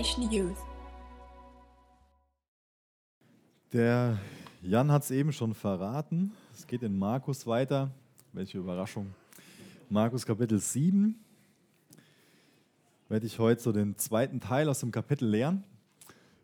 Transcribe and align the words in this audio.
Generation 0.00 0.30
Youth. 0.30 0.56
Der 3.70 4.18
Jan 4.62 4.90
hat 4.90 5.02
es 5.02 5.10
eben 5.10 5.30
schon 5.30 5.54
verraten. 5.54 6.32
Es 6.54 6.66
geht 6.66 6.82
in 6.82 6.98
Markus 6.98 7.46
weiter. 7.46 7.90
Welche 8.32 8.56
Überraschung. 8.56 9.14
Markus 9.90 10.24
Kapitel 10.24 10.58
7 10.58 11.16
werde 13.10 13.26
ich 13.26 13.38
heute 13.38 13.60
so 13.60 13.72
den 13.72 13.98
zweiten 13.98 14.40
Teil 14.40 14.70
aus 14.70 14.80
dem 14.80 14.90
Kapitel 14.90 15.28
lernen. 15.28 15.64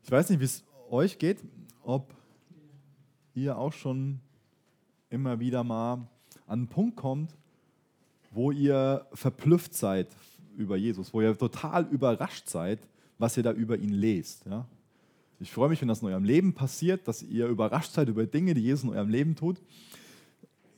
Ich 0.05 0.11
weiß 0.11 0.29
nicht, 0.29 0.41
wie 0.41 0.45
es 0.45 0.63
euch 0.91 1.19
geht, 1.19 1.39
ob 1.83 2.13
ihr 3.35 3.57
auch 3.57 3.73
schon 3.73 4.21
immer 5.09 5.41
wieder 5.41 5.65
mal 5.65 5.95
an 5.95 6.09
einen 6.47 6.69
Punkt 6.69 6.97
kommt, 6.97 7.35
wo 8.33 8.51
ihr 8.51 9.07
verblüfft 9.15 9.73
seid 9.73 10.09
über 10.59 10.77
Jesus, 10.77 11.15
wo 11.15 11.23
ihr 11.23 11.39
total 11.39 11.87
überrascht 11.87 12.51
seid, 12.51 12.81
was 13.19 13.37
ihr 13.37 13.43
da 13.43 13.53
über 13.53 13.77
ihn 13.77 13.91
lest. 13.91 14.47
Ja? 14.47 14.67
Ich 15.39 15.53
freue 15.53 15.69
mich, 15.69 15.81
wenn 15.81 15.89
das 15.89 16.03
in 16.03 16.09
eurem 16.09 16.25
Leben 16.25 16.55
passiert, 16.55 17.07
dass 17.09 17.23
ihr 17.23 17.47
überrascht 17.47 17.93
seid 17.93 18.09
über 18.09 18.27
Dinge, 18.27 18.55
die 18.55 18.63
Jesus 18.63 18.85
in 18.85 18.91
eurem 18.91 19.11
Leben 19.11 19.37
tut. 19.37 19.61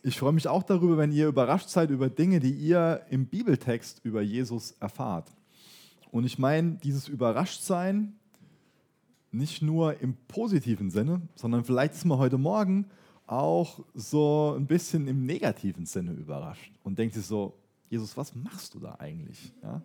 Ich 0.02 0.18
freue 0.18 0.32
mich 0.32 0.48
auch 0.48 0.62
darüber, 0.62 0.96
wenn 0.96 1.12
ihr 1.12 1.28
überrascht 1.28 1.68
seid 1.68 1.90
über 1.90 2.08
Dinge, 2.08 2.40
die 2.40 2.52
ihr 2.52 3.02
im 3.10 3.26
Bibeltext 3.26 4.00
über 4.04 4.22
Jesus 4.22 4.72
erfahrt. 4.80 5.30
Und 6.10 6.24
ich 6.24 6.38
meine 6.38 6.72
dieses 6.82 7.08
Überraschtsein 7.08 8.14
nicht 9.30 9.62
nur 9.62 10.00
im 10.00 10.14
positiven 10.26 10.90
Sinne, 10.90 11.20
sondern 11.34 11.64
vielleicht 11.64 11.94
ist 11.94 12.04
man 12.04 12.18
heute 12.18 12.38
Morgen 12.38 12.86
auch 13.26 13.84
so 13.94 14.54
ein 14.56 14.66
bisschen 14.66 15.06
im 15.06 15.26
negativen 15.26 15.84
Sinne 15.84 16.12
überrascht 16.12 16.72
und 16.82 16.98
denkt 16.98 17.14
sich 17.14 17.26
so, 17.26 17.54
Jesus, 17.90 18.16
was 18.16 18.34
machst 18.34 18.74
du 18.74 18.80
da 18.80 18.96
eigentlich? 18.98 19.52
Ja? 19.62 19.82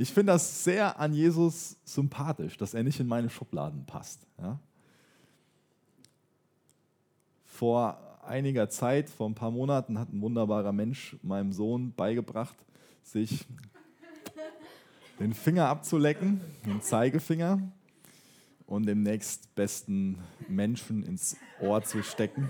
Ich 0.00 0.12
finde 0.12 0.32
das 0.32 0.62
sehr 0.62 1.00
an 1.00 1.12
Jesus 1.12 1.76
sympathisch, 1.84 2.56
dass 2.56 2.72
er 2.72 2.84
nicht 2.84 3.00
in 3.00 3.08
meine 3.08 3.28
Schubladen 3.28 3.84
passt. 3.84 4.20
Ja? 4.40 4.60
Vor 7.44 7.98
einiger 8.24 8.68
Zeit, 8.68 9.10
vor 9.10 9.28
ein 9.28 9.34
paar 9.34 9.50
Monaten, 9.50 9.98
hat 9.98 10.12
ein 10.12 10.20
wunderbarer 10.20 10.70
Mensch 10.70 11.16
meinem 11.22 11.52
Sohn 11.52 11.92
beigebracht, 11.96 12.54
sich 13.02 13.44
den 15.18 15.34
Finger 15.34 15.66
abzulecken, 15.66 16.40
den 16.64 16.80
Zeigefinger, 16.80 17.60
und 18.66 18.86
dem 18.86 19.02
nächstbesten 19.02 20.18
Menschen 20.46 21.02
ins 21.02 21.36
Ohr 21.60 21.82
zu 21.82 22.04
stecken. 22.04 22.48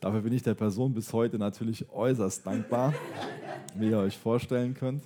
Dafür 0.00 0.22
bin 0.22 0.32
ich 0.32 0.42
der 0.42 0.54
Person 0.54 0.94
bis 0.94 1.12
heute 1.12 1.38
natürlich 1.38 1.88
äußerst 1.90 2.44
dankbar, 2.44 2.92
wie 3.76 3.90
ihr 3.90 3.98
euch 3.98 4.18
vorstellen 4.18 4.74
könnt. 4.74 5.04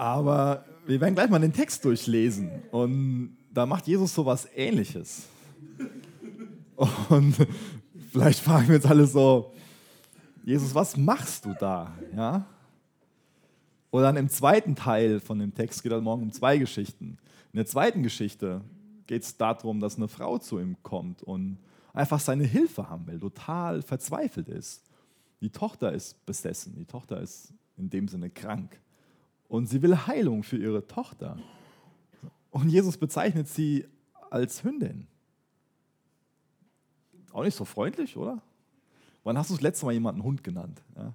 Aber 0.00 0.64
wir 0.86 0.98
werden 0.98 1.14
gleich 1.14 1.28
mal 1.28 1.40
den 1.40 1.52
Text 1.52 1.84
durchlesen 1.84 2.50
und 2.70 3.36
da 3.52 3.66
macht 3.66 3.86
Jesus 3.86 4.14
so 4.14 4.24
was 4.24 4.48
Ähnliches. 4.56 5.28
Und 7.10 7.36
vielleicht 8.10 8.40
fragen 8.40 8.68
wir 8.68 8.76
uns 8.76 8.86
alle 8.86 9.06
so, 9.06 9.52
Jesus, 10.42 10.74
was 10.74 10.96
machst 10.96 11.44
du 11.44 11.52
da? 11.52 11.92
Ja? 12.16 12.46
Oder 13.90 14.04
dann 14.04 14.16
im 14.16 14.30
zweiten 14.30 14.74
Teil 14.74 15.20
von 15.20 15.38
dem 15.38 15.52
Text 15.52 15.82
geht 15.82 15.92
es 15.92 16.00
morgen 16.00 16.22
um 16.22 16.32
zwei 16.32 16.56
Geschichten. 16.56 17.18
In 17.52 17.58
der 17.58 17.66
zweiten 17.66 18.02
Geschichte 18.02 18.62
geht 19.06 19.22
es 19.22 19.36
darum, 19.36 19.80
dass 19.80 19.98
eine 19.98 20.08
Frau 20.08 20.38
zu 20.38 20.58
ihm 20.60 20.78
kommt 20.82 21.22
und 21.22 21.58
einfach 21.92 22.20
seine 22.20 22.44
Hilfe 22.44 22.88
haben 22.88 23.06
will, 23.06 23.20
total 23.20 23.82
verzweifelt 23.82 24.48
ist. 24.48 24.82
Die 25.42 25.50
Tochter 25.50 25.92
ist 25.92 26.24
besessen, 26.24 26.74
die 26.78 26.86
Tochter 26.86 27.20
ist 27.20 27.52
in 27.76 27.90
dem 27.90 28.08
Sinne 28.08 28.30
krank. 28.30 28.80
Und 29.50 29.66
sie 29.66 29.82
will 29.82 30.06
Heilung 30.06 30.44
für 30.44 30.56
ihre 30.56 30.86
Tochter. 30.86 31.36
Und 32.52 32.68
Jesus 32.68 32.96
bezeichnet 32.96 33.48
sie 33.48 33.84
als 34.30 34.62
Hündin. 34.62 35.08
Auch 37.32 37.42
nicht 37.42 37.56
so 37.56 37.64
freundlich, 37.64 38.16
oder? 38.16 38.40
Wann 39.24 39.36
hast 39.36 39.50
du 39.50 39.54
das 39.54 39.60
letzte 39.60 39.86
Mal 39.86 39.92
jemanden 39.92 40.22
Hund 40.22 40.44
genannt? 40.44 40.80
Ja? 40.94 41.14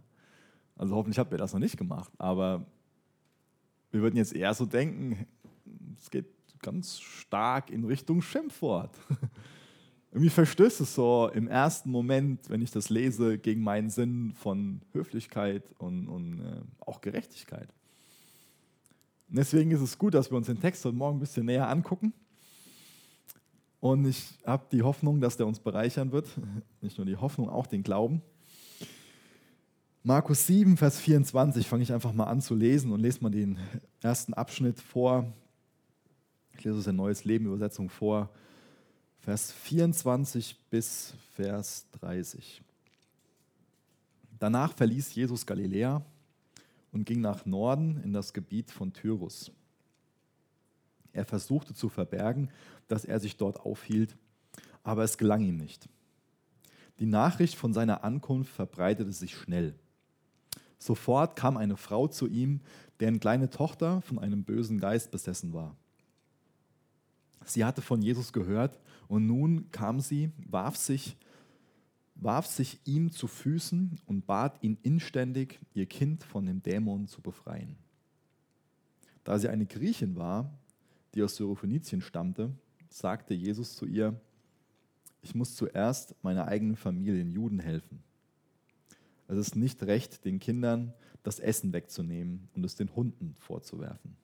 Also 0.75 0.95
hoffentlich 0.95 1.17
habt 1.17 1.31
ihr 1.31 1.37
das 1.37 1.53
noch 1.53 1.61
nicht 1.61 1.77
gemacht, 1.77 2.11
aber 2.17 2.65
wir 3.91 4.01
würden 4.01 4.17
jetzt 4.17 4.35
eher 4.35 4.53
so 4.53 4.65
denken, 4.65 5.25
es 5.97 6.11
geht 6.11 6.25
ganz 6.61 6.99
stark 6.99 7.69
in 7.69 7.85
Richtung 7.85 8.21
Schimpfwort. 8.21 8.91
Irgendwie 10.11 10.29
verstößt 10.29 10.81
es 10.81 10.93
so 10.93 11.29
im 11.33 11.47
ersten 11.47 11.89
Moment, 11.89 12.49
wenn 12.49 12.61
ich 12.61 12.71
das 12.71 12.89
lese, 12.89 13.37
gegen 13.37 13.63
meinen 13.63 13.89
Sinn 13.89 14.33
von 14.33 14.81
Höflichkeit 14.91 15.73
und, 15.77 16.09
und 16.09 16.41
äh, 16.41 16.61
auch 16.81 16.99
Gerechtigkeit. 16.99 17.69
Deswegen 19.27 19.71
ist 19.71 19.81
es 19.81 19.97
gut, 19.97 20.13
dass 20.13 20.31
wir 20.31 20.37
uns 20.37 20.47
den 20.47 20.59
Text 20.59 20.85
heute 20.85 20.95
Morgen 20.95 21.17
ein 21.17 21.19
bisschen 21.19 21.45
näher 21.45 21.67
angucken. 21.69 22.13
Und 23.79 24.05
ich 24.05 24.37
habe 24.45 24.65
die 24.71 24.83
Hoffnung, 24.83 25.21
dass 25.21 25.37
der 25.37 25.47
uns 25.47 25.59
bereichern 25.59 26.11
wird. 26.11 26.27
Nicht 26.81 26.97
nur 26.97 27.05
die 27.05 27.17
Hoffnung, 27.17 27.49
auch 27.49 27.67
den 27.67 27.83
Glauben. 27.83 28.21
Markus 30.03 30.45
7, 30.45 30.77
Vers 30.77 30.99
24 30.99 31.67
fange 31.67 31.83
ich 31.83 31.91
einfach 31.91 32.13
mal 32.13 32.25
an 32.25 32.41
zu 32.41 32.53
lesen 32.53 32.91
und 32.91 32.99
lese 32.99 33.21
mal 33.21 33.31
den 33.31 33.57
ersten 34.01 34.35
Abschnitt 34.35 34.79
vor. 34.79 35.33
Ich 36.57 36.63
lese 36.63 36.77
es 36.77 36.87
in 36.87 36.95
Neues 36.95 37.25
Leben 37.25 37.47
Übersetzung 37.47 37.89
vor. 37.89 38.29
Vers 39.19 39.51
24 39.51 40.55
bis 40.69 41.15
Vers 41.33 41.87
30. 41.99 42.61
Danach 44.37 44.73
verließ 44.73 45.15
Jesus 45.15 45.45
Galiläa 45.45 46.05
und 46.95 47.03
ging 47.03 47.19
nach 47.19 47.45
Norden 47.45 48.01
in 48.05 48.13
das 48.13 48.31
Gebiet 48.31 48.71
von 48.71 48.93
Tyrus. 48.93 49.51
Er 51.11 51.25
versuchte 51.25 51.73
zu 51.73 51.89
verbergen, 51.89 52.49
dass 52.87 53.03
er 53.03 53.19
sich 53.19 53.35
dort 53.35 53.59
aufhielt, 53.59 54.15
aber 54.81 55.03
es 55.03 55.17
gelang 55.17 55.41
ihm 55.41 55.57
nicht. 55.57 55.89
Die 56.99 57.05
Nachricht 57.05 57.55
von 57.55 57.73
seiner 57.73 58.05
Ankunft 58.05 58.49
verbreitete 58.49 59.11
sich 59.11 59.35
schnell. 59.35 59.75
Sofort 60.77 61.35
kam 61.35 61.57
eine 61.57 61.75
Frau 61.75 62.07
zu 62.07 62.27
ihm, 62.27 62.61
deren 63.01 63.19
kleine 63.19 63.49
Tochter 63.49 63.99
von 63.99 64.17
einem 64.17 64.45
bösen 64.45 64.79
Geist 64.79 65.11
besessen 65.11 65.51
war. 65.51 65.75
Sie 67.43 67.65
hatte 67.65 67.81
von 67.81 68.01
Jesus 68.01 68.31
gehört 68.31 68.79
und 69.09 69.27
nun 69.27 69.69
kam 69.71 69.99
sie, 69.99 70.31
warf 70.49 70.77
sich, 70.77 71.17
warf 72.15 72.47
sich 72.47 72.79
ihm 72.85 73.11
zu 73.11 73.27
Füßen 73.27 73.99
und 74.05 74.25
bat 74.25 74.63
ihn 74.63 74.77
inständig, 74.83 75.59
ihr 75.73 75.85
Kind 75.85 76.23
von 76.23 76.45
dem 76.45 76.63
Dämon 76.63 77.07
zu 77.07 77.21
befreien. 77.21 77.75
Da 79.23 79.37
sie 79.37 79.49
eine 79.49 79.65
Griechin 79.65 80.15
war, 80.15 80.51
die 81.13 81.23
aus 81.23 81.35
Syrophonizien 81.35 82.01
stammte, 82.01 82.51
sagte 82.89 83.33
Jesus 83.33 83.75
zu 83.75 83.85
ihr, 83.85 84.19
ich 85.21 85.33
muss 85.33 85.55
zuerst 85.55 86.15
meiner 86.23 86.47
eigenen 86.47 86.75
Familie, 86.75 87.15
den 87.15 87.31
Juden, 87.31 87.59
helfen. 87.59 88.03
Es 89.27 89.37
ist 89.37 89.55
nicht 89.55 89.81
recht, 89.83 90.23
den 90.23 90.39
Kindern 90.39 90.93
das 91.23 91.39
Essen 91.39 91.73
wegzunehmen 91.73 92.47
und 92.53 92.63
es 92.63 92.75
den 92.75 92.95
Hunden 92.95 93.35
vorzuwerfen. 93.39 94.15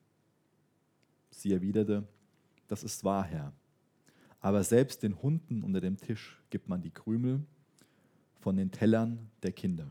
Sie 1.32 1.52
erwiderte, 1.52 2.08
das 2.68 2.84
ist 2.84 3.04
wahr, 3.04 3.24
Herr. 3.24 3.52
Aber 4.40 4.64
selbst 4.64 5.02
den 5.02 5.20
Hunden 5.22 5.64
unter 5.64 5.82
dem 5.82 5.98
Tisch 5.98 6.40
gibt 6.52 6.70
man 6.70 6.82
die 6.82 6.92
Krümel 6.92 7.44
von 8.42 8.58
den 8.58 8.72
Tellern 8.72 9.30
der 9.44 9.52
Kinder. 9.52 9.88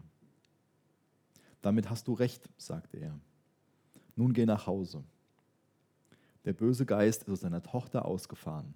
Damit 1.62 1.88
hast 1.88 2.08
du 2.08 2.14
recht, 2.14 2.48
sagte 2.58 2.98
er. 2.98 3.18
Nun 4.16 4.32
geh 4.32 4.44
nach 4.44 4.66
Hause. 4.66 5.04
Der 6.44 6.52
böse 6.52 6.84
Geist 6.84 7.22
ist 7.22 7.30
aus 7.30 7.40
seiner 7.40 7.62
Tochter 7.62 8.04
ausgefahren. 8.04 8.74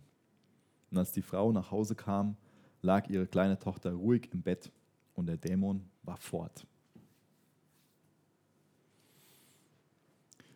Und 0.91 0.99
als 0.99 1.13
die 1.13 1.23
Frau 1.23 1.51
nach 1.51 1.71
Hause 1.71 1.95
kam, 1.95 2.37
lag 2.83 3.09
ihre 3.09 3.27
kleine 3.27 3.59
Tochter 3.59 3.93
ruhig 3.93 4.29
im 4.33 4.43
Bett 4.43 4.71
und 5.15 5.27
der 5.27 5.37
Dämon 5.37 5.85
war 6.03 6.17
fort. 6.19 6.67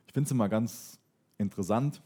Ich 0.06 0.12
finde 0.12 0.26
es 0.26 0.31
immer 0.31 0.49
ganz 0.49 0.99
interessant, 1.38 2.03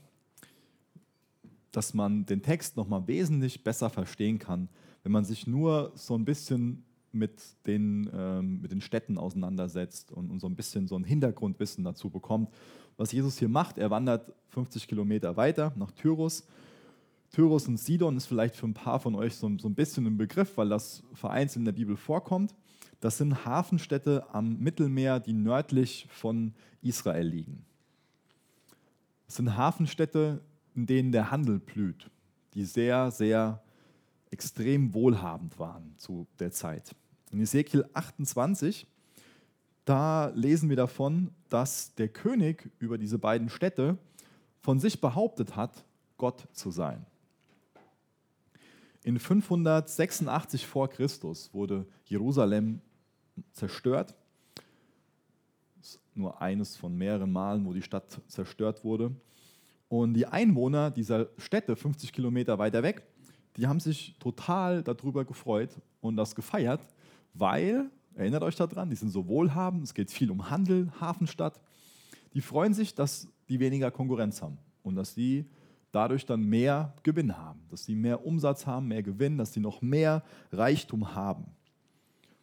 dass 1.72 1.94
man 1.94 2.26
den 2.26 2.42
Text 2.42 2.76
nochmal 2.76 3.06
wesentlich 3.06 3.64
besser 3.64 3.90
verstehen 3.90 4.38
kann, 4.38 4.68
wenn 5.02 5.12
man 5.12 5.24
sich 5.24 5.46
nur 5.46 5.92
so 5.94 6.16
ein 6.16 6.24
bisschen 6.24 6.84
mit 7.12 7.40
den, 7.66 8.10
ähm, 8.14 8.60
mit 8.60 8.72
den 8.72 8.80
Städten 8.80 9.18
auseinandersetzt 9.18 10.12
und, 10.12 10.30
und, 10.30 10.40
so 10.40 10.46
ein 10.46 10.56
bisschen 10.56 10.86
so 10.86 10.96
ein 10.96 11.04
Hintergrundwissen 11.04 11.84
dazu 11.84 12.10
bekommt. 12.10 12.50
Was 12.96 13.12
Jesus 13.12 13.38
hier 13.38 13.48
macht, 13.48 13.78
er 13.78 13.90
wandert 13.90 14.32
50 14.48 14.86
Kilometer 14.86 15.36
weiter 15.36 15.72
nach 15.76 15.90
Tyrus 15.92 16.46
Tyrus 17.32 17.66
und 17.66 17.78
Sidon 17.78 18.18
ist 18.18 18.26
vielleicht 18.26 18.56
für 18.56 18.66
ein 18.66 18.74
paar 18.74 19.00
von 19.00 19.14
euch 19.14 19.34
so, 19.36 19.50
so 19.58 19.66
ein 19.66 19.74
bisschen 19.74 20.06
ein 20.06 20.18
Begriff, 20.18 20.58
weil 20.58 20.68
das 20.68 21.02
vereinzelt 21.14 21.60
in 21.60 21.64
der 21.64 21.72
Bibel 21.72 21.96
vorkommt. 21.96 22.54
Das 23.00 23.16
sind 23.16 23.46
Hafenstädte 23.46 24.26
am 24.32 24.58
Mittelmeer, 24.58 25.18
die 25.18 25.32
nördlich 25.32 26.06
von 26.10 26.52
Israel 26.82 27.26
liegen. 27.26 27.64
Es 29.26 29.36
sind 29.36 29.56
Hafenstädte, 29.56 30.42
in 30.74 30.84
denen 30.84 31.10
der 31.10 31.30
Handel 31.30 31.58
blüht, 31.58 32.10
die 32.52 32.64
sehr, 32.64 33.10
sehr 33.10 33.62
extrem 34.30 34.92
wohlhabend 34.92 35.58
waren 35.58 35.94
zu 35.96 36.26
der 36.38 36.52
Zeit. 36.52 36.94
In 37.32 37.40
Ezekiel 37.40 37.88
28, 37.94 38.86
da 39.86 40.26
lesen 40.34 40.68
wir 40.68 40.76
davon, 40.76 41.30
dass 41.48 41.94
der 41.94 42.08
König 42.08 42.70
über 42.78 42.98
diese 42.98 43.18
beiden 43.18 43.48
Städte 43.48 43.96
von 44.60 44.78
sich 44.78 45.00
behauptet 45.00 45.56
hat, 45.56 45.82
Gott 46.18 46.46
zu 46.52 46.70
sein. 46.70 47.06
In 49.02 49.18
586 49.18 50.66
vor 50.66 50.88
Christus 50.90 51.52
wurde 51.54 51.86
Jerusalem 52.04 52.82
zerstört. 53.52 54.14
Das 55.78 55.94
ist 55.94 56.00
nur 56.14 56.40
eines 56.42 56.76
von 56.76 56.96
mehreren 56.96 57.32
Malen, 57.32 57.64
wo 57.64 57.72
die 57.72 57.82
Stadt 57.82 58.20
zerstört 58.28 58.84
wurde. 58.84 59.10
Und 59.88 60.14
die 60.14 60.26
Einwohner 60.26 60.90
dieser 60.90 61.30
Städte, 61.38 61.76
50 61.76 62.12
Kilometer 62.12 62.58
weiter 62.58 62.82
weg, 62.82 63.02
die 63.56 63.66
haben 63.66 63.80
sich 63.80 64.16
total 64.18 64.82
darüber 64.82 65.24
gefreut 65.24 65.70
und 66.02 66.16
das 66.16 66.34
gefeiert, 66.34 66.86
weil, 67.34 67.90
erinnert 68.14 68.42
euch 68.42 68.56
daran, 68.56 68.90
die 68.90 68.96
sind 68.96 69.10
so 69.10 69.26
wohlhabend, 69.26 69.84
es 69.84 69.94
geht 69.94 70.10
viel 70.10 70.30
um 70.30 70.50
Handel, 70.50 70.92
Hafenstadt. 71.00 71.60
Die 72.34 72.40
freuen 72.40 72.74
sich, 72.74 72.94
dass 72.94 73.28
die 73.48 73.60
weniger 73.60 73.90
Konkurrenz 73.90 74.42
haben 74.42 74.58
und 74.82 74.96
dass 74.96 75.14
die 75.14 75.46
dadurch 75.92 76.24
dann 76.24 76.44
mehr 76.44 76.94
Gewinn 77.02 77.36
haben, 77.36 77.60
dass 77.70 77.84
sie 77.84 77.94
mehr 77.94 78.24
Umsatz 78.24 78.66
haben, 78.66 78.88
mehr 78.88 79.02
Gewinn, 79.02 79.38
dass 79.38 79.52
sie 79.52 79.60
noch 79.60 79.82
mehr 79.82 80.22
Reichtum 80.50 81.14
haben. 81.14 81.44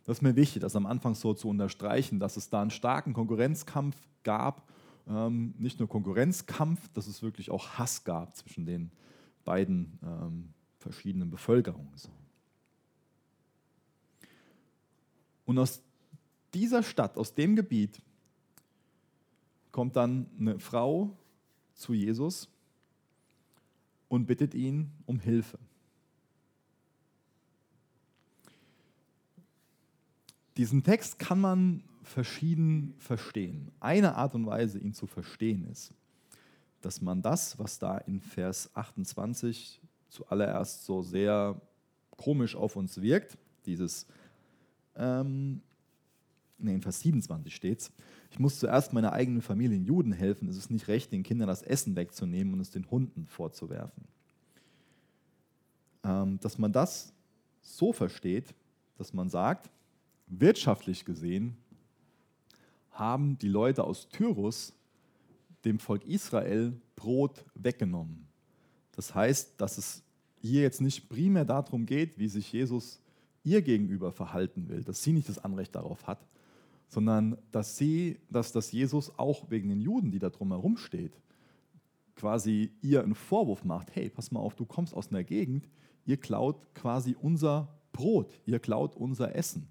Das 0.06 0.18
ist 0.18 0.21
mir 0.21 0.36
wichtig, 0.36 0.62
das 0.62 0.75
am 0.75 0.86
Anfang 0.86 1.15
so 1.15 1.33
zu 1.33 1.50
unterstreichen, 1.50 2.19
dass 2.19 2.38
es 2.38 2.50
da 2.50 2.62
einen 2.62 2.71
starken 2.71 3.13
Konkurrenzkampf 3.13 3.95
gab. 4.24 4.68
Ähm, 5.07 5.53
nicht 5.57 5.80
nur 5.80 5.89
Konkurrenzkampf, 5.89 6.88
dass 6.94 7.07
es 7.07 7.21
wirklich 7.21 7.51
auch 7.51 7.77
Hass 7.77 8.03
gab 8.03 8.36
zwischen 8.36 8.65
den 8.65 8.91
beiden 9.44 10.00
ähm, 10.03 10.53
verschiedenen 10.77 11.30
Bevölkerungen. 11.30 11.89
Und 15.50 15.57
aus 15.57 15.81
dieser 16.54 16.84
Stadt, 16.84 17.18
aus 17.18 17.34
dem 17.34 17.56
Gebiet, 17.56 18.00
kommt 19.72 19.96
dann 19.96 20.28
eine 20.40 20.60
Frau 20.60 21.18
zu 21.74 21.96
Jesus 21.96 22.48
und 24.10 24.28
bittet 24.28 24.54
ihn 24.54 24.92
um 25.07 25.19
Hilfe. 25.19 25.57
Diesen 30.56 30.84
Text 30.84 31.18
kann 31.18 31.42
man 31.42 31.84
verschieden 32.04 32.94
verstehen. 33.00 33.72
Eine 33.80 34.18
Art 34.18 34.36
und 34.36 34.46
Weise, 34.46 34.78
ihn 34.78 34.94
zu 34.94 35.07
verstehen, 35.07 35.68
ist, 35.72 35.92
dass 36.81 37.01
man 37.01 37.24
das, 37.24 37.57
was 37.57 37.80
da 37.80 37.98
in 37.98 38.22
Vers 38.22 38.69
28 38.75 39.81
zuallererst 40.10 40.86
so 40.86 41.01
sehr 41.01 41.60
komisch 42.18 42.56
auf 42.56 42.75
uns 42.75 43.01
wirkt, 43.01 43.36
dieses, 43.66 44.06
ähm, 45.00 45.62
nee, 46.60 46.74
in 46.74 46.81
Vers 46.81 47.00
27 47.00 47.56
steht 47.56 47.80
es, 47.80 47.92
ich 48.31 48.38
muss 48.38 48.60
zuerst 48.60 48.94
meiner 48.94 49.13
eigenen 49.13 49.42
Familie 49.42 49.78
in 49.78 49.86
Juden 49.86 50.12
helfen. 50.12 50.48
Es 50.50 50.57
ist 50.57 50.69
nicht 50.69 50.88
recht, 50.88 51.12
den 51.12 51.24
Kindern 51.24 51.48
das 51.48 51.63
Essen 51.63 51.96
wegzunehmen 51.96 52.54
und 52.54 52.60
es 52.60 52.69
den 52.69 52.90
Hunden 52.92 53.25
vorzuwerfen. 53.25 54.04
Ähm, 56.04 56.40
dass 56.42 56.57
man 56.57 56.72
das 56.72 57.13
so 57.62 57.92
versteht, 57.92 58.54
dass 58.98 59.13
man 59.13 59.30
sagt, 59.30 59.69
wirtschaftlich 60.28 61.06
gesehen 61.06 61.57
haben 62.92 63.38
die 63.40 63.48
Leute 63.48 63.84
aus 63.84 64.10
Tyrus 64.10 64.74
dem 65.66 65.80
Volk 65.80 66.06
Israel 66.06 66.74
Brot 66.96 67.46
weggenommen. 67.56 68.28
Das 68.92 69.16
heißt, 69.16 69.60
dass 69.60 69.78
es 69.78 70.04
hier 70.42 70.62
jetzt 70.62 70.81
nicht 70.81 71.10
primär 71.10 71.46
darum 71.46 71.86
geht, 71.86 72.19
wie 72.19 72.28
sich 72.28 72.51
Jesus 72.51 73.00
ihr 73.50 73.63
gegenüber 73.63 74.12
verhalten 74.12 74.69
will, 74.69 74.84
dass 74.84 75.04
sie 75.04 75.12
nicht 75.12 75.28
das 75.28 75.40
Anrecht 75.40 75.75
darauf 75.75 76.06
hat, 76.06 76.19
sondern 76.88 77.38
dass 77.51 77.78
sie, 77.78 78.19
dass 78.30 78.51
das 78.51 78.72
Jesus 78.72 79.18
auch 79.18 79.50
wegen 79.50 79.69
den 79.69 79.81
Juden, 79.81 80.12
die 80.12 80.19
da 80.19 80.30
drumherum 80.30 80.78
steht, 80.78 81.19
quasi 82.16 82.72
ihr 82.81 83.01
einen 83.01 83.16
Vorwurf 83.16 83.63
macht, 83.66 83.96
hey, 83.96 84.10
pass 84.10 84.31
mal 84.31 84.40
auf, 84.40 84.56
du 84.56 84.66
kommst 84.66 84.94
aus 84.94 85.10
einer 85.10 85.24
Gegend, 85.24 85.68
ihr 86.06 86.18
klaut 86.18 86.74
quasi 86.75 87.16
unser 87.19 87.69
Brot, 87.92 88.40
ihr 88.46 88.60
klaut 88.60 88.96
unser 88.96 89.36
Essen. 89.36 89.68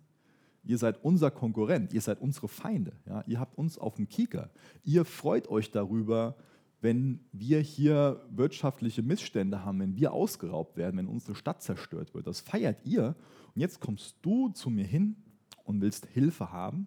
Ihr 0.65 0.77
seid 0.77 1.03
unser 1.03 1.31
Konkurrent, 1.31 1.93
ihr 1.93 2.01
seid 2.01 2.21
unsere 2.21 2.49
Feinde, 2.49 2.93
ja? 3.07 3.23
ihr 3.27 3.39
habt 3.39 3.57
uns 3.57 3.79
auf 3.79 3.95
dem 3.95 4.09
Kieker. 4.09 4.51
Ihr 4.85 5.05
freut 5.05 5.49
euch 5.49 5.71
darüber, 5.71 6.37
wenn 6.81 7.21
wir 7.33 7.61
hier 7.61 8.25
wirtschaftliche 8.31 9.03
Missstände 9.03 9.65
haben, 9.65 9.81
wenn 9.81 9.97
wir 9.97 10.13
ausgeraubt 10.13 10.77
werden, 10.77 10.99
wenn 10.99 11.07
unsere 11.07 11.35
Stadt 11.35 11.63
zerstört 11.63 12.15
wird. 12.15 12.27
Das 12.27 12.41
feiert 12.41 12.85
ihr. 12.85 13.17
Und 13.55 13.61
jetzt 13.61 13.81
kommst 13.81 14.17
du 14.23 14.51
zu 14.51 14.71
mir 14.71 14.85
hin 14.85 15.17
und 15.65 15.81
willst 15.81 16.07
Hilfe 16.07 16.53
haben. 16.53 16.87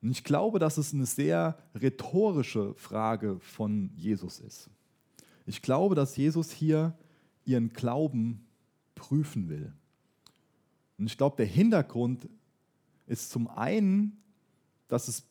Und 0.00 0.10
ich 0.10 0.24
glaube, 0.24 0.58
dass 0.58 0.78
es 0.78 0.94
eine 0.94 1.06
sehr 1.06 1.58
rhetorische 1.74 2.74
Frage 2.74 3.38
von 3.40 3.90
Jesus 3.94 4.40
ist. 4.40 4.70
Ich 5.46 5.62
glaube, 5.62 5.94
dass 5.94 6.16
Jesus 6.16 6.50
hier 6.50 6.96
ihren 7.44 7.72
Glauben 7.72 8.46
prüfen 8.94 9.48
will. 9.48 9.72
Und 10.98 11.06
ich 11.06 11.16
glaube, 11.16 11.36
der 11.36 11.46
Hintergrund 11.46 12.28
ist 13.06 13.30
zum 13.30 13.48
einen, 13.48 14.22
dass 14.88 15.08
es 15.08 15.24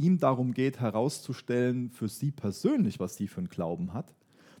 ihm 0.00 0.18
darum 0.18 0.52
geht, 0.52 0.80
herauszustellen 0.80 1.90
für 1.90 2.08
sie 2.08 2.30
persönlich, 2.30 2.98
was 2.98 3.16
sie 3.16 3.28
für 3.28 3.38
einen 3.38 3.48
Glauben 3.48 3.92
hat, 3.92 4.12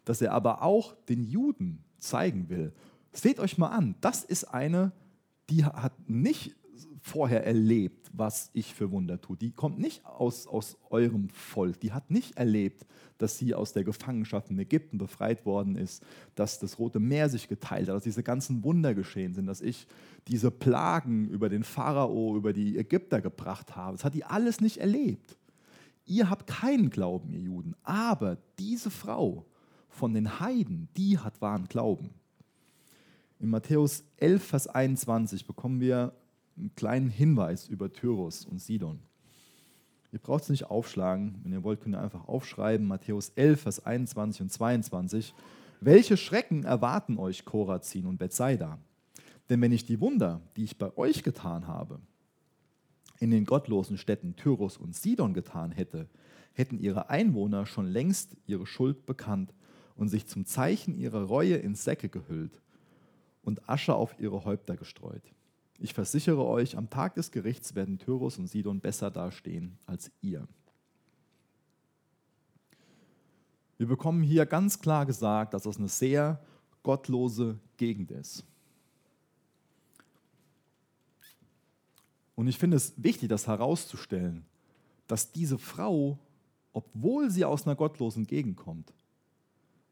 dass 0.04 0.20
er 0.20 0.32
aber 0.32 0.62
auch 0.62 0.94
den 1.08 1.24
Juden 1.24 1.84
zeigen 1.98 2.48
will. 2.48 2.72
Seht 3.12 3.40
euch 3.40 3.58
mal 3.58 3.68
an, 3.68 3.96
das 4.00 4.22
ist 4.22 4.44
eine, 4.44 4.92
die 5.48 5.64
hat 5.64 6.08
nicht 6.08 6.54
vorher 7.00 7.46
erlebt, 7.46 8.10
was 8.12 8.50
ich 8.52 8.74
für 8.74 8.90
Wunder 8.90 9.20
tue. 9.20 9.36
Die 9.36 9.52
kommt 9.52 9.78
nicht 9.78 10.04
aus, 10.04 10.46
aus 10.46 10.76
eurem 10.90 11.28
Volk. 11.30 11.80
Die 11.80 11.92
hat 11.92 12.10
nicht 12.10 12.36
erlebt, 12.36 12.86
dass 13.18 13.38
sie 13.38 13.54
aus 13.54 13.72
der 13.72 13.84
Gefangenschaft 13.84 14.50
in 14.50 14.58
Ägypten 14.58 14.98
befreit 14.98 15.46
worden 15.46 15.76
ist, 15.76 16.02
dass 16.34 16.58
das 16.58 16.78
Rote 16.78 17.00
Meer 17.00 17.28
sich 17.28 17.48
geteilt 17.48 17.88
hat, 17.88 17.96
dass 17.96 18.04
diese 18.04 18.22
ganzen 18.22 18.64
Wunder 18.64 18.94
geschehen 18.94 19.34
sind, 19.34 19.46
dass 19.46 19.60
ich 19.60 19.86
diese 20.28 20.50
Plagen 20.50 21.28
über 21.28 21.48
den 21.48 21.64
Pharao, 21.64 22.36
über 22.36 22.52
die 22.52 22.76
Ägypter 22.76 23.20
gebracht 23.20 23.76
habe. 23.76 23.96
Das 23.96 24.04
hat 24.04 24.14
die 24.14 24.24
alles 24.24 24.60
nicht 24.60 24.78
erlebt. 24.78 25.36
Ihr 26.06 26.28
habt 26.28 26.46
keinen 26.46 26.90
Glauben, 26.90 27.30
ihr 27.30 27.40
Juden. 27.40 27.74
Aber 27.82 28.38
diese 28.58 28.90
Frau 28.90 29.46
von 29.88 30.12
den 30.12 30.40
Heiden, 30.40 30.88
die 30.96 31.18
hat 31.18 31.40
wahren 31.40 31.66
Glauben. 31.68 32.10
In 33.38 33.48
Matthäus 33.48 34.04
11, 34.18 34.44
Vers 34.44 34.66
21 34.66 35.46
bekommen 35.46 35.80
wir 35.80 36.12
einen 36.60 36.74
kleinen 36.74 37.10
Hinweis 37.10 37.68
über 37.68 37.92
Tyrus 37.92 38.44
und 38.44 38.60
Sidon. 38.60 39.00
Ihr 40.12 40.18
braucht 40.18 40.44
es 40.44 40.48
nicht 40.50 40.64
aufschlagen. 40.64 41.38
Wenn 41.42 41.52
ihr 41.52 41.62
wollt, 41.62 41.80
könnt 41.80 41.94
ihr 41.94 42.00
einfach 42.00 42.26
aufschreiben. 42.26 42.86
Matthäus 42.86 43.30
11, 43.30 43.60
Vers 43.60 43.86
21 43.86 44.42
und 44.42 44.52
22. 44.52 45.34
Welche 45.80 46.16
Schrecken 46.16 46.64
erwarten 46.64 47.16
euch 47.16 47.44
Korazin 47.44 48.06
und 48.06 48.18
Bethsaida? 48.18 48.78
Denn 49.48 49.60
wenn 49.60 49.72
ich 49.72 49.84
die 49.84 50.00
Wunder, 50.00 50.40
die 50.56 50.64
ich 50.64 50.78
bei 50.78 50.96
euch 50.96 51.22
getan 51.22 51.66
habe, 51.66 52.00
in 53.18 53.30
den 53.30 53.44
gottlosen 53.44 53.98
Städten 53.98 54.36
Tyrus 54.36 54.76
und 54.76 54.94
Sidon 54.94 55.34
getan 55.34 55.72
hätte, 55.72 56.08
hätten 56.52 56.78
ihre 56.78 57.10
Einwohner 57.10 57.66
schon 57.66 57.86
längst 57.86 58.36
ihre 58.46 58.66
Schuld 58.66 59.06
bekannt 59.06 59.54
und 59.96 60.08
sich 60.08 60.26
zum 60.26 60.44
Zeichen 60.44 60.94
ihrer 60.94 61.22
Reue 61.22 61.56
in 61.56 61.74
Säcke 61.74 62.08
gehüllt 62.08 62.60
und 63.42 63.68
Asche 63.68 63.94
auf 63.94 64.18
ihre 64.18 64.44
Häupter 64.44 64.76
gestreut. 64.76 65.22
Ich 65.82 65.94
versichere 65.94 66.44
euch, 66.44 66.76
am 66.76 66.90
Tag 66.90 67.14
des 67.14 67.30
Gerichts 67.30 67.74
werden 67.74 67.98
Tyrus 67.98 68.36
und 68.38 68.46
Sidon 68.48 68.80
besser 68.80 69.10
dastehen 69.10 69.78
als 69.86 70.12
ihr. 70.20 70.46
Wir 73.78 73.86
bekommen 73.86 74.22
hier 74.22 74.44
ganz 74.44 74.80
klar 74.80 75.06
gesagt, 75.06 75.54
dass 75.54 75.62
das 75.62 75.78
eine 75.78 75.88
sehr 75.88 76.44
gottlose 76.82 77.58
Gegend 77.78 78.10
ist. 78.10 78.44
Und 82.34 82.46
ich 82.46 82.58
finde 82.58 82.76
es 82.76 82.92
wichtig, 82.98 83.30
das 83.30 83.46
herauszustellen, 83.46 84.44
dass 85.06 85.32
diese 85.32 85.58
Frau, 85.58 86.18
obwohl 86.74 87.30
sie 87.30 87.46
aus 87.46 87.66
einer 87.66 87.74
gottlosen 87.74 88.26
Gegend 88.26 88.58
kommt, 88.58 88.92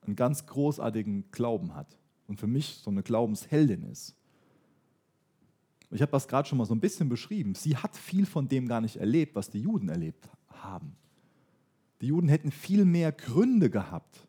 einen 0.02 0.16
ganz 0.16 0.44
großartigen 0.44 1.30
Glauben 1.30 1.74
hat 1.74 1.96
und 2.26 2.38
für 2.38 2.46
mich 2.46 2.80
so 2.82 2.90
eine 2.90 3.02
Glaubensheldin 3.02 3.84
ist. 3.84 4.17
Ich 5.90 6.02
habe 6.02 6.12
das 6.12 6.28
gerade 6.28 6.46
schon 6.48 6.58
mal 6.58 6.66
so 6.66 6.74
ein 6.74 6.80
bisschen 6.80 7.08
beschrieben. 7.08 7.54
Sie 7.54 7.76
hat 7.76 7.96
viel 7.96 8.26
von 8.26 8.46
dem 8.46 8.68
gar 8.68 8.80
nicht 8.80 8.96
erlebt, 8.96 9.34
was 9.34 9.48
die 9.48 9.60
Juden 9.60 9.88
erlebt 9.88 10.28
haben. 10.48 10.96
Die 12.00 12.06
Juden 12.06 12.28
hätten 12.28 12.50
viel 12.50 12.84
mehr 12.84 13.10
Gründe 13.10 13.70
gehabt, 13.70 14.26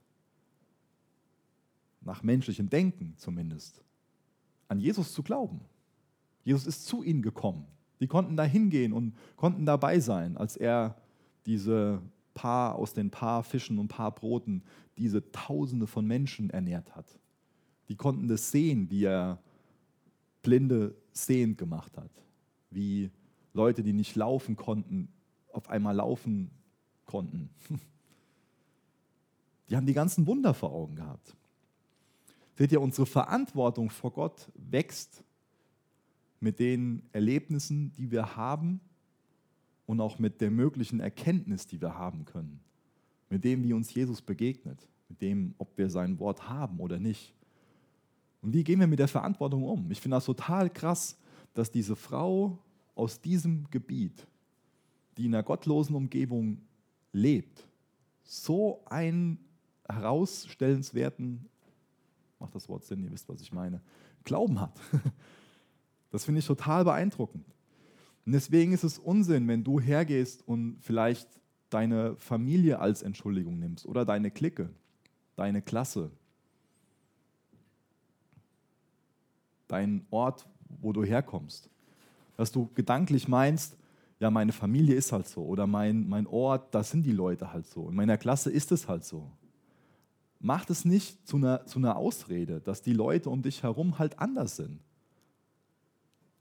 nach 2.01 2.24
menschlichem 2.24 2.70
Denken 2.70 3.13
zumindest, 3.18 3.84
an 4.68 4.80
Jesus 4.80 5.13
zu 5.13 5.22
glauben. 5.22 5.60
Jesus 6.44 6.66
ist 6.66 6.86
zu 6.86 7.04
ihnen 7.04 7.22
gekommen. 7.22 7.66
Die 8.00 8.08
konnten 8.08 8.38
da 8.38 8.44
hingehen 8.44 8.94
und 8.94 9.13
konnten 9.36 9.66
dabei 9.66 10.00
sein, 10.00 10.38
als 10.38 10.56
er 10.56 10.96
diese 11.46 12.01
paar 12.34 12.75
aus 12.75 12.94
den 12.94 13.12
paar 13.12 13.44
Fischen 13.44 13.78
und 13.78 13.89
paar 13.89 14.16
Broten 14.16 14.63
diese 14.98 15.32
Tausende 15.32 15.88
von 15.88 16.06
Menschen 16.06 16.50
ernährt 16.50 16.96
hat. 16.96 17.20
Die 17.89 17.96
konnten 17.96 18.28
das 18.28 18.51
sehen, 18.51 18.89
wie 18.89 19.04
er 19.04 19.39
Blinde 20.42 20.96
sehend 21.25 21.57
gemacht 21.57 21.97
hat, 21.97 22.11
wie 22.71 23.09
Leute, 23.53 23.83
die 23.83 23.93
nicht 23.93 24.15
laufen 24.15 24.55
konnten, 24.55 25.09
auf 25.51 25.69
einmal 25.69 25.95
laufen 25.95 26.51
konnten. 27.05 27.49
Die 29.69 29.75
haben 29.75 29.85
die 29.85 29.93
ganzen 29.93 30.25
Wunder 30.25 30.55
vor 30.55 30.71
Augen 30.71 30.95
gehabt. 30.95 31.35
Seht 32.57 32.71
ihr, 32.71 32.81
unsere 32.81 33.05
Verantwortung 33.05 33.91
vor 33.91 34.11
Gott 34.11 34.51
wächst 34.55 35.23
mit 36.39 36.57
den 36.57 37.03
Erlebnissen, 37.11 37.93
die 37.93 38.09
wir 38.09 38.35
haben 38.35 38.81
und 39.85 40.01
auch 40.01 40.19
mit 40.19 40.41
der 40.41 40.51
möglichen 40.51 40.99
Erkenntnis, 40.99 41.67
die 41.67 41.79
wir 41.81 41.95
haben 41.95 42.25
können. 42.25 42.59
Mit 43.29 43.43
dem, 43.43 43.63
wie 43.63 43.73
uns 43.73 43.93
Jesus 43.93 44.21
begegnet. 44.21 44.88
Mit 45.07 45.21
dem, 45.21 45.53
ob 45.57 45.77
wir 45.77 45.89
sein 45.89 46.19
Wort 46.19 46.49
haben 46.49 46.79
oder 46.79 46.99
nicht. 46.99 47.33
Und 48.41 48.53
wie 48.53 48.63
gehen 48.63 48.79
wir 48.79 48.88
mit 48.88 49.00
der 49.00 49.08
Verantwortung 49.08 49.63
um? 49.63 49.91
Ich 49.91 50.00
finde 50.00 50.17
das 50.17 50.25
total 50.25 50.69
krass, 50.69 51.17
dass 51.53 51.72
diese 51.72 51.96
Frau 51.96 52.58
aus 52.96 53.19
diesem 53.19 53.69
Gebiet, 53.69 54.27
die 55.17 55.25
in 55.25 55.34
einer 55.34 55.43
gottlosen 55.43 55.96
Umgebung 55.96 56.62
lebt, 57.12 57.67
so 58.24 58.84
einen 58.86 59.39
herausstellenswerten, 59.88 61.46
macht 62.39 62.55
das 62.55 62.69
Wort 62.69 62.86
Sinn, 62.86 63.03
ihr 63.03 63.12
wisst, 63.12 63.27
was 63.27 63.41
ich 63.41 63.51
meine, 63.51 63.81
Glauben 64.24 64.60
hat. 64.60 64.79
Das 66.12 66.25
finde 66.25 66.39
ich 66.39 66.48
total 66.48 66.86
beeindruckend. 66.86 67.46
Und 68.25 68.31
deswegen 68.31 68.72
ist 68.72 68.84
es 68.84 68.98
Unsinn, 68.98 69.48
wenn 69.48 69.63
du 69.63 69.79
hergehst 69.79 70.48
und 70.48 70.77
vielleicht 70.81 71.27
deine 71.69 72.15
Familie 72.15 72.79
als 72.79 73.03
Entschuldigung 73.03 73.60
nimmst 73.60 73.86
oder 73.86 74.05
deine 74.05 74.31
Clique, 74.31 74.69
deine 75.36 75.62
Klasse, 75.62 76.10
dein 79.69 80.05
Ort, 80.09 80.47
wo 80.81 80.91
du 80.93 81.03
herkommst. 81.03 81.69
Dass 82.35 82.51
du 82.51 82.69
gedanklich 82.73 83.27
meinst, 83.27 83.77
ja, 84.19 84.29
meine 84.29 84.51
Familie 84.51 84.95
ist 84.95 85.11
halt 85.11 85.27
so 85.27 85.45
oder 85.45 85.65
mein, 85.65 86.07
mein 86.07 86.27
Ort, 86.27 86.75
da 86.75 86.83
sind 86.83 87.03
die 87.03 87.13
Leute 87.13 87.53
halt 87.53 87.67
so. 87.67 87.89
In 87.89 87.95
meiner 87.95 88.17
Klasse 88.17 88.51
ist 88.51 88.71
es 88.71 88.88
halt 88.88 89.05
so. 89.05 89.31
Mach 90.39 90.69
es 90.69 90.85
nicht 90.85 91.25
zu 91.27 91.38
einer, 91.38 91.65
zu 91.65 91.79
einer 91.79 91.95
Ausrede, 91.95 92.59
dass 92.61 92.81
die 92.81 92.93
Leute 92.93 93.29
um 93.29 93.41
dich 93.41 93.63
herum 93.63 93.99
halt 93.99 94.19
anders 94.19 94.57
sind. 94.57 94.81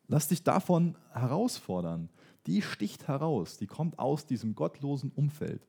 Lass 0.08 0.28
dich 0.28 0.42
davon 0.42 0.96
herausfordern. 1.12 2.08
Die 2.46 2.62
sticht 2.62 3.08
heraus, 3.08 3.58
die 3.58 3.66
kommt 3.66 3.98
aus 3.98 4.26
diesem 4.26 4.54
gottlosen 4.54 5.10
Umfeld. 5.10 5.66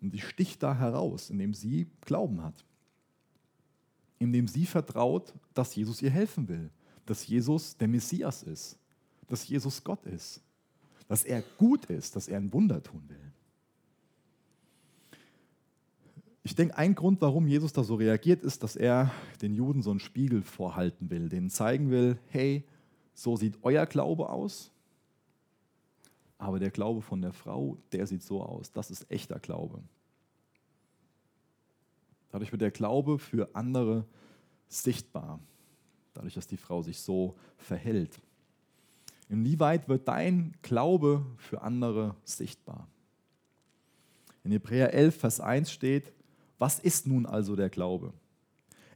Und 0.00 0.12
die 0.12 0.20
sticht 0.20 0.62
da 0.62 0.74
heraus, 0.74 1.30
indem 1.30 1.52
sie 1.52 1.90
Glauben 2.02 2.42
hat. 2.42 2.64
Indem 4.18 4.48
sie 4.48 4.66
vertraut, 4.66 5.34
dass 5.54 5.74
Jesus 5.74 6.02
ihr 6.02 6.10
helfen 6.10 6.48
will. 6.48 6.70
Dass 7.04 7.26
Jesus 7.26 7.76
der 7.76 7.88
Messias 7.88 8.42
ist. 8.42 8.78
Dass 9.28 9.46
Jesus 9.46 9.82
Gott 9.84 10.04
ist. 10.06 10.40
Dass 11.08 11.24
er 11.24 11.42
gut 11.58 11.86
ist, 11.86 12.16
dass 12.16 12.28
er 12.28 12.38
ein 12.38 12.52
Wunder 12.52 12.82
tun 12.82 13.02
will. 13.08 13.32
Ich 16.46 16.54
denke, 16.54 16.78
ein 16.78 16.94
Grund, 16.94 17.20
warum 17.22 17.48
Jesus 17.48 17.72
da 17.72 17.82
so 17.82 17.96
reagiert, 17.96 18.44
ist, 18.44 18.62
dass 18.62 18.76
er 18.76 19.10
den 19.42 19.52
Juden 19.52 19.82
so 19.82 19.90
einen 19.90 19.98
Spiegel 19.98 20.42
vorhalten 20.42 21.10
will, 21.10 21.28
denen 21.28 21.50
zeigen 21.50 21.90
will, 21.90 22.18
hey, 22.28 22.62
so 23.14 23.34
sieht 23.34 23.58
euer 23.62 23.84
Glaube 23.84 24.28
aus, 24.28 24.70
aber 26.38 26.60
der 26.60 26.70
Glaube 26.70 27.02
von 27.02 27.20
der 27.20 27.32
Frau, 27.32 27.78
der 27.90 28.06
sieht 28.06 28.22
so 28.22 28.42
aus. 28.42 28.70
Das 28.70 28.92
ist 28.92 29.10
echter 29.10 29.40
Glaube. 29.40 29.82
Dadurch 32.30 32.52
wird 32.52 32.62
der 32.62 32.70
Glaube 32.70 33.18
für 33.18 33.54
andere 33.54 34.04
sichtbar, 34.68 35.40
dadurch, 36.14 36.34
dass 36.34 36.46
die 36.46 36.56
Frau 36.56 36.82
sich 36.82 37.00
so 37.00 37.36
verhält. 37.56 38.20
Inwieweit 39.28 39.88
wird 39.88 40.06
dein 40.08 40.54
Glaube 40.62 41.24
für 41.36 41.62
andere 41.62 42.14
sichtbar? 42.24 42.88
In 44.44 44.52
Hebräer 44.52 44.94
11, 44.94 45.16
Vers 45.16 45.40
1 45.40 45.72
steht, 45.72 46.12
was 46.58 46.78
ist 46.78 47.06
nun 47.06 47.26
also 47.26 47.56
der 47.56 47.68
Glaube? 47.68 48.12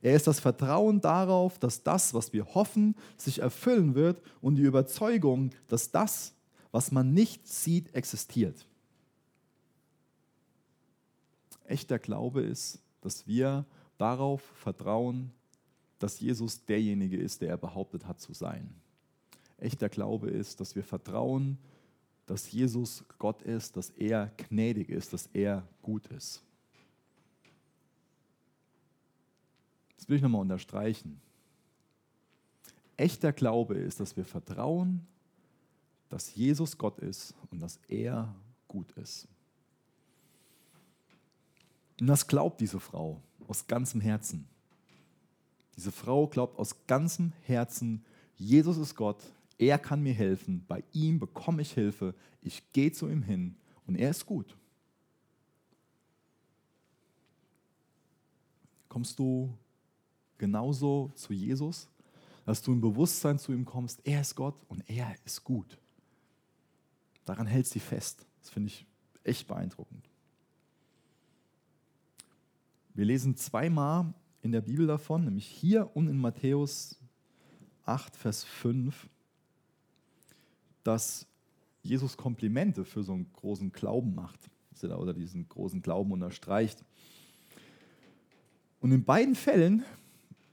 Er 0.03 0.15
ist 0.15 0.27
das 0.27 0.41
Vertrauen 0.41 1.01
darauf, 1.01 1.59
dass 1.59 1.83
das, 1.83 2.15
was 2.15 2.33
wir 2.33 2.47
hoffen, 2.55 2.95
sich 3.17 3.41
erfüllen 3.41 3.95
wird 3.95 4.23
und 4.41 4.55
die 4.55 4.63
Überzeugung, 4.63 5.51
dass 5.69 5.91
das, 5.91 6.35
was 6.71 6.91
man 6.91 7.13
nicht 7.13 7.47
sieht, 7.47 7.95
existiert. 7.95 8.67
Echter 11.67 11.99
Glaube 11.99 12.43
ist, 12.43 12.81
dass 13.00 13.26
wir 13.26 13.64
darauf 13.99 14.42
vertrauen, 14.54 15.33
dass 15.99 16.21
Jesus 16.21 16.64
derjenige 16.64 17.16
ist, 17.16 17.42
der 17.42 17.50
er 17.50 17.59
behauptet 17.59 18.07
hat 18.07 18.21
zu 18.21 18.33
sein. 18.33 18.75
Echter 19.59 19.88
Glaube 19.88 20.30
ist, 20.30 20.61
dass 20.61 20.75
wir 20.75 20.83
vertrauen, 20.83 21.59
dass 22.26 22.50
Jesus 22.50 23.04
Gott 23.19 23.42
ist, 23.42 23.76
dass 23.76 23.90
er 23.90 24.33
gnädig 24.49 24.88
ist, 24.88 25.12
dass 25.12 25.28
er 25.33 25.66
gut 25.83 26.07
ist. 26.09 26.42
Das 29.97 30.09
will 30.09 30.16
ich 30.16 30.23
nochmal 30.23 30.40
unterstreichen. 30.40 31.21
Echter 32.97 33.33
Glaube 33.33 33.75
ist, 33.75 34.00
dass 34.00 34.16
wir 34.16 34.25
vertrauen, 34.25 35.07
dass 36.09 36.35
Jesus 36.35 36.78
Gott 36.78 36.99
ist 36.99 37.35
und 37.50 37.61
dass 37.61 37.78
er 37.88 38.35
gut 38.69 38.92
ist. 38.92 39.28
Und 42.00 42.07
das 42.07 42.26
glaubt 42.26 42.61
diese 42.61 42.80
Frau 42.80 43.21
aus 43.47 43.66
ganzem 43.66 44.00
Herzen. 44.00 44.49
Diese 45.76 45.92
Frau 45.92 46.26
glaubt 46.26 46.59
aus 46.59 46.87
ganzem 46.87 47.33
Herzen, 47.42 48.04
Jesus 48.37 48.78
ist 48.78 48.95
Gott, 48.95 49.23
er 49.59 49.78
kann 49.78 50.02
mir 50.02 50.14
helfen, 50.14 50.64
bei 50.66 50.83
ihm 50.92 51.19
bekomme 51.19 51.62
ich 51.62 51.73
Hilfe, 51.73 52.14
ich 52.42 52.73
gehe 52.73 52.90
zu 52.90 53.09
ihm 53.09 53.23
hin 53.23 53.57
und 53.87 53.97
er 53.97 54.11
ist 54.11 54.25
gut. 54.25 54.57
Kommst 58.88 59.19
du 59.19 59.54
genauso 60.38 61.12
zu 61.14 61.33
Jesus, 61.33 61.88
dass 62.47 62.62
du 62.62 62.73
im 62.73 62.80
Bewusstsein 62.80 63.38
zu 63.38 63.52
ihm 63.52 63.64
kommst, 63.64 64.00
er 64.04 64.23
ist 64.23 64.35
Gott 64.35 64.57
und 64.69 64.83
er 64.88 65.14
ist 65.25 65.45
gut. 65.45 65.78
Daran 67.25 67.47
hält 67.47 67.66
sie 67.66 67.78
fest. 67.78 68.26
Das 68.40 68.50
finde 68.50 68.69
ich 68.69 68.87
echt 69.23 69.47
beeindruckend. 69.47 70.10
Wir 72.94 73.04
lesen 73.04 73.37
zweimal 73.37 74.12
in 74.42 74.52
der 74.52 74.61
Bibel 74.61 74.87
davon, 74.87 75.25
nämlich 75.25 75.47
hier 75.47 75.94
und 75.94 76.09
in 76.09 76.18
Matthäus 76.18 76.99
8, 77.85 78.16
Vers 78.16 78.44
5, 78.44 79.09
dass 80.82 81.26
Jesus 81.82 82.16
Komplimente 82.16 82.85
für 82.85 83.02
so 83.02 83.12
einen 83.12 83.32
großen 83.32 83.73
Glauben 83.73 84.14
macht 84.14 84.40
oder 84.82 85.12
diesen 85.12 85.47
großen 85.49 85.82
Glauben 85.82 86.11
unterstreicht. 86.12 86.82
Und 88.80 88.92
in 88.92 89.04
beiden 89.04 89.35
Fällen 89.35 89.85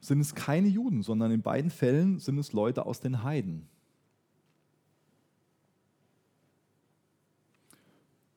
sind 0.00 0.20
es 0.20 0.34
keine 0.34 0.68
Juden, 0.68 1.02
sondern 1.02 1.32
in 1.32 1.42
beiden 1.42 1.70
Fällen 1.70 2.18
sind 2.18 2.38
es 2.38 2.52
Leute 2.52 2.84
aus 2.84 3.00
den 3.00 3.22
Heiden. 3.22 3.68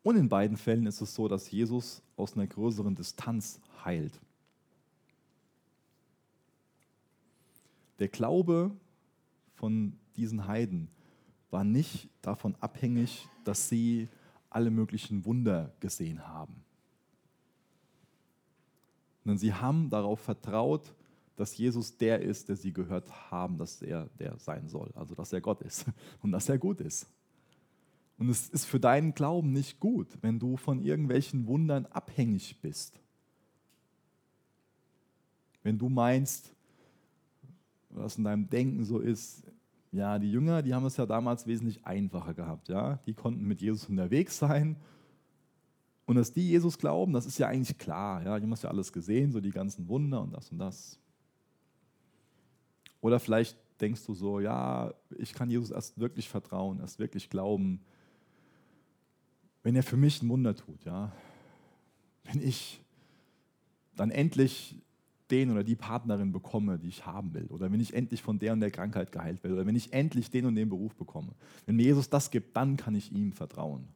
Und 0.03 0.15
in 0.15 0.29
beiden 0.29 0.57
Fällen 0.57 0.87
ist 0.87 1.01
es 1.01 1.13
so, 1.13 1.27
dass 1.27 1.51
Jesus 1.51 2.01
aus 2.15 2.33
einer 2.33 2.47
größeren 2.47 2.95
Distanz 2.95 3.59
heilt. 3.85 4.19
Der 7.99 8.07
Glaube 8.07 8.71
von 9.53 9.95
diesen 10.15 10.47
Heiden 10.47 10.89
war 11.51 11.63
nicht 11.63 12.09
davon 12.21 12.55
abhängig, 12.59 13.27
dass 13.43 13.69
sie 13.69 14.07
alle 14.49 14.71
möglichen 14.71 15.23
Wunder 15.25 15.71
gesehen 15.79 16.27
haben. 16.27 16.63
Sondern 19.23 19.37
sie 19.37 19.53
haben 19.53 19.89
darauf 19.89 20.19
vertraut, 20.19 20.95
dass 21.35 21.55
Jesus 21.57 21.97
der 21.97 22.21
ist, 22.21 22.49
der 22.49 22.55
sie 22.55 22.73
gehört 22.73 23.31
haben, 23.31 23.57
dass 23.57 23.81
er 23.81 24.09
der 24.19 24.37
sein 24.39 24.67
soll. 24.67 24.91
Also 24.95 25.13
dass 25.13 25.31
er 25.31 25.41
Gott 25.41 25.61
ist 25.61 25.85
und 26.21 26.31
dass 26.31 26.49
er 26.49 26.57
gut 26.57 26.81
ist. 26.81 27.07
Und 28.21 28.29
es 28.29 28.49
ist 28.49 28.65
für 28.65 28.79
deinen 28.79 29.15
Glauben 29.15 29.51
nicht 29.51 29.79
gut, 29.79 30.07
wenn 30.21 30.37
du 30.37 30.55
von 30.55 30.83
irgendwelchen 30.83 31.47
Wundern 31.47 31.87
abhängig 31.87 32.55
bist. 32.61 33.01
Wenn 35.63 35.79
du 35.79 35.89
meinst, 35.89 36.53
was 37.89 38.19
in 38.19 38.23
deinem 38.23 38.47
Denken 38.47 38.85
so 38.85 38.99
ist, 38.99 39.41
ja, 39.91 40.19
die 40.19 40.31
Jünger, 40.31 40.61
die 40.61 40.75
haben 40.75 40.85
es 40.85 40.97
ja 40.97 41.07
damals 41.07 41.47
wesentlich 41.47 41.83
einfacher 41.83 42.35
gehabt. 42.35 42.69
Ja? 42.69 42.99
Die 43.07 43.15
konnten 43.15 43.43
mit 43.47 43.59
Jesus 43.59 43.89
unterwegs 43.89 44.37
sein. 44.37 44.75
Und 46.05 46.15
dass 46.15 46.31
die 46.31 46.47
Jesus 46.47 46.77
glauben, 46.77 47.13
das 47.13 47.25
ist 47.25 47.39
ja 47.39 47.47
eigentlich 47.47 47.79
klar. 47.79 48.21
Ja? 48.23 48.37
Die 48.37 48.43
haben 48.43 48.53
es 48.53 48.61
ja 48.61 48.69
alles 48.69 48.93
gesehen, 48.93 49.31
so 49.31 49.41
die 49.41 49.49
ganzen 49.49 49.87
Wunder 49.87 50.21
und 50.21 50.31
das 50.31 50.51
und 50.51 50.59
das. 50.59 50.99
Oder 53.01 53.19
vielleicht 53.19 53.57
denkst 53.81 54.05
du 54.05 54.13
so, 54.13 54.39
ja, 54.39 54.93
ich 55.17 55.33
kann 55.33 55.49
Jesus 55.49 55.71
erst 55.71 55.99
wirklich 55.99 56.29
vertrauen, 56.29 56.81
erst 56.81 56.99
wirklich 56.99 57.27
glauben, 57.27 57.81
wenn 59.63 59.75
er 59.75 59.83
für 59.83 59.97
mich 59.97 60.21
ein 60.21 60.29
Wunder 60.29 60.55
tut, 60.55 60.83
ja. 60.85 61.11
Wenn 62.23 62.41
ich 62.41 62.81
dann 63.95 64.11
endlich 64.11 64.81
den 65.29 65.51
oder 65.51 65.63
die 65.63 65.75
Partnerin 65.75 66.31
bekomme, 66.31 66.77
die 66.77 66.89
ich 66.89 67.05
haben 67.05 67.33
will, 67.33 67.45
oder 67.47 67.71
wenn 67.71 67.79
ich 67.79 67.93
endlich 67.93 68.21
von 68.21 68.37
der 68.37 68.53
und 68.53 68.59
der 68.59 68.71
Krankheit 68.71 69.11
geheilt 69.11 69.43
werde, 69.43 69.55
oder 69.55 69.65
wenn 69.65 69.75
ich 69.75 69.93
endlich 69.93 70.29
den 70.29 70.45
und 70.45 70.55
den 70.55 70.69
Beruf 70.69 70.95
bekomme. 70.95 71.33
Wenn 71.65 71.77
mir 71.77 71.83
Jesus 71.83 72.09
das 72.09 72.31
gibt, 72.31 72.55
dann 72.55 72.77
kann 72.77 72.95
ich 72.95 73.11
ihm 73.11 73.31
vertrauen. 73.31 73.87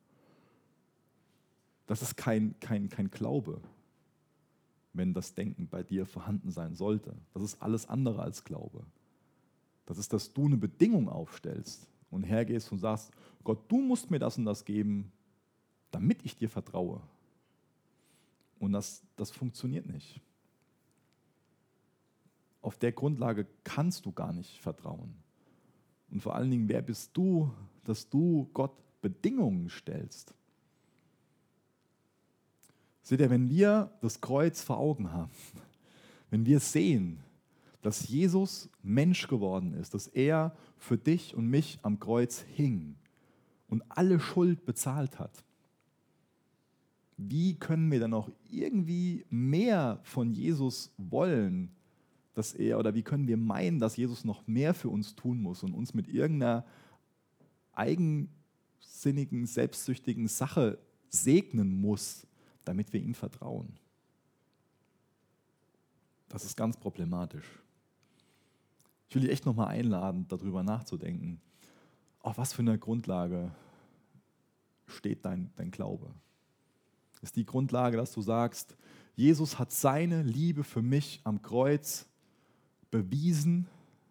Das 1.88 2.02
ist 2.02 2.16
kein, 2.16 2.56
kein, 2.60 2.90
kein 2.90 3.12
Glaube, 3.12 3.62
wenn 4.94 5.14
das 5.14 5.36
Denken 5.36 5.68
bei 5.68 5.84
dir 5.84 6.06
vorhanden 6.06 6.52
sein 6.52 6.74
sollte. 6.74 7.16
Das 7.34 7.44
ist 7.44 7.62
alles 7.62 7.88
andere 7.88 8.22
als 8.22 8.44
Glaube. 8.44 8.86
Das 9.86 9.98
ist, 9.98 10.14
dass 10.14 10.34
du 10.34 10.46
eine 10.46 10.58
Bedingung 10.58 11.10
aufstellst 11.10 11.88
und 12.10 12.24
hergehst 12.24 12.72
und 12.72 12.80
sagst, 12.80 13.12
Gott, 13.44 13.60
du 13.68 13.82
musst 13.82 14.10
mir 14.10 14.20
das 14.20 14.38
und 14.38 14.46
das 14.46 14.66
geben, 14.66 15.12
damit 15.96 16.26
ich 16.26 16.36
dir 16.36 16.50
vertraue. 16.50 17.02
Und 18.60 18.74
das, 18.74 19.02
das 19.16 19.32
funktioniert 19.32 19.86
nicht. 19.86 20.20
Auf 22.62 22.78
der 22.78 22.92
Grundlage 22.92 23.48
kannst 23.64 24.06
du 24.06 24.12
gar 24.12 24.34
nicht 24.34 24.60
vertrauen. 24.60 25.16
Und 26.12 26.20
vor 26.20 26.36
allen 26.36 26.52
Dingen, 26.52 26.68
wer 26.68 26.82
bist 26.82 27.16
du, 27.16 27.50
dass 27.86 28.10
du 28.10 28.50
Gott 28.54 28.74
Bedingungen 29.02 29.70
stellst? 29.70 30.34
Seht 33.02 33.22
ihr, 33.22 33.30
wenn 33.30 33.50
wir 33.50 33.98
das 34.02 34.20
Kreuz 34.20 34.62
vor 34.62 34.78
Augen 34.78 35.14
haben, 35.14 35.32
wenn 36.30 36.46
wir 36.46 36.60
sehen, 36.60 37.24
dass 37.82 38.10
Jesus 38.10 38.70
Mensch 38.84 39.30
geworden 39.30 39.74
ist, 39.76 39.94
dass 39.94 40.08
er 40.08 40.58
für 40.78 40.98
dich 40.98 41.36
und 41.36 41.48
mich 41.48 41.80
am 41.84 42.00
Kreuz 42.00 42.42
hing 42.42 42.98
und 43.70 43.82
alle 43.90 44.20
Schuld 44.20 44.66
bezahlt 44.66 45.20
hat, 45.20 45.45
wie 47.18 47.56
können 47.56 47.92
wir 47.92 48.00
dann 48.00 48.14
auch 48.14 48.30
irgendwie 48.50 49.26
mehr 49.30 50.00
von 50.04 50.32
Jesus 50.34 50.94
wollen, 50.98 51.72
dass 52.34 52.54
er, 52.54 52.78
oder 52.78 52.94
wie 52.94 53.04
können 53.04 53.28
wir 53.28 53.38
meinen, 53.38 53.80
dass 53.80 53.96
Jesus 53.96 54.26
noch 54.26 54.46
mehr 54.48 54.74
für 54.74 54.90
uns 54.90 55.16
tun 55.16 55.42
muss 55.42 55.64
und 55.64 55.74
uns 55.74 55.94
mit 55.94 56.10
irgendeiner 56.10 56.66
eigensinnigen, 57.72 59.46
selbstsüchtigen 59.46 60.28
Sache 60.28 60.78
segnen 61.08 61.80
muss, 61.80 62.28
damit 62.66 62.92
wir 62.92 63.02
ihm 63.02 63.14
vertrauen? 63.14 63.80
Das 66.28 66.44
ist 66.44 66.58
ganz 66.58 66.76
problematisch. 66.76 67.46
Ich 69.08 69.16
will 69.16 69.22
dich 69.22 69.32
echt 69.32 69.46
nochmal 69.46 69.68
einladen, 69.68 70.26
darüber 70.28 70.64
nachzudenken. 70.64 71.40
Auf 72.20 72.38
was 72.38 72.52
für 72.52 72.62
einer 72.62 72.78
Grundlage 72.78 73.56
steht 74.88 75.24
dein, 75.24 75.52
dein 75.56 75.72
Glaube? 75.72 76.14
Ist 77.26 77.36
die 77.36 77.46
Grundlage, 77.46 77.98
dass 77.98 78.14
du 78.14 78.22
sagst, 78.22 78.76
Jesus 79.16 79.58
hat 79.58 79.72
seine 79.72 80.22
Liebe 80.22 80.64
für 80.64 80.82
mich 80.82 81.22
am 81.24 81.42
Kreuz 81.42 82.06
bewiesen, 82.92 83.68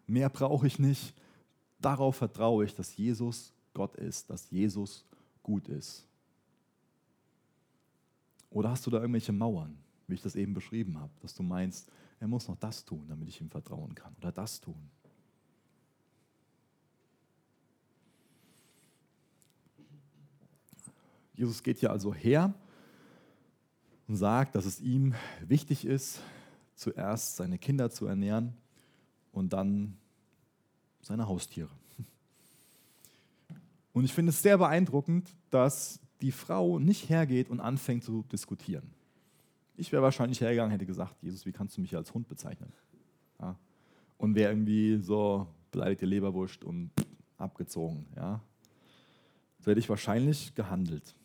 mehr 0.07 0.29
brauche 0.29 0.67
ich 0.67 0.79
nicht. 0.79 1.13
Darauf 1.79 2.17
vertraue 2.17 2.65
ich, 2.65 2.75
dass 2.75 2.95
Jesus 2.97 3.53
Gott 3.73 3.95
ist, 3.95 4.29
dass 4.29 4.49
Jesus 4.49 5.05
gut 5.43 5.67
ist. 5.67 6.07
Oder 8.49 8.71
hast 8.71 8.85
du 8.85 8.91
da 8.91 8.99
irgendwelche 8.99 9.33
Mauern, 9.33 9.77
wie 10.07 10.15
ich 10.15 10.21
das 10.21 10.35
eben 10.35 10.53
beschrieben 10.53 10.99
habe, 10.99 11.11
dass 11.21 11.33
du 11.33 11.43
meinst, 11.43 11.91
er 12.19 12.27
muss 12.27 12.47
noch 12.47 12.57
das 12.57 12.83
tun, 12.85 13.05
damit 13.07 13.27
ich 13.27 13.41
ihm 13.41 13.49
vertrauen 13.49 13.93
kann, 13.93 14.15
oder 14.17 14.31
das 14.31 14.59
tun. 14.61 14.89
Jesus 21.33 21.61
geht 21.61 21.81
ja 21.81 21.89
also 21.89 22.13
her 22.13 22.53
und 24.07 24.15
sagt, 24.15 24.55
dass 24.55 24.65
es 24.65 24.79
ihm 24.81 25.13
wichtig 25.45 25.85
ist, 25.85 26.21
zuerst 26.75 27.37
seine 27.37 27.57
Kinder 27.57 27.89
zu 27.89 28.05
ernähren 28.05 28.53
und 29.31 29.53
dann 29.53 29.97
seine 31.01 31.27
Haustiere. 31.27 31.69
Und 33.93 34.03
ich 34.03 34.13
finde 34.13 34.31
es 34.31 34.41
sehr 34.41 34.57
beeindruckend, 34.57 35.33
dass 35.51 35.99
die 36.21 36.31
Frau 36.31 36.79
nicht 36.79 37.09
hergeht 37.09 37.49
und 37.49 37.59
anfängt 37.59 38.03
zu 38.03 38.23
diskutieren. 38.31 38.91
Ich 39.77 39.91
wäre 39.91 40.03
wahrscheinlich 40.03 40.41
hergegangen, 40.41 40.71
hätte 40.71 40.85
gesagt, 40.85 41.15
Jesus, 41.21 41.45
wie 41.45 41.51
kannst 41.51 41.77
du 41.77 41.81
mich 41.81 41.95
als 41.95 42.13
Hund 42.13 42.27
bezeichnen? 42.27 42.71
Ja. 43.39 43.57
Und 44.17 44.35
wäre 44.35 44.51
irgendwie 44.51 44.97
so 45.01 45.47
beleidigte 45.71 46.05
Leberwurst 46.05 46.63
und 46.63 46.91
abgezogen. 47.37 48.05
Ja. 48.15 48.41
So 49.59 49.71
hätte 49.71 49.79
ich 49.79 49.89
wahrscheinlich 49.89 50.55
gehandelt. 50.55 51.15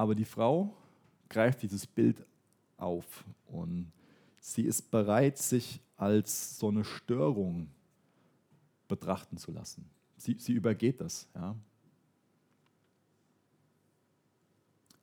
Aber 0.00 0.14
die 0.14 0.24
Frau 0.24 0.74
greift 1.28 1.60
dieses 1.60 1.86
Bild 1.86 2.24
auf 2.78 3.22
und 3.48 3.92
sie 4.38 4.62
ist 4.62 4.90
bereit, 4.90 5.36
sich 5.36 5.78
als 5.94 6.58
so 6.58 6.68
eine 6.68 6.84
Störung 6.84 7.68
betrachten 8.88 9.36
zu 9.36 9.52
lassen. 9.52 9.84
Sie, 10.16 10.38
sie 10.38 10.54
übergeht 10.54 11.02
das. 11.02 11.28
Ja. 11.34 11.54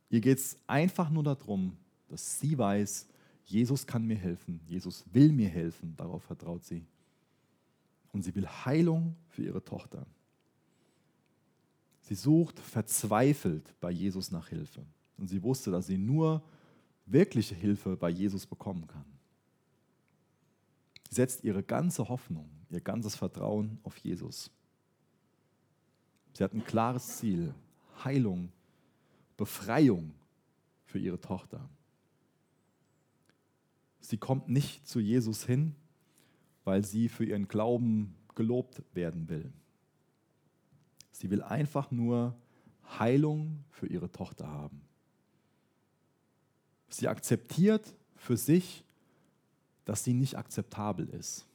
Ihr 0.09 0.19
geht 0.19 0.39
es 0.39 0.57
einfach 0.65 1.11
nur 1.11 1.21
darum, 1.21 1.77
dass 2.07 2.39
sie 2.39 2.57
weiß, 2.57 3.07
Jesus 3.45 3.85
kann 3.85 4.03
mir 4.03 4.17
helfen, 4.17 4.61
Jesus 4.65 5.05
will 5.13 5.31
mir 5.31 5.49
helfen, 5.49 5.95
darauf 5.95 6.23
vertraut 6.23 6.63
sie. 6.63 6.83
Und 8.13 8.23
sie 8.23 8.33
will 8.33 8.47
Heilung 8.47 9.15
für 9.27 9.43
ihre 9.43 9.63
Tochter. 9.63 10.07
Sie 12.07 12.15
sucht 12.15 12.57
verzweifelt 12.61 13.77
bei 13.81 13.91
Jesus 13.91 14.31
nach 14.31 14.47
Hilfe. 14.47 14.85
Und 15.17 15.27
sie 15.27 15.43
wusste, 15.43 15.71
dass 15.71 15.87
sie 15.87 15.97
nur 15.97 16.41
wirkliche 17.05 17.53
Hilfe 17.53 17.97
bei 17.97 18.09
Jesus 18.09 18.45
bekommen 18.45 18.87
kann. 18.87 19.03
Sie 21.09 21.15
setzt 21.15 21.43
ihre 21.43 21.63
ganze 21.63 22.07
Hoffnung, 22.07 22.49
ihr 22.69 22.79
ganzes 22.79 23.17
Vertrauen 23.17 23.77
auf 23.83 23.97
Jesus. 23.97 24.49
Sie 26.31 26.45
hat 26.45 26.53
ein 26.53 26.63
klares 26.63 27.17
Ziel, 27.17 27.53
Heilung, 28.05 28.53
Befreiung 29.35 30.13
für 30.85 30.99
ihre 30.99 31.19
Tochter. 31.19 31.69
Sie 33.99 34.17
kommt 34.17 34.47
nicht 34.47 34.87
zu 34.87 35.01
Jesus 35.01 35.45
hin, 35.45 35.75
weil 36.63 36.85
sie 36.85 37.09
für 37.09 37.25
ihren 37.25 37.49
Glauben 37.49 38.15
gelobt 38.33 38.81
werden 38.93 39.27
will. 39.27 39.51
Sie 41.17 41.31
will 41.31 41.41
einfach 41.41 41.89
nur 41.89 42.35
Heilung 42.99 43.63
für 43.71 43.87
ihre 43.87 44.11
Tochter 44.11 44.47
haben. 44.47 44.83
Sie 46.89 47.07
akzeptiert 47.07 47.95
für 48.15 48.37
sich, 48.37 48.83
dass 49.83 50.03
sie 50.03 50.13
nicht 50.13 50.37
akzeptabel 50.37 51.09
ist. 51.09 51.47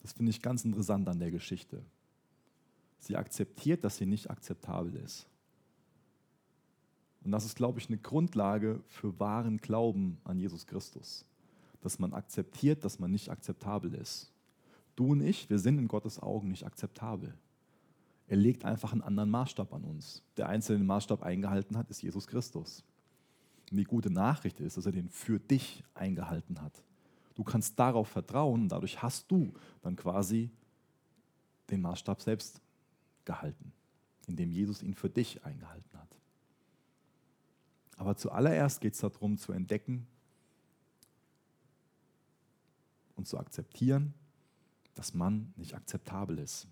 Das 0.00 0.14
finde 0.14 0.30
ich 0.30 0.40
ganz 0.40 0.64
interessant 0.64 1.06
an 1.06 1.18
der 1.18 1.30
Geschichte. 1.30 1.84
Sie 2.98 3.14
akzeptiert, 3.14 3.84
dass 3.84 3.98
sie 3.98 4.06
nicht 4.06 4.30
akzeptabel 4.30 4.96
ist. 4.96 5.26
Und 7.22 7.30
das 7.32 7.44
ist, 7.44 7.56
glaube 7.56 7.78
ich, 7.78 7.88
eine 7.88 7.98
Grundlage 7.98 8.80
für 8.86 9.20
wahren 9.20 9.58
Glauben 9.58 10.18
an 10.24 10.38
Jesus 10.38 10.66
Christus. 10.66 11.26
Dass 11.82 11.98
man 11.98 12.14
akzeptiert, 12.14 12.86
dass 12.86 12.98
man 12.98 13.10
nicht 13.10 13.28
akzeptabel 13.28 13.92
ist. 13.92 14.32
Du 14.96 15.12
und 15.12 15.20
ich, 15.20 15.50
wir 15.50 15.58
sind 15.58 15.78
in 15.78 15.88
Gottes 15.88 16.18
Augen 16.18 16.48
nicht 16.48 16.64
akzeptabel. 16.64 17.34
Er 18.28 18.36
legt 18.36 18.64
einfach 18.64 18.92
einen 18.92 19.02
anderen 19.02 19.30
Maßstab 19.30 19.72
an 19.72 19.84
uns. 19.84 20.22
Der 20.36 20.48
einzelne 20.48 20.84
Maßstab 20.84 21.22
eingehalten 21.22 21.76
hat, 21.76 21.88
ist 21.88 22.02
Jesus 22.02 22.26
Christus. 22.26 22.84
Und 23.70 23.78
die 23.78 23.84
gute 23.84 24.10
Nachricht 24.10 24.60
ist, 24.60 24.76
dass 24.76 24.86
er 24.86 24.92
den 24.92 25.08
für 25.08 25.40
dich 25.40 25.82
eingehalten 25.94 26.60
hat. 26.60 26.84
Du 27.34 27.42
kannst 27.42 27.78
darauf 27.78 28.08
vertrauen, 28.08 28.68
dadurch 28.68 29.02
hast 29.02 29.30
du 29.30 29.52
dann 29.82 29.96
quasi 29.96 30.50
den 31.70 31.80
Maßstab 31.80 32.20
selbst 32.20 32.60
gehalten, 33.24 33.72
indem 34.26 34.50
Jesus 34.52 34.82
ihn 34.82 34.94
für 34.94 35.08
dich 35.08 35.44
eingehalten 35.44 35.98
hat. 35.98 36.18
Aber 37.96 38.16
zuallererst 38.16 38.80
geht 38.80 38.94
es 38.94 39.00
darum 39.00 39.38
zu 39.38 39.52
entdecken 39.52 40.06
und 43.16 43.26
zu 43.26 43.38
akzeptieren, 43.38 44.14
dass 44.94 45.14
man 45.14 45.52
nicht 45.56 45.74
akzeptabel 45.74 46.38
ist. 46.38 46.68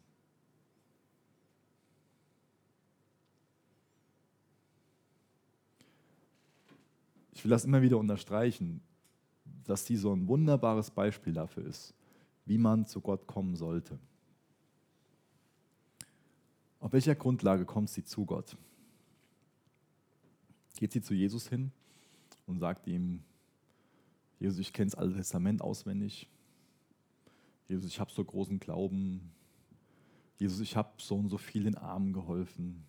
Ich 7.37 7.45
will 7.45 7.51
das 7.51 7.67
immer 7.67 7.83
wieder 7.83 7.99
unterstreichen, 7.99 8.81
dass 9.65 9.85
sie 9.85 9.97
so 9.97 10.11
ein 10.11 10.27
wunderbares 10.27 10.91
Beispiel 10.91 11.35
dafür 11.35 11.67
ist, 11.67 11.93
wie 12.47 12.57
man 12.57 12.87
zu 12.87 13.03
Gott 13.03 13.27
kommen 13.27 13.57
sollte. 13.57 13.99
Auf 16.81 16.95
welcher 16.95 17.15
Grundlage 17.15 17.67
kommt 17.67 17.91
sie 17.91 18.05
zu 18.05 18.25
Gott? 18.25 18.57
Geht 20.79 20.93
sie 20.93 21.03
zu 21.03 21.13
Jesus 21.13 21.47
hin 21.47 21.73
und 22.47 22.59
sagt 22.59 22.87
ihm, 22.87 23.23
Jesus, 24.41 24.59
ich 24.59 24.73
kenne 24.73 24.91
das 24.91 24.99
Alte 24.99 25.17
Testament 25.17 25.61
auswendig. 25.61 26.31
Jesus, 27.69 27.91
ich 27.91 28.01
habe 28.01 28.11
so 28.11 28.25
großen 28.25 28.61
Glauben. 28.61 29.31
Jesus, 30.39 30.61
ich 30.61 30.75
habe 30.75 30.91
so 30.97 31.17
und 31.17 31.29
so 31.29 31.37
vielen 31.37 31.75
Armen 31.75 32.15
geholfen. 32.15 32.87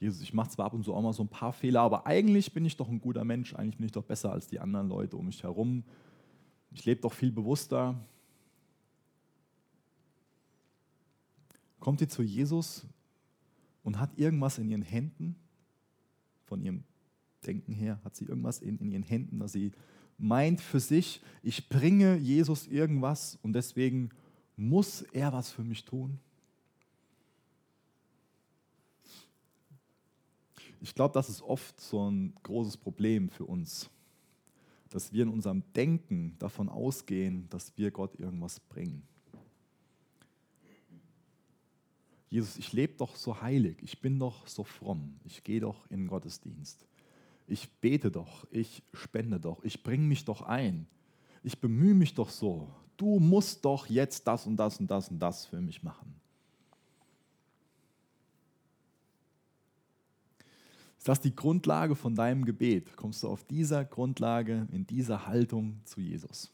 Jesus, 0.00 0.20
ich 0.20 0.34
mache 0.34 0.50
zwar 0.50 0.66
ab 0.66 0.74
und 0.74 0.84
zu 0.84 0.92
auch 0.92 1.02
mal 1.02 1.12
so 1.12 1.22
ein 1.22 1.28
paar 1.28 1.52
Fehler, 1.52 1.80
aber 1.80 2.06
eigentlich 2.06 2.52
bin 2.52 2.64
ich 2.64 2.76
doch 2.76 2.88
ein 2.88 3.00
guter 3.00 3.24
Mensch, 3.24 3.54
eigentlich 3.54 3.76
bin 3.76 3.86
ich 3.86 3.92
doch 3.92 4.04
besser 4.04 4.32
als 4.32 4.46
die 4.46 4.60
anderen 4.60 4.88
Leute 4.88 5.16
um 5.16 5.26
mich 5.26 5.42
herum. 5.42 5.84
Ich 6.72 6.84
lebe 6.84 7.00
doch 7.00 7.12
viel 7.12 7.30
bewusster. 7.30 7.94
Kommt 11.78 12.00
ihr 12.00 12.08
zu 12.08 12.22
Jesus 12.22 12.86
und 13.82 14.00
hat 14.00 14.18
irgendwas 14.18 14.58
in 14.58 14.68
ihren 14.68 14.82
Händen, 14.82 15.36
von 16.44 16.60
ihrem 16.60 16.84
Denken 17.46 17.72
her, 17.72 18.00
hat 18.04 18.16
sie 18.16 18.24
irgendwas 18.24 18.60
in, 18.60 18.78
in 18.78 18.90
ihren 18.90 19.02
Händen, 19.02 19.38
dass 19.38 19.52
sie 19.52 19.72
meint 20.18 20.60
für 20.60 20.80
sich, 20.80 21.20
ich 21.42 21.68
bringe 21.68 22.16
Jesus 22.16 22.66
irgendwas 22.66 23.38
und 23.42 23.52
deswegen 23.52 24.10
muss 24.56 25.02
er 25.02 25.32
was 25.32 25.50
für 25.50 25.64
mich 25.64 25.84
tun? 25.84 26.18
Ich 30.84 30.94
glaube, 30.94 31.14
das 31.14 31.30
ist 31.30 31.40
oft 31.40 31.80
so 31.80 32.10
ein 32.10 32.34
großes 32.42 32.76
Problem 32.76 33.30
für 33.30 33.46
uns, 33.46 33.88
dass 34.90 35.14
wir 35.14 35.22
in 35.22 35.30
unserem 35.30 35.62
Denken 35.72 36.36
davon 36.38 36.68
ausgehen, 36.68 37.48
dass 37.48 37.72
wir 37.78 37.90
Gott 37.90 38.20
irgendwas 38.20 38.60
bringen. 38.60 39.02
Jesus, 42.28 42.58
ich 42.58 42.74
lebe 42.74 42.92
doch 42.98 43.16
so 43.16 43.40
heilig, 43.40 43.78
ich 43.80 43.98
bin 44.02 44.18
doch 44.18 44.46
so 44.46 44.62
fromm, 44.62 45.18
ich 45.24 45.42
gehe 45.42 45.60
doch 45.60 45.90
in 45.90 46.00
den 46.00 46.08
Gottesdienst, 46.08 46.86
ich 47.46 47.70
bete 47.80 48.10
doch, 48.10 48.46
ich 48.50 48.82
spende 48.92 49.40
doch, 49.40 49.64
ich 49.64 49.82
bringe 49.82 50.04
mich 50.04 50.26
doch 50.26 50.42
ein, 50.42 50.86
ich 51.42 51.58
bemühe 51.58 51.94
mich 51.94 52.12
doch 52.12 52.28
so, 52.28 52.68
du 52.98 53.20
musst 53.20 53.64
doch 53.64 53.86
jetzt 53.86 54.26
das 54.26 54.46
und 54.46 54.58
das 54.58 54.78
und 54.78 54.90
das 54.90 55.08
und 55.08 55.18
das 55.18 55.46
für 55.46 55.62
mich 55.62 55.82
machen. 55.82 56.14
Ist 61.04 61.08
das 61.10 61.20
die 61.20 61.36
Grundlage 61.36 61.96
von 61.96 62.14
deinem 62.14 62.46
Gebet? 62.46 62.96
Kommst 62.96 63.22
du 63.22 63.28
auf 63.28 63.44
dieser 63.44 63.84
Grundlage, 63.84 64.66
in 64.72 64.86
dieser 64.86 65.26
Haltung 65.26 65.82
zu 65.84 66.00
Jesus? 66.00 66.50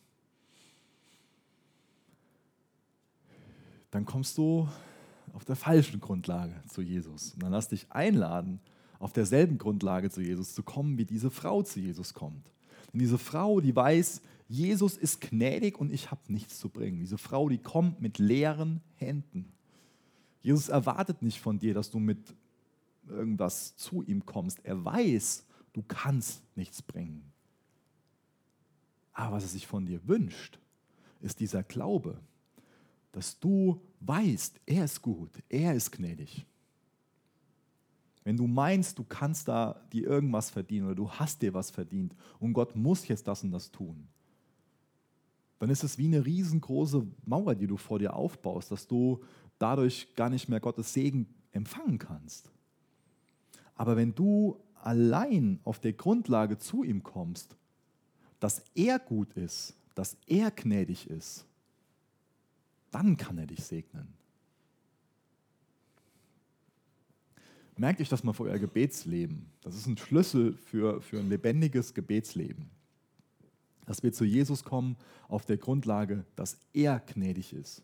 Dann 3.92 4.04
kommst 4.04 4.36
du 4.36 4.68
auf 5.34 5.44
der 5.44 5.54
falschen 5.54 6.00
Grundlage 6.00 6.52
zu 6.66 6.82
Jesus. 6.82 7.34
Und 7.34 7.44
dann 7.44 7.52
lass 7.52 7.68
dich 7.68 7.92
einladen, 7.92 8.58
auf 8.98 9.12
derselben 9.12 9.56
Grundlage 9.56 10.10
zu 10.10 10.20
Jesus 10.20 10.52
zu 10.52 10.64
kommen, 10.64 10.98
wie 10.98 11.04
diese 11.04 11.30
Frau 11.30 11.62
zu 11.62 11.78
Jesus 11.78 12.12
kommt. 12.12 12.50
Denn 12.92 12.98
diese 12.98 13.18
Frau, 13.18 13.60
die 13.60 13.76
weiß, 13.76 14.20
Jesus 14.48 14.96
ist 14.96 15.20
gnädig 15.20 15.78
und 15.78 15.92
ich 15.92 16.10
habe 16.10 16.22
nichts 16.26 16.58
zu 16.58 16.70
bringen. 16.70 16.98
Diese 16.98 17.18
Frau, 17.18 17.48
die 17.48 17.58
kommt 17.58 18.00
mit 18.00 18.18
leeren 18.18 18.80
Händen. 18.96 19.52
Jesus 20.40 20.70
erwartet 20.70 21.22
nicht 21.22 21.38
von 21.38 21.60
dir, 21.60 21.72
dass 21.72 21.92
du 21.92 22.00
mit 22.00 22.34
irgendwas 23.08 23.76
zu 23.76 24.02
ihm 24.02 24.24
kommst. 24.26 24.64
Er 24.64 24.84
weiß, 24.84 25.44
du 25.72 25.82
kannst 25.82 26.42
nichts 26.56 26.82
bringen. 26.82 27.30
Aber 29.12 29.36
was 29.36 29.44
er 29.44 29.48
sich 29.50 29.66
von 29.66 29.86
dir 29.86 30.06
wünscht, 30.06 30.58
ist 31.20 31.40
dieser 31.40 31.62
Glaube, 31.62 32.20
dass 33.12 33.38
du 33.38 33.80
weißt, 34.00 34.60
er 34.66 34.84
ist 34.84 35.02
gut, 35.02 35.30
er 35.48 35.74
ist 35.74 35.90
gnädig. 35.90 36.46
Wenn 38.24 38.36
du 38.36 38.46
meinst, 38.46 38.98
du 38.98 39.04
kannst 39.04 39.48
da 39.48 39.80
dir 39.92 40.06
irgendwas 40.06 40.50
verdienen 40.50 40.86
oder 40.86 40.94
du 40.94 41.10
hast 41.10 41.42
dir 41.42 41.54
was 41.54 41.70
verdient 41.70 42.14
und 42.38 42.52
Gott 42.52 42.76
muss 42.76 43.08
jetzt 43.08 43.26
das 43.26 43.42
und 43.42 43.50
das 43.50 43.70
tun, 43.70 44.08
dann 45.58 45.70
ist 45.70 45.84
es 45.84 45.98
wie 45.98 46.06
eine 46.06 46.24
riesengroße 46.24 47.06
Mauer, 47.26 47.54
die 47.54 47.66
du 47.66 47.76
vor 47.76 47.98
dir 47.98 48.14
aufbaust, 48.14 48.70
dass 48.70 48.86
du 48.86 49.22
dadurch 49.58 50.14
gar 50.14 50.30
nicht 50.30 50.48
mehr 50.48 50.60
Gottes 50.60 50.92
Segen 50.94 51.26
empfangen 51.52 51.98
kannst. 51.98 52.50
Aber 53.80 53.96
wenn 53.96 54.14
du 54.14 54.60
allein 54.74 55.58
auf 55.64 55.80
der 55.80 55.94
Grundlage 55.94 56.58
zu 56.58 56.84
ihm 56.84 57.02
kommst, 57.02 57.56
dass 58.38 58.62
er 58.74 58.98
gut 58.98 59.32
ist, 59.38 59.74
dass 59.94 60.18
er 60.26 60.50
gnädig 60.50 61.08
ist, 61.08 61.46
dann 62.90 63.16
kann 63.16 63.38
er 63.38 63.46
dich 63.46 63.64
segnen. 63.64 64.12
Merkt 67.78 68.02
euch 68.02 68.10
das 68.10 68.22
mal 68.22 68.34
für 68.34 68.42
euer 68.42 68.58
Gebetsleben. 68.58 69.46
Das 69.62 69.74
ist 69.74 69.86
ein 69.86 69.96
Schlüssel 69.96 70.58
für, 70.58 71.00
für 71.00 71.18
ein 71.18 71.30
lebendiges 71.30 71.94
Gebetsleben. 71.94 72.68
Dass 73.86 74.02
wir 74.02 74.12
zu 74.12 74.26
Jesus 74.26 74.62
kommen 74.62 74.98
auf 75.26 75.46
der 75.46 75.56
Grundlage, 75.56 76.26
dass 76.36 76.58
er 76.74 77.00
gnädig 77.00 77.54
ist 77.54 77.82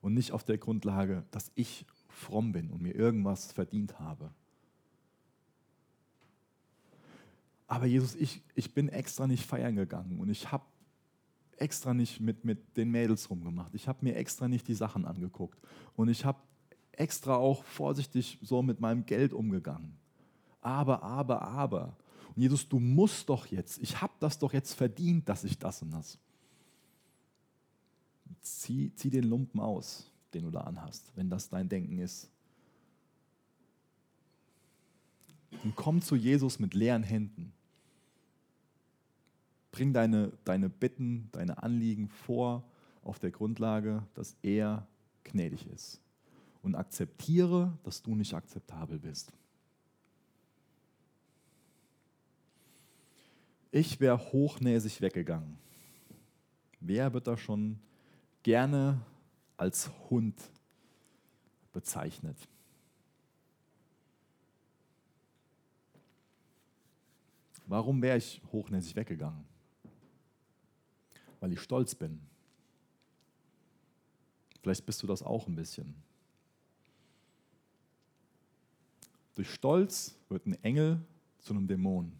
und 0.00 0.14
nicht 0.14 0.32
auf 0.32 0.44
der 0.44 0.56
Grundlage, 0.56 1.26
dass 1.30 1.52
ich 1.56 1.84
fromm 2.08 2.52
bin 2.52 2.70
und 2.70 2.80
mir 2.80 2.94
irgendwas 2.94 3.52
verdient 3.52 4.00
habe. 4.00 4.30
Aber 7.66 7.86
Jesus, 7.86 8.14
ich, 8.14 8.42
ich 8.54 8.74
bin 8.74 8.88
extra 8.88 9.26
nicht 9.26 9.44
feiern 9.44 9.74
gegangen 9.74 10.18
und 10.20 10.28
ich 10.28 10.52
habe 10.52 10.64
extra 11.58 11.94
nicht 11.94 12.20
mit, 12.20 12.44
mit 12.44 12.76
den 12.76 12.90
Mädels 12.90 13.28
rumgemacht. 13.30 13.74
Ich 13.74 13.88
habe 13.88 14.04
mir 14.04 14.14
extra 14.16 14.46
nicht 14.46 14.68
die 14.68 14.74
Sachen 14.74 15.04
angeguckt 15.04 15.58
und 15.96 16.08
ich 16.08 16.24
habe 16.24 16.38
extra 16.92 17.36
auch 17.36 17.64
vorsichtig 17.64 18.38
so 18.42 18.62
mit 18.62 18.80
meinem 18.80 19.04
Geld 19.06 19.32
umgegangen. 19.32 19.96
Aber, 20.60 21.02
aber, 21.02 21.42
aber. 21.42 21.96
Und 22.34 22.42
Jesus, 22.42 22.68
du 22.68 22.78
musst 22.78 23.28
doch 23.28 23.46
jetzt, 23.46 23.78
ich 23.78 24.00
habe 24.00 24.12
das 24.20 24.38
doch 24.38 24.52
jetzt 24.52 24.74
verdient, 24.74 25.28
dass 25.28 25.44
ich 25.44 25.58
das 25.58 25.82
und 25.82 25.90
das. 25.90 26.18
Zieh, 28.40 28.92
zieh 28.94 29.10
den 29.10 29.24
Lumpen 29.24 29.60
aus, 29.60 30.10
den 30.34 30.44
du 30.44 30.50
da 30.50 30.60
anhast, 30.60 31.10
wenn 31.16 31.30
das 31.30 31.48
dein 31.48 31.68
Denken 31.68 31.98
ist. 31.98 32.30
Und 35.64 35.74
komm 35.74 36.00
zu 36.00 36.14
Jesus 36.14 36.58
mit 36.58 36.74
leeren 36.74 37.02
Händen. 37.02 37.52
Bring 39.76 39.92
deine, 39.92 40.32
deine 40.46 40.70
Bitten, 40.70 41.28
deine 41.32 41.62
Anliegen 41.62 42.08
vor 42.08 42.64
auf 43.02 43.18
der 43.18 43.30
Grundlage, 43.30 44.02
dass 44.14 44.34
er 44.40 44.86
gnädig 45.22 45.66
ist. 45.66 46.00
Und 46.62 46.74
akzeptiere, 46.74 47.76
dass 47.82 48.00
du 48.00 48.14
nicht 48.14 48.32
akzeptabel 48.32 48.98
bist. 48.98 49.34
Ich 53.70 54.00
wäre 54.00 54.16
hochnäsig 54.32 55.02
weggegangen. 55.02 55.58
Wer 56.80 57.12
wird 57.12 57.26
da 57.26 57.36
schon 57.36 57.78
gerne 58.42 59.02
als 59.58 59.90
Hund 60.08 60.40
bezeichnet? 61.74 62.38
Warum 67.66 68.00
wäre 68.00 68.16
ich 68.16 68.40
hochnäsig 68.50 68.96
weggegangen? 68.96 69.44
Weil 71.40 71.52
ich 71.52 71.60
stolz 71.60 71.94
bin. 71.94 72.20
Vielleicht 74.62 74.84
bist 74.84 75.02
du 75.02 75.06
das 75.06 75.22
auch 75.22 75.46
ein 75.46 75.54
bisschen. 75.54 75.94
Durch 79.36 79.52
Stolz 79.52 80.16
wird 80.28 80.46
ein 80.46 80.54
Engel 80.64 81.00
zu 81.38 81.52
einem 81.52 81.68
Dämon. 81.68 82.10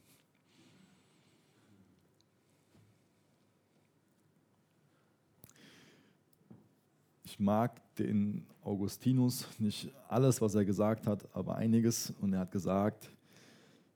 Ich 7.24 7.40
mag 7.40 7.80
den 7.96 8.46
Augustinus 8.62 9.46
nicht 9.58 9.90
alles, 10.08 10.40
was 10.40 10.54
er 10.54 10.64
gesagt 10.64 11.06
hat, 11.06 11.26
aber 11.34 11.56
einiges. 11.56 12.12
Und 12.20 12.34
er 12.34 12.40
hat 12.40 12.52
gesagt, 12.52 13.10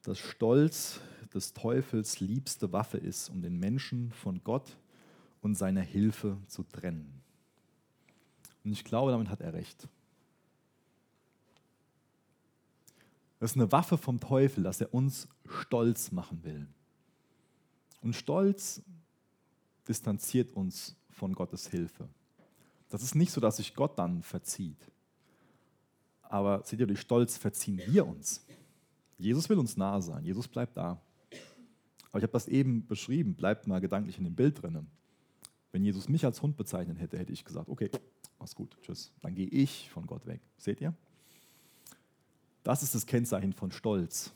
dass 0.02 0.18
Stolz 0.18 1.00
des 1.33 1.52
Teufels 1.52 2.20
liebste 2.20 2.72
Waffe 2.72 2.98
ist, 2.98 3.28
um 3.28 3.42
den 3.42 3.59
Menschen 3.59 4.12
von 4.12 4.42
Gott 4.42 4.76
und 5.40 5.55
seiner 5.55 5.83
Hilfe 5.83 6.38
zu 6.46 6.62
trennen. 6.62 7.20
Und 8.64 8.72
ich 8.72 8.85
glaube, 8.85 9.11
damit 9.11 9.29
hat 9.29 9.40
er 9.40 9.53
recht. 9.53 9.88
Das 13.38 13.53
ist 13.53 13.57
eine 13.57 13.72
Waffe 13.72 13.96
vom 13.96 14.20
Teufel, 14.20 14.62
dass 14.62 14.81
er 14.81 14.92
uns 14.92 15.26
stolz 15.46 16.12
machen 16.12 16.44
will. 16.44 16.66
Und 18.03 18.14
Stolz 18.14 18.83
distanziert 19.88 20.53
uns 20.53 20.94
von 21.11 21.35
Gottes 21.35 21.68
Hilfe. 21.68 22.09
Das 22.90 23.03
ist 23.03 23.14
nicht 23.14 23.33
so, 23.33 23.40
dass 23.40 23.57
sich 23.57 23.74
Gott 23.74 23.98
dann 23.98 24.22
verzieht. 24.22 24.90
Aber 26.22 26.62
seht 26.64 26.81
ihr, 26.81 26.87
durch 26.87 27.00
Stolz 27.00 27.37
verziehen 27.37 27.81
wir 27.87 28.07
uns. 28.07 28.44
Jesus 29.18 29.48
will 29.48 29.59
uns 29.59 29.76
nahe 29.76 30.00
sein. 30.03 30.24
Jesus 30.24 30.48
bleibt 30.48 30.76
da. 30.76 31.00
Aber 32.11 32.18
ich 32.18 32.22
habe 32.22 32.33
das 32.33 32.48
eben 32.48 32.87
beschrieben. 32.87 33.35
Bleibt 33.35 33.66
mal 33.66 33.81
gedanklich 33.81 34.18
in 34.18 34.24
dem 34.24 34.35
Bild 34.35 34.62
drinnen. 34.62 34.90
Wenn 35.72 35.85
Jesus 35.85 36.09
mich 36.09 36.24
als 36.24 36.42
Hund 36.42 36.56
bezeichnet 36.56 36.98
hätte, 36.98 37.18
hätte 37.18 37.33
ich 37.33 37.44
gesagt, 37.44 37.68
okay, 37.68 37.90
mach's 38.38 38.54
gut, 38.54 38.76
tschüss. 38.83 39.12
Dann 39.20 39.35
gehe 39.35 39.48
ich 39.48 39.88
von 39.90 40.06
Gott 40.06 40.26
weg. 40.26 40.40
Seht 40.59 40.80
ihr? 40.80 40.94
Das 42.62 42.83
ist 42.83 42.94
das 42.94 43.06
Kennzeichen 43.06 43.52
von 43.52 43.70
Stolz. 43.70 44.33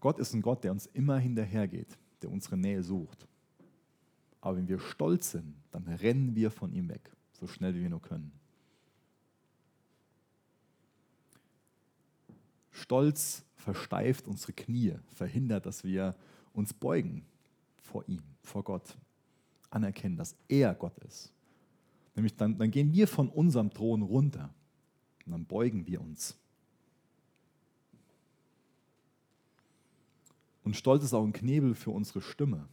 Gott 0.00 0.18
ist 0.18 0.34
ein 0.34 0.42
Gott, 0.42 0.64
der 0.64 0.72
uns 0.72 0.86
immer 0.86 1.18
hinterhergeht, 1.18 1.98
der 2.22 2.30
unsere 2.30 2.56
Nähe 2.56 2.82
sucht. 2.82 3.26
Aber 4.40 4.56
wenn 4.56 4.68
wir 4.68 4.80
stolz 4.80 5.30
sind, 5.30 5.54
dann 5.70 5.86
rennen 5.86 6.34
wir 6.34 6.50
von 6.50 6.72
ihm 6.72 6.88
weg, 6.88 7.12
so 7.32 7.46
schnell 7.46 7.74
wie 7.74 7.82
wir 7.82 7.90
nur 7.90 8.02
können. 8.02 8.32
Stolz 12.72 13.44
versteift 13.54 14.26
unsere 14.26 14.52
Knie, 14.52 14.94
verhindert, 15.14 15.66
dass 15.66 15.84
wir 15.84 16.16
uns 16.52 16.74
beugen 16.74 17.24
vor 17.80 18.08
ihm, 18.08 18.22
vor 18.42 18.64
Gott, 18.64 18.96
anerkennen, 19.72 20.16
dass 20.16 20.36
er 20.48 20.74
Gott 20.74 20.98
ist. 20.98 21.32
Nämlich 22.14 22.36
dann, 22.36 22.58
dann 22.58 22.70
gehen 22.70 22.92
wir 22.92 23.08
von 23.08 23.28
unserem 23.28 23.70
Thron 23.70 24.02
runter 24.02 24.52
und 25.24 25.32
dann 25.32 25.44
beugen 25.44 25.86
wir 25.86 26.00
uns. 26.00 26.36
Und 30.64 30.76
Stolz 30.76 31.04
ist 31.04 31.14
auch 31.14 31.24
ein 31.24 31.32
Knebel 31.32 31.74
für 31.74 31.90
unsere 31.90 32.20
Stimme. 32.20 32.68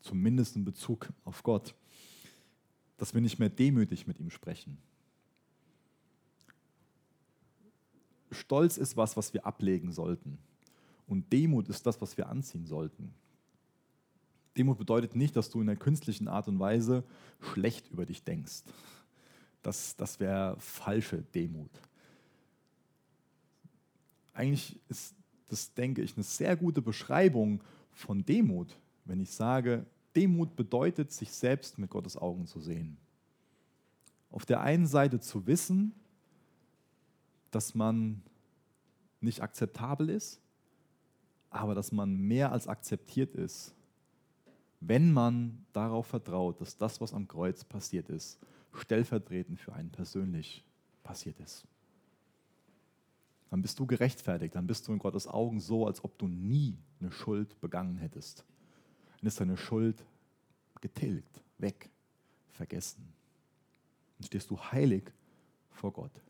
Zumindest 0.00 0.56
in 0.56 0.64
Bezug 0.64 1.12
auf 1.24 1.42
Gott. 1.42 1.74
Dass 2.96 3.12
wir 3.12 3.20
nicht 3.20 3.38
mehr 3.38 3.50
demütig 3.50 4.06
mit 4.06 4.18
ihm 4.18 4.30
sprechen. 4.30 4.78
Stolz 8.30 8.76
ist 8.76 8.96
was, 8.96 9.16
was 9.16 9.34
wir 9.34 9.44
ablegen 9.44 9.92
sollten. 9.92 10.38
Und 11.06 11.32
Demut 11.32 11.68
ist 11.68 11.84
das, 11.84 12.00
was 12.00 12.16
wir 12.16 12.28
anziehen 12.28 12.66
sollten. 12.66 13.12
Demut 14.56 14.78
bedeutet 14.78 15.14
nicht, 15.14 15.36
dass 15.36 15.50
du 15.50 15.60
in 15.60 15.68
einer 15.68 15.78
künstlichen 15.78 16.28
Art 16.28 16.48
und 16.48 16.58
Weise 16.58 17.04
schlecht 17.40 17.88
über 17.90 18.06
dich 18.06 18.24
denkst. 18.24 18.62
Das, 19.62 19.96
das 19.96 20.20
wäre 20.20 20.56
falsche 20.58 21.22
Demut. 21.34 21.70
Eigentlich 24.32 24.80
ist 24.88 25.14
das, 25.48 25.74
denke 25.74 26.02
ich, 26.02 26.16
eine 26.16 26.24
sehr 26.24 26.56
gute 26.56 26.82
Beschreibung 26.82 27.62
von 27.92 28.24
Demut, 28.24 28.78
wenn 29.04 29.20
ich 29.20 29.30
sage, 29.30 29.86
Demut 30.16 30.56
bedeutet, 30.56 31.12
sich 31.12 31.30
selbst 31.32 31.78
mit 31.78 31.90
Gottes 31.90 32.16
Augen 32.16 32.46
zu 32.46 32.60
sehen. 32.60 32.96
Auf 34.30 34.46
der 34.46 34.60
einen 34.60 34.86
Seite 34.86 35.20
zu 35.20 35.46
wissen, 35.46 35.94
dass 37.50 37.74
man 37.74 38.22
nicht 39.20 39.42
akzeptabel 39.42 40.08
ist, 40.08 40.40
aber 41.50 41.74
dass 41.74 41.92
man 41.92 42.16
mehr 42.16 42.52
als 42.52 42.68
akzeptiert 42.68 43.34
ist, 43.34 43.74
wenn 44.80 45.12
man 45.12 45.66
darauf 45.72 46.06
vertraut, 46.06 46.60
dass 46.60 46.76
das, 46.76 47.00
was 47.00 47.12
am 47.12 47.28
Kreuz 47.28 47.64
passiert 47.64 48.08
ist, 48.08 48.38
stellvertretend 48.72 49.60
für 49.60 49.74
einen 49.74 49.90
persönlich 49.90 50.64
passiert 51.02 51.38
ist. 51.40 51.66
Dann 53.50 53.62
bist 53.62 53.78
du 53.78 53.86
gerechtfertigt, 53.86 54.54
dann 54.54 54.66
bist 54.66 54.86
du 54.86 54.92
in 54.92 54.98
Gottes 54.98 55.26
Augen 55.26 55.60
so, 55.60 55.86
als 55.86 56.02
ob 56.04 56.16
du 56.18 56.28
nie 56.28 56.78
eine 57.00 57.10
Schuld 57.10 57.60
begangen 57.60 57.96
hättest. 57.96 58.44
Dann 59.18 59.26
ist 59.26 59.40
deine 59.40 59.56
Schuld 59.56 60.04
getilgt, 60.80 61.42
weg, 61.58 61.90
vergessen. 62.48 63.12
Dann 64.18 64.26
stehst 64.26 64.50
du 64.50 64.58
heilig 64.58 65.12
vor 65.72 65.92
Gott. 65.92 66.22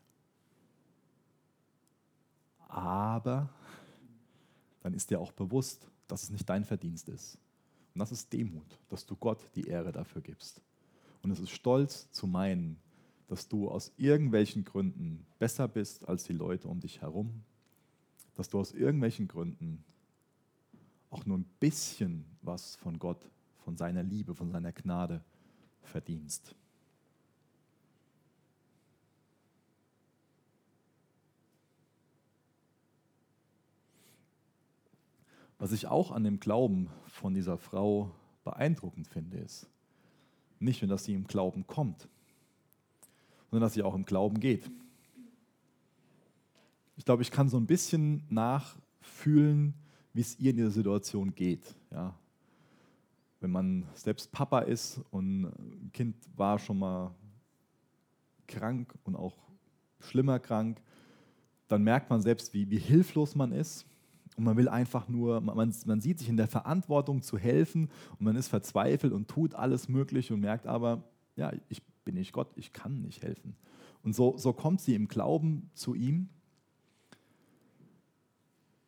Aber 2.67 3.49
dann 4.81 4.93
ist 4.93 5.09
dir 5.09 5.19
auch 5.19 5.31
bewusst, 5.31 5.87
dass 6.07 6.23
es 6.23 6.29
nicht 6.31 6.49
dein 6.49 6.65
Verdienst 6.65 7.07
ist. 7.07 7.37
Und 7.93 7.99
das 7.99 8.11
ist 8.11 8.31
Demut, 8.31 8.79
dass 8.89 9.05
du 9.05 9.15
Gott 9.15 9.39
die 9.55 9.67
Ehre 9.67 9.91
dafür 9.91 10.21
gibst. 10.21 10.61
Und 11.21 11.31
es 11.31 11.39
ist 11.39 11.51
Stolz 11.51 12.09
zu 12.11 12.27
meinen, 12.27 12.77
dass 13.27 13.47
du 13.47 13.69
aus 13.69 13.91
irgendwelchen 13.97 14.65
Gründen 14.65 15.25
besser 15.39 15.67
bist 15.67 16.07
als 16.07 16.23
die 16.23 16.33
Leute 16.33 16.67
um 16.67 16.79
dich 16.79 17.01
herum, 17.01 17.43
dass 18.35 18.49
du 18.49 18.59
aus 18.59 18.71
irgendwelchen 18.73 19.27
Gründen 19.27 19.83
auch 21.09 21.25
nur 21.25 21.37
ein 21.37 21.49
bisschen 21.59 22.25
was 22.41 22.75
von 22.77 22.97
Gott, 22.97 23.29
von 23.59 23.77
seiner 23.77 24.03
Liebe, 24.03 24.33
von 24.33 24.51
seiner 24.51 24.71
Gnade 24.71 25.23
verdienst. 25.81 26.55
Was 35.61 35.73
ich 35.73 35.85
auch 35.85 36.09
an 36.09 36.23
dem 36.23 36.39
Glauben 36.39 36.89
von 37.05 37.35
dieser 37.35 37.55
Frau 37.55 38.09
beeindruckend 38.43 39.07
finde, 39.07 39.37
ist 39.37 39.69
nicht 40.57 40.81
nur, 40.81 40.89
dass 40.89 41.03
sie 41.03 41.13
im 41.13 41.27
Glauben 41.27 41.67
kommt, 41.67 42.09
sondern 43.51 43.67
dass 43.67 43.75
sie 43.75 43.83
auch 43.83 43.93
im 43.93 44.03
Glauben 44.03 44.39
geht. 44.39 44.71
Ich 46.97 47.05
glaube, 47.05 47.21
ich 47.21 47.29
kann 47.29 47.47
so 47.47 47.57
ein 47.57 47.67
bisschen 47.67 48.23
nachfühlen, 48.29 49.75
wie 50.13 50.21
es 50.21 50.39
ihr 50.39 50.49
in 50.49 50.57
dieser 50.57 50.71
Situation 50.71 51.35
geht. 51.35 51.75
Ja. 51.91 52.15
Wenn 53.39 53.51
man 53.51 53.87
selbst 53.93 54.31
Papa 54.31 54.61
ist 54.61 54.99
und 55.11 55.43
ein 55.43 55.91
Kind 55.93 56.15
war 56.35 56.57
schon 56.57 56.79
mal 56.79 57.13
krank 58.47 58.95
und 59.03 59.15
auch 59.15 59.37
schlimmer 59.99 60.39
krank, 60.39 60.81
dann 61.67 61.83
merkt 61.83 62.09
man 62.09 62.19
selbst, 62.19 62.51
wie, 62.51 62.67
wie 62.71 62.79
hilflos 62.79 63.35
man 63.35 63.51
ist 63.51 63.85
und 64.37 64.43
man 64.43 64.57
will 64.57 64.69
einfach 64.69 65.07
nur, 65.07 65.41
man, 65.41 65.73
man 65.85 66.01
sieht 66.01 66.19
sich 66.19 66.29
in 66.29 66.37
der 66.37 66.47
Verantwortung 66.47 67.21
zu 67.21 67.37
helfen 67.37 67.89
und 68.11 68.21
man 68.21 68.35
ist 68.35 68.47
verzweifelt 68.47 69.13
und 69.13 69.27
tut 69.27 69.55
alles 69.55 69.89
Mögliche 69.89 70.33
und 70.33 70.39
merkt 70.39 70.67
aber, 70.67 71.03
ja, 71.35 71.51
ich 71.69 71.81
bin 72.05 72.15
nicht 72.15 72.33
Gott, 72.33 72.49
ich 72.55 72.73
kann 72.73 73.01
nicht 73.01 73.23
helfen. 73.23 73.55
Und 74.03 74.15
so, 74.15 74.37
so 74.37 74.53
kommt 74.53 74.81
sie 74.81 74.95
im 74.95 75.07
Glauben 75.07 75.69
zu 75.73 75.93
ihm. 75.93 76.29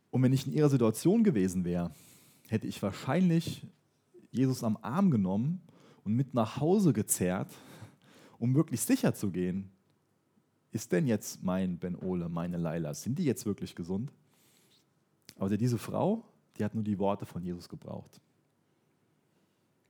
Und 0.09 0.23
wenn 0.23 0.33
ich 0.33 0.47
in 0.47 0.53
ihrer 0.53 0.69
Situation 0.69 1.23
gewesen 1.23 1.65
wäre, 1.65 1.91
hätte 2.47 2.67
ich 2.67 2.81
wahrscheinlich 2.81 3.65
Jesus 4.31 4.63
am 4.63 4.77
Arm 4.81 5.11
genommen 5.11 5.61
und 6.03 6.15
mit 6.15 6.33
nach 6.33 6.59
Hause 6.59 6.93
gezerrt, 6.93 7.51
um 8.39 8.55
wirklich 8.55 8.81
sicher 8.81 9.13
zu 9.13 9.31
gehen, 9.31 9.71
ist 10.71 10.91
denn 10.91 11.05
jetzt 11.05 11.43
mein 11.43 11.77
Ben 11.77 11.95
Ole, 11.95 12.29
meine 12.29 12.57
Laila, 12.57 12.93
sind 12.93 13.19
die 13.19 13.25
jetzt 13.25 13.45
wirklich 13.45 13.75
gesund? 13.75 14.11
Aber 15.43 15.57
diese 15.57 15.77
Frau, 15.77 16.23
die 16.57 16.63
hat 16.63 16.73
nur 16.73 16.85
die 16.85 16.97
Worte 16.97 17.25
von 17.25 17.43
Jesus 17.43 17.67
gebraucht. 17.67 18.21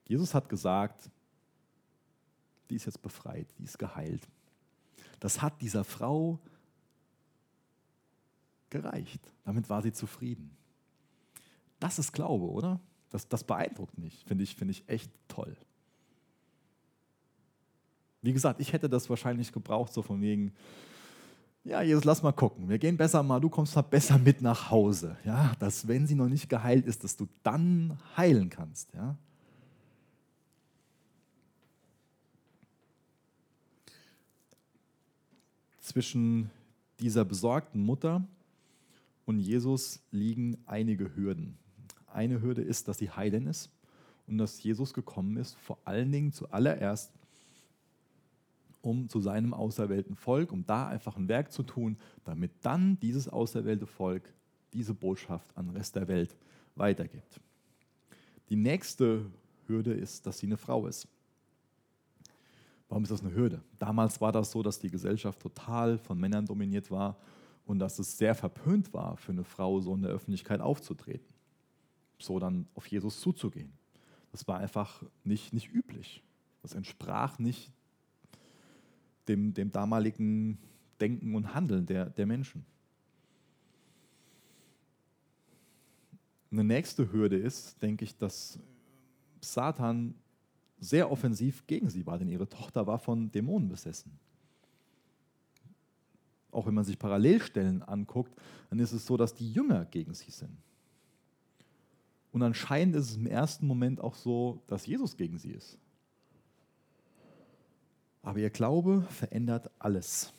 Jesus 0.07 0.33
hat 0.33 0.49
gesagt, 0.49 1.11
die 2.71 2.75
ist 2.75 2.85
jetzt 2.85 3.03
befreit, 3.03 3.47
die 3.59 3.63
ist 3.65 3.77
geheilt. 3.77 4.27
Das 5.19 5.43
hat 5.43 5.61
dieser 5.61 5.83
Frau 5.83 6.39
gereicht. 8.71 9.21
Damit 9.43 9.69
war 9.69 9.83
sie 9.83 9.93
zufrieden. 9.93 10.57
Das 11.79 11.99
ist 11.99 12.13
Glaube, 12.13 12.49
oder? 12.49 12.79
Das, 13.11 13.27
das 13.27 13.43
beeindruckt 13.43 13.95
mich, 13.99 14.25
finde 14.25 14.43
ich, 14.43 14.55
find 14.55 14.71
ich 14.71 14.89
echt 14.89 15.11
toll. 15.27 15.55
Wie 18.23 18.33
gesagt, 18.33 18.59
ich 18.59 18.73
hätte 18.73 18.89
das 18.89 19.07
wahrscheinlich 19.07 19.51
gebraucht, 19.51 19.93
so 19.93 20.01
von 20.01 20.19
wegen, 20.19 20.51
ja, 21.65 21.81
Jesus, 21.81 22.03
lass 22.03 22.21
mal 22.21 22.33
gucken. 22.33 22.67
Wir 22.67 22.77
gehen 22.77 22.97
besser 22.97 23.23
mal, 23.23 23.39
du 23.39 23.49
kommst 23.49 23.75
mal 23.75 23.81
besser 23.83 24.17
mit 24.17 24.41
nach 24.41 24.69
Hause. 24.69 25.17
Ja, 25.23 25.53
dass, 25.59 25.87
wenn 25.87 26.07
sie 26.07 26.15
noch 26.15 26.27
nicht 26.27 26.49
geheilt 26.49 26.85
ist, 26.85 27.03
dass 27.03 27.15
du 27.15 27.27
dann 27.41 27.97
heilen 28.17 28.49
kannst. 28.49 28.93
Ja. 28.93 29.17
Zwischen 35.79 36.49
dieser 36.99 37.23
besorgten 37.23 37.81
Mutter 37.81 38.25
und 39.25 39.39
Jesus 39.39 40.01
liegen 40.11 40.57
einige 40.65 41.15
Hürden. 41.15 41.57
Eine 42.07 42.41
Hürde 42.41 42.61
ist, 42.61 42.89
dass 42.89 42.97
sie 42.97 43.09
heilen 43.09 43.47
ist 43.47 43.69
und 44.27 44.37
dass 44.37 44.61
Jesus 44.61 44.93
gekommen 44.93 45.37
ist, 45.37 45.55
vor 45.55 45.77
allen 45.85 46.11
Dingen 46.11 46.33
zuallererst, 46.33 47.11
um 48.83 49.07
zu 49.07 49.21
seinem 49.21 49.53
auserwählten 49.53 50.15
Volk, 50.15 50.51
um 50.51 50.65
da 50.65 50.87
einfach 50.87 51.15
ein 51.15 51.29
Werk 51.29 51.53
zu 51.53 51.63
tun, 51.63 51.97
damit 52.25 52.51
dann 52.61 52.99
dieses 52.99 53.29
auserwählte 53.29 53.87
Volk 53.87 54.33
diese 54.73 54.93
Botschaft 54.93 55.55
an 55.55 55.67
den 55.67 55.77
Rest 55.77 55.95
der 55.95 56.09
Welt 56.09 56.35
weitergibt. 56.75 57.39
Die 58.49 58.57
nächste 58.57 59.25
Hürde 59.67 59.93
ist, 59.93 60.27
dass 60.27 60.39
sie 60.39 60.47
eine 60.47 60.57
Frau 60.57 60.85
ist. 60.85 61.07
Warum 62.89 63.03
ist 63.03 63.11
das 63.11 63.21
eine 63.21 63.33
Hürde? 63.33 63.63
Damals 63.79 64.19
war 64.19 64.33
das 64.33 64.51
so, 64.51 64.61
dass 64.61 64.79
die 64.79 64.91
Gesellschaft 64.91 65.39
total 65.39 65.97
von 65.97 66.19
Männern 66.19 66.45
dominiert 66.45 66.91
war 66.91 67.17
und 67.65 67.79
dass 67.79 67.99
es 67.99 68.17
sehr 68.17 68.35
verpönt 68.35 68.93
war, 68.93 69.15
für 69.15 69.31
eine 69.31 69.45
Frau 69.45 69.79
so 69.79 69.95
in 69.95 70.01
der 70.01 70.11
Öffentlichkeit 70.11 70.59
aufzutreten, 70.59 71.33
so 72.19 72.37
dann 72.37 72.67
auf 72.75 72.85
Jesus 72.87 73.21
zuzugehen. 73.21 73.71
Das 74.33 74.45
war 74.45 74.57
einfach 74.57 75.03
nicht, 75.23 75.53
nicht 75.53 75.73
üblich. 75.73 76.21
Das 76.61 76.73
entsprach 76.73 77.39
nicht 77.39 77.71
dem, 79.27 79.53
dem 79.53 79.71
damaligen 79.71 80.57
Denken 80.99 81.35
und 81.35 81.53
Handeln 81.53 81.85
der, 81.85 82.09
der 82.09 82.25
Menschen. 82.25 82.65
Eine 86.51 86.63
nächste 86.63 87.11
Hürde 87.11 87.37
ist, 87.37 87.81
denke 87.81 88.05
ich, 88.05 88.15
dass 88.15 88.59
Satan 89.41 90.13
sehr 90.79 91.11
offensiv 91.11 91.65
gegen 91.65 91.89
sie 91.89 92.05
war, 92.05 92.17
denn 92.19 92.29
ihre 92.29 92.47
Tochter 92.47 92.85
war 92.85 92.99
von 92.99 93.31
Dämonen 93.31 93.69
besessen. 93.69 94.11
Auch 96.51 96.67
wenn 96.67 96.73
man 96.73 96.83
sich 96.83 96.99
Parallelstellen 96.99 97.81
anguckt, 97.81 98.35
dann 98.69 98.79
ist 98.79 98.91
es 98.91 99.05
so, 99.05 99.17
dass 99.17 99.33
die 99.33 99.51
Jünger 99.51 99.85
gegen 99.85 100.13
sie 100.13 100.29
sind. 100.29 100.55
Und 102.31 102.43
anscheinend 102.43 102.95
ist 102.95 103.11
es 103.11 103.15
im 103.15 103.27
ersten 103.27 103.65
Moment 103.65 104.01
auch 104.01 104.15
so, 104.15 104.61
dass 104.67 104.85
Jesus 104.85 105.17
gegen 105.17 105.37
sie 105.37 105.51
ist. 105.51 105.79
Aber 108.23 108.39
ihr 108.39 108.49
Glaube 108.49 109.01
verändert 109.09 109.69
alles. 109.77 110.33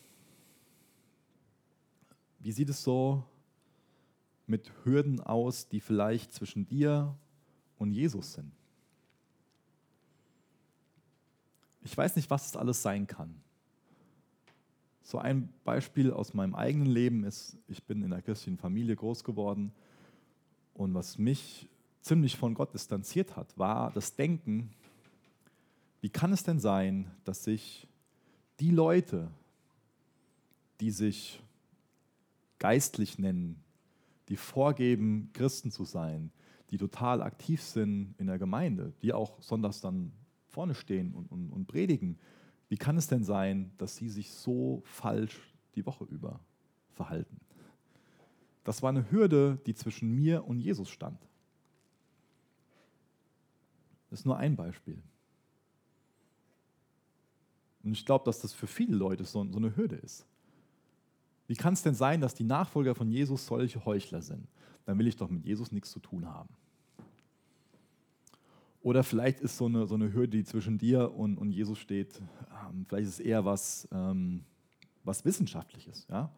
wie 2.41 2.53
sieht 2.53 2.69
es 2.69 2.83
so 2.83 3.23
mit 4.47 4.71
Hürden 4.85 5.21
aus, 5.21 5.69
die 5.69 5.81
vielleicht 5.81 6.33
zwischen 6.33 6.67
dir 6.67 7.17
und 7.79 7.93
Jesus 7.93 8.35
sind? 8.35 8.53
Ich 11.83 11.97
weiß 11.97 12.17
nicht, 12.17 12.29
was 12.31 12.49
es 12.49 12.57
alles 12.57 12.83
sein 12.83 13.07
kann. 13.07 13.35
So 15.03 15.19
ein 15.19 15.51
Beispiel 15.65 16.11
aus 16.11 16.35
meinem 16.35 16.55
eigenen 16.55 16.89
Leben 16.89 17.25
ist, 17.25 17.57
ich 17.69 17.83
bin 17.85 18.03
in 18.03 18.13
einer 18.13 18.23
christlichen 18.23 18.59
Familie 18.59 18.97
groß 18.97 19.25
geworden 19.25 19.73
und 20.73 20.93
was 20.95 21.19
mich 21.19 21.69
ziemlich 22.01 22.37
von 22.37 22.55
Gott 22.55 22.75
distanziert 22.75 23.37
hat, 23.37 23.57
war 23.59 23.91
das 23.93 24.17
Denken, 24.17 24.71
wie 26.05 26.11
kann 26.11 26.35
es 26.35 26.43
denn 26.43 26.59
sein, 26.59 27.11
dass 27.25 27.45
sich 27.45 27.89
die 28.61 28.71
Leute, 28.71 29.31
die 30.79 30.91
sich 30.91 31.43
geistlich 32.59 33.19
nennen, 33.19 33.65
die 34.29 34.37
vorgeben, 34.37 35.31
Christen 35.33 35.71
zu 35.71 35.85
sein, 35.85 36.31
die 36.69 36.77
total 36.77 37.23
aktiv 37.23 37.63
sind 37.63 38.15
in 38.19 38.27
der 38.27 38.39
Gemeinde, 38.39 38.93
die 39.01 39.15
auch 39.15 39.41
sonntags 39.41 39.81
dann 39.81 40.13
vorne 40.49 40.75
stehen 40.75 41.15
und, 41.15 41.33
und, 41.33 41.51
und 41.51 41.67
predigen, 41.69 42.19
wie 42.69 42.77
kann 42.77 42.99
es 42.99 43.09
denn 43.09 43.25
sein, 43.25 43.73
dass 43.79 43.97
sie 43.97 44.11
sich 44.11 44.31
so 44.31 44.83
falsch 44.85 45.55
die 45.75 45.87
Woche 45.87 46.05
über 46.05 46.39
verhalten? 46.93 47.41
Das 48.63 48.83
war 48.83 48.91
eine 48.91 49.11
Hürde, 49.11 49.59
die 49.65 49.75
zwischen 49.75 50.15
mir 50.15 50.45
und 50.45 50.59
Jesus 50.59 50.91
stand. 50.91 51.27
Das 54.11 54.21
ist 54.21 54.27
nur 54.27 54.37
ein 54.37 54.55
Beispiel. 54.55 55.03
Und 57.85 57.93
ich 57.93 58.07
glaube, 58.07 58.25
dass 58.25 58.41
das 58.41 58.53
für 58.53 58.67
viele 58.67 58.97
Leute 58.97 59.25
so, 59.25 59.47
so 59.51 59.59
eine 59.59 59.77
Hürde 59.77 59.97
ist. 59.97 60.27
Wie 61.47 61.55
kann 61.55 61.75
es 61.75 61.83
denn 61.83 61.95
sein, 61.95 62.21
dass 62.21 62.35
die 62.35 62.45
Nachfolger 62.45 62.95
von 62.95 63.11
Jesus 63.11 63.47
solche 63.47 63.85
Heuchler 63.85 64.23
sind? 64.23 64.49
Dann 64.87 64.99
will 64.99 65.07
ich 65.07 65.17
doch 65.17 65.29
mit 65.29 65.45
Jesus 65.45 65.71
nichts 65.71 65.91
zu 65.91 66.01
tun 66.01 66.27
haben. 66.27 66.49
Oder 68.81 69.03
vielleicht 69.03 69.41
ist 69.41 69.57
so 69.57 69.67
eine, 69.67 69.87
so 69.87 69.95
eine 69.95 70.13
Hürde, 70.13 70.37
die 70.37 70.45
zwischen 70.45 70.79
dir 70.79 71.15
und, 71.15 71.39
und 71.39 71.51
Jesus 71.53 71.79
steht, 71.79 72.21
ähm, 72.69 72.85
vielleicht 72.87 73.09
ist 73.09 73.15
es 73.15 73.21
eher 73.21 73.45
was, 73.45 73.89
ähm, 73.93 74.45
was 75.05 75.25
Wissenschaftliches. 75.25 76.07
Ja? 76.11 76.31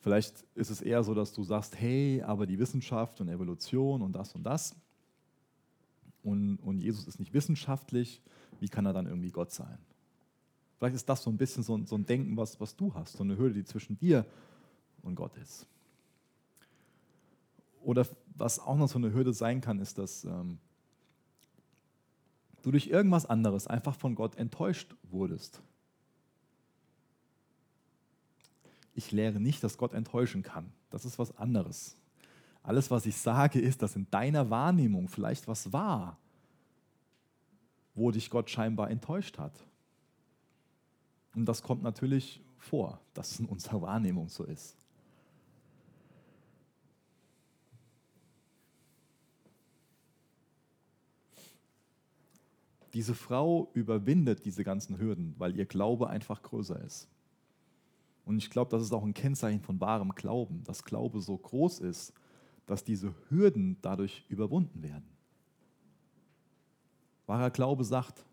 Vielleicht 0.00 0.44
ist 0.54 0.70
es 0.70 0.82
eher 0.82 1.02
so, 1.02 1.14
dass 1.14 1.32
du 1.32 1.42
sagst, 1.42 1.78
hey, 1.78 2.22
aber 2.22 2.46
die 2.46 2.58
Wissenschaft 2.58 3.20
und 3.20 3.28
Evolution 3.28 4.02
und 4.02 4.12
das 4.12 4.34
und 4.34 4.44
das. 4.44 4.74
Und, 6.22 6.56
und 6.58 6.80
Jesus 6.80 7.06
ist 7.06 7.18
nicht 7.18 7.32
wissenschaftlich, 7.32 8.22
wie 8.60 8.68
kann 8.68 8.84
er 8.84 8.92
dann 8.92 9.06
irgendwie 9.06 9.30
Gott 9.30 9.50
sein? 9.50 9.78
Vielleicht 10.80 10.96
ist 10.96 11.10
das 11.10 11.22
so 11.22 11.28
ein 11.28 11.36
bisschen 11.36 11.62
so, 11.62 11.78
so 11.84 11.94
ein 11.94 12.06
Denken, 12.06 12.38
was, 12.38 12.58
was 12.58 12.74
du 12.74 12.94
hast, 12.94 13.12
so 13.12 13.22
eine 13.22 13.36
Hürde, 13.36 13.52
die 13.52 13.64
zwischen 13.64 13.98
dir 13.98 14.24
und 15.02 15.14
Gott 15.14 15.36
ist. 15.36 15.66
Oder 17.82 18.06
was 18.34 18.58
auch 18.58 18.78
noch 18.78 18.88
so 18.88 18.96
eine 18.96 19.12
Hürde 19.12 19.34
sein 19.34 19.60
kann, 19.60 19.78
ist, 19.78 19.98
dass 19.98 20.24
ähm, 20.24 20.56
du 22.62 22.70
durch 22.70 22.86
irgendwas 22.86 23.26
anderes 23.26 23.66
einfach 23.66 23.94
von 23.94 24.14
Gott 24.14 24.36
enttäuscht 24.36 24.96
wurdest. 25.02 25.60
Ich 28.94 29.12
lehre 29.12 29.38
nicht, 29.38 29.62
dass 29.62 29.76
Gott 29.76 29.92
enttäuschen 29.92 30.42
kann. 30.42 30.72
Das 30.88 31.04
ist 31.04 31.18
was 31.18 31.36
anderes. 31.36 31.94
Alles, 32.62 32.90
was 32.90 33.04
ich 33.04 33.18
sage, 33.18 33.60
ist, 33.60 33.82
dass 33.82 33.96
in 33.96 34.10
deiner 34.10 34.48
Wahrnehmung 34.48 35.08
vielleicht 35.08 35.46
was 35.46 35.74
war, 35.74 36.16
wo 37.94 38.10
dich 38.10 38.30
Gott 38.30 38.48
scheinbar 38.48 38.90
enttäuscht 38.90 39.36
hat. 39.36 39.52
Und 41.34 41.46
das 41.46 41.62
kommt 41.62 41.82
natürlich 41.82 42.42
vor, 42.58 43.00
dass 43.14 43.32
es 43.32 43.40
in 43.40 43.46
unserer 43.46 43.82
Wahrnehmung 43.82 44.28
so 44.28 44.44
ist. 44.44 44.76
Diese 52.92 53.14
Frau 53.14 53.70
überwindet 53.72 54.44
diese 54.44 54.64
ganzen 54.64 54.98
Hürden, 54.98 55.34
weil 55.38 55.56
ihr 55.56 55.64
Glaube 55.64 56.08
einfach 56.08 56.42
größer 56.42 56.82
ist. 56.84 57.08
Und 58.24 58.38
ich 58.38 58.50
glaube, 58.50 58.70
das 58.70 58.82
ist 58.82 58.92
auch 58.92 59.04
ein 59.04 59.14
Kennzeichen 59.14 59.60
von 59.60 59.80
wahrem 59.80 60.14
Glauben, 60.14 60.62
dass 60.64 60.84
Glaube 60.84 61.20
so 61.20 61.36
groß 61.36 61.80
ist, 61.80 62.12
dass 62.66 62.84
diese 62.84 63.14
Hürden 63.28 63.76
dadurch 63.80 64.24
überwunden 64.28 64.82
werden. 64.82 65.08
Wahrer 67.26 67.50
Glaube 67.50 67.84
sagt, 67.84 68.24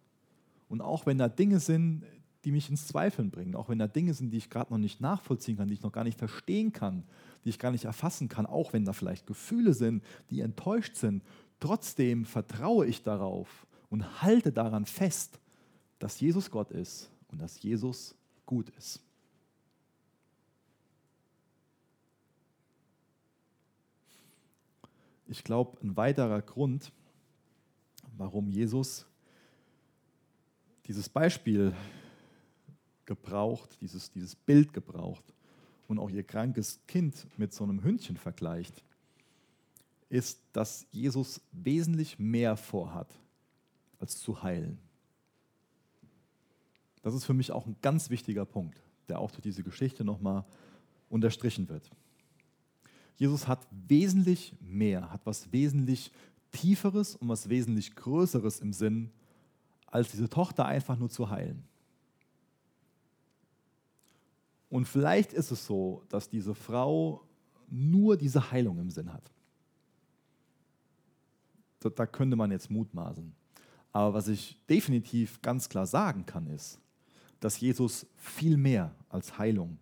und 0.70 0.82
auch 0.82 1.06
wenn 1.06 1.18
da 1.18 1.30
Dinge 1.30 1.60
sind, 1.60 2.04
die 2.46 2.52
mich 2.52 2.70
ins 2.70 2.88
Zweifeln 2.88 3.32
bringen, 3.32 3.56
auch 3.56 3.70
wenn 3.70 3.80
da 3.80 3.88
Dinge 3.88 4.14
sind, 4.14 4.32
die 4.32 4.38
ich 4.38 4.50
gerade 4.50 4.72
noch 4.72 4.78
nicht 4.78 5.02
nachvollziehen 5.02 5.58
kann, 5.58 5.68
die 5.68 5.74
ich 5.74 5.82
noch 5.82 5.92
gar 5.92 6.04
nicht 6.04 6.18
verstehen 6.18 6.72
kann, 6.72 7.04
die 7.44 7.50
ich 7.50 7.60
gar 7.60 7.72
nicht 7.72 7.86
erfassen 7.86 8.30
kann, 8.30 8.46
auch 8.46 8.74
wenn 8.74 8.86
da 8.86 8.94
vielleicht 8.94 9.28
Gefühle 9.28 9.74
sind, 9.74 10.04
die 10.30 10.42
enttäuscht 10.42 10.96
sind, 10.96 11.24
trotzdem 11.60 12.26
vertraue 12.26 12.86
ich 12.86 13.04
darauf, 13.04 13.68
und 13.90 14.22
halte 14.22 14.52
daran 14.52 14.86
fest, 14.86 15.40
dass 16.00 16.20
Jesus 16.20 16.52
Gott 16.52 16.72
ist 16.72 17.10
und 17.30 17.42
dass 17.42 17.62
Jesus 17.62 18.16
gut 18.46 18.70
ist. 18.78 19.02
Ich 25.28 25.44
glaube, 25.44 25.78
ein 25.82 25.98
weiterer 25.98 26.42
Grund, 26.42 26.92
warum 28.18 28.50
Jesus 28.50 29.06
dieses 30.86 31.10
Beispiel 31.10 31.74
gebraucht, 33.08 33.78
dieses, 33.82 34.12
dieses 34.12 34.36
Bild 34.36 34.74
gebraucht 34.74 35.24
und 35.88 35.98
auch 35.98 36.12
ihr 36.12 36.24
krankes 36.24 36.80
Kind 36.88 37.26
mit 37.38 37.54
so 37.54 37.64
einem 37.64 37.84
Hündchen 37.84 38.18
vergleicht, 38.18 38.84
ist, 40.10 40.40
dass 40.54 40.86
Jesus 40.92 41.42
wesentlich 41.52 42.20
mehr 42.20 42.56
vorhat 42.56 43.10
als 44.00 44.20
zu 44.20 44.44
heilen. 44.44 44.78
Das 47.02 47.14
ist 47.14 47.26
für 47.26 47.34
mich 47.34 47.52
auch 47.52 47.66
ein 47.66 47.78
ganz 47.82 48.10
wichtiger 48.10 48.46
Punkt, 48.46 48.80
der 49.08 49.20
auch 49.20 49.32
durch 49.32 49.44
diese 49.44 49.64
Geschichte 49.64 50.04
nochmal 50.04 50.46
unterstrichen 51.10 51.70
wird. 51.70 51.90
Jesus 53.18 53.48
hat 53.48 53.66
wesentlich 53.72 54.54
mehr, 54.62 55.12
hat 55.12 55.26
was 55.26 55.52
wesentlich 55.52 56.12
Tieferes 56.52 57.16
und 57.16 57.28
was 57.28 57.50
wesentlich 57.50 57.96
Größeres 57.96 58.60
im 58.60 58.74
Sinn, 58.74 59.12
als 59.88 60.12
diese 60.12 60.30
Tochter 60.30 60.66
einfach 60.66 60.98
nur 60.98 61.10
zu 61.10 61.30
heilen. 61.30 61.64
Und 64.70 64.86
vielleicht 64.86 65.34
ist 65.34 65.52
es 65.52 65.66
so, 65.66 66.04
dass 66.10 66.30
diese 66.30 66.54
Frau 66.54 67.24
nur 67.70 68.18
diese 68.18 68.52
Heilung 68.52 68.80
im 68.80 68.90
Sinn 68.90 69.14
hat. 69.14 69.32
Da, 71.80 71.90
da 71.90 72.06
könnte 72.06 72.36
man 72.36 72.52
jetzt 72.52 72.70
mutmaßen. 72.70 73.34
Aber 73.92 74.14
was 74.14 74.28
ich 74.28 74.60
definitiv 74.68 75.42
ganz 75.42 75.70
klar 75.70 75.86
sagen 75.86 76.26
kann, 76.26 76.48
ist, 76.48 76.80
dass 77.40 77.60
Jesus 77.60 78.06
viel 78.16 78.58
mehr 78.58 78.94
als 79.10 79.38
Heilung 79.38 79.78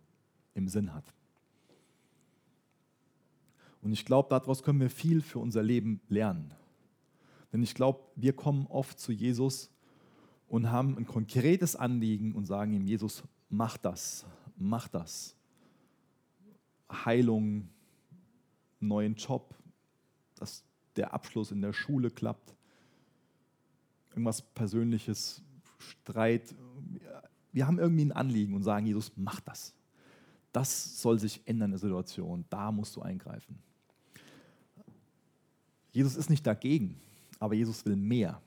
im 0.54 0.68
Sinn 0.68 0.94
hat. 0.94 1.14
Und 3.82 3.94
ich 3.94 4.06
glaube, 4.06 4.30
daraus 4.30 4.64
können 4.64 4.80
wir 4.80 4.90
viel 4.90 5.22
für 5.22 5.40
unser 5.40 5.62
Leben 5.62 6.02
lernen. 6.10 6.54
Denn 7.54 7.62
ich 7.62 7.76
glaube, 7.76 8.00
wir 8.16 8.34
kommen 8.34 8.66
oft 8.68 9.00
zu 9.00 9.12
Jesus 9.12 9.70
und 10.48 10.72
haben 10.72 10.98
ein 10.98 11.06
konkretes 11.06 11.76
Anliegen 11.76 12.34
und 12.34 12.46
sagen 12.46 12.74
ihm, 12.74 12.86
Jesus, 12.86 13.24
mach 13.50 13.78
das, 13.78 14.26
mach 14.58 14.88
das. 14.88 15.36
Heilung, 16.92 17.70
neuen 18.80 19.16
Job, 19.16 19.56
dass 20.36 20.64
der 20.96 21.14
Abschluss 21.14 21.52
in 21.52 21.62
der 21.62 21.74
Schule 21.74 22.10
klappt 22.10 22.56
irgendwas 24.16 24.42
Persönliches, 24.42 25.42
Streit. 25.78 26.56
Wir 27.52 27.68
haben 27.68 27.80
irgendwie 27.80 28.06
ein 28.06 28.12
Anliegen 28.14 28.54
und 28.54 28.64
sagen, 28.64 28.86
Jesus, 28.86 29.12
mach 29.16 29.42
das. 29.42 29.74
Das 30.54 31.02
soll 31.02 31.20
sich 31.20 31.42
ändern 31.46 31.68
in 31.68 31.72
der 31.72 31.80
Situation. 31.80 32.46
Da 32.50 32.72
musst 32.72 32.96
du 32.96 33.02
eingreifen. 33.02 33.60
Jesus 35.92 36.16
ist 36.16 36.30
nicht 36.30 36.48
dagegen, 36.48 37.00
aber 37.40 37.56
Jesus 37.56 37.86
will 37.86 37.98
mehr. 37.98 38.42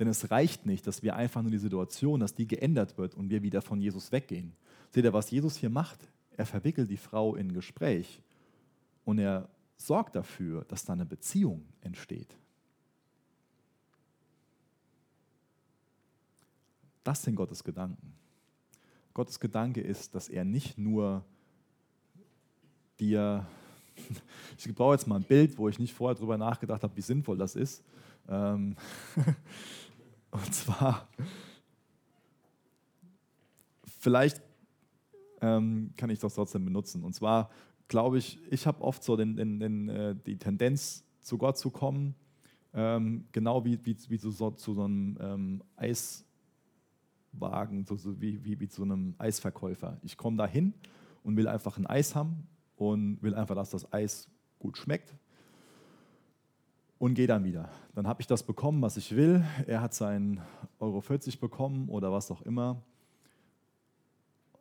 Denn 0.00 0.08
es 0.08 0.30
reicht 0.30 0.64
nicht, 0.64 0.86
dass 0.86 1.02
wir 1.02 1.14
einfach 1.14 1.42
nur 1.42 1.50
die 1.50 1.58
Situation, 1.58 2.20
dass 2.20 2.34
die 2.34 2.48
geändert 2.48 2.96
wird 2.96 3.14
und 3.14 3.28
wir 3.28 3.42
wieder 3.42 3.60
von 3.60 3.82
Jesus 3.82 4.10
weggehen. 4.10 4.54
Seht 4.88 5.04
ihr, 5.04 5.12
was 5.12 5.30
Jesus 5.30 5.56
hier 5.56 5.68
macht? 5.68 6.00
Er 6.38 6.46
verwickelt 6.46 6.90
die 6.90 6.96
Frau 6.96 7.36
in 7.36 7.48
ein 7.48 7.52
Gespräch 7.52 8.22
und 9.04 9.18
er 9.18 9.46
sorgt 9.76 10.16
dafür, 10.16 10.64
dass 10.68 10.86
da 10.86 10.94
eine 10.94 11.04
Beziehung 11.04 11.66
entsteht. 11.82 12.34
Das 17.04 17.22
sind 17.22 17.36
Gottes 17.36 17.62
Gedanken. 17.62 18.14
Gottes 19.12 19.38
Gedanke 19.38 19.82
ist, 19.82 20.14
dass 20.14 20.30
er 20.30 20.46
nicht 20.46 20.78
nur 20.78 21.22
dir, 22.98 23.46
ich 24.56 24.74
brauche 24.74 24.94
jetzt 24.94 25.06
mal 25.06 25.16
ein 25.16 25.24
Bild, 25.24 25.58
wo 25.58 25.68
ich 25.68 25.78
nicht 25.78 25.92
vorher 25.92 26.14
darüber 26.14 26.38
nachgedacht 26.38 26.82
habe, 26.82 26.96
wie 26.96 27.02
sinnvoll 27.02 27.36
das 27.36 27.54
ist. 27.54 27.82
Ähm, 28.30 28.76
und 30.30 30.54
zwar, 30.54 31.08
vielleicht 34.00 34.42
ähm, 35.40 35.92
kann 35.96 36.10
ich 36.10 36.18
das 36.18 36.34
trotzdem 36.34 36.64
benutzen. 36.64 37.04
Und 37.04 37.14
zwar 37.14 37.50
glaube 37.88 38.18
ich, 38.18 38.38
ich 38.50 38.66
habe 38.66 38.82
oft 38.82 39.02
so 39.02 39.16
den, 39.16 39.36
den, 39.36 39.60
den, 39.60 39.88
äh, 39.88 40.14
die 40.14 40.38
Tendenz, 40.38 41.04
zu 41.20 41.36
Gott 41.36 41.58
zu 41.58 41.70
kommen, 41.70 42.14
ähm, 42.72 43.26
genau 43.32 43.64
wie, 43.64 43.78
wie, 43.84 43.96
wie 44.08 44.18
zu, 44.18 44.30
so, 44.30 44.50
zu 44.52 44.74
so 44.74 44.84
einem 44.84 45.18
ähm, 45.20 45.62
Eiswagen, 45.76 46.24
so, 47.84 47.96
so 47.96 48.20
wie, 48.20 48.42
wie, 48.44 48.58
wie 48.58 48.68
zu 48.68 48.82
einem 48.82 49.14
Eisverkäufer. 49.18 49.98
Ich 50.02 50.16
komme 50.16 50.36
da 50.36 50.46
hin 50.46 50.72
und 51.22 51.36
will 51.36 51.48
einfach 51.48 51.76
ein 51.76 51.86
Eis 51.86 52.14
haben 52.14 52.46
und 52.76 53.22
will 53.22 53.34
einfach, 53.34 53.54
dass 53.54 53.70
das 53.70 53.92
Eis 53.92 54.30
gut 54.58 54.78
schmeckt 54.78 55.14
und 57.00 57.14
gehe 57.14 57.26
dann 57.26 57.44
wieder. 57.44 57.70
Dann 57.94 58.06
habe 58.06 58.20
ich 58.20 58.26
das 58.26 58.42
bekommen, 58.42 58.82
was 58.82 58.98
ich 58.98 59.16
will. 59.16 59.42
Er 59.66 59.80
hat 59.80 59.94
seinen 59.94 60.40
Euro 60.78 61.00
40 61.00 61.40
bekommen 61.40 61.88
oder 61.88 62.12
was 62.12 62.30
auch 62.30 62.42
immer. 62.42 62.82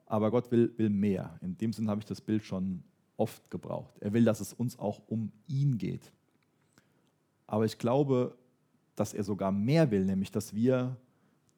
Aber 0.05 0.31
Gott 0.31 0.49
will, 0.49 0.73
will 0.77 0.89
mehr. 0.89 1.37
In 1.41 1.57
dem 1.57 1.73
Sinn 1.73 1.89
habe 1.89 1.99
ich 1.99 2.05
das 2.05 2.21
Bild 2.21 2.45
schon 2.45 2.81
oft 3.17 3.51
gebraucht. 3.51 3.93
Er 3.99 4.13
will, 4.13 4.23
dass 4.23 4.39
es 4.39 4.53
uns 4.53 4.79
auch 4.79 5.01
um 5.07 5.33
ihn 5.47 5.77
geht. 5.77 6.13
Aber 7.45 7.65
ich 7.65 7.77
glaube, 7.77 8.37
dass 8.95 9.13
er 9.13 9.25
sogar 9.25 9.51
mehr 9.51 9.91
will, 9.91 10.05
nämlich 10.05 10.31
dass 10.31 10.55
wir 10.55 10.95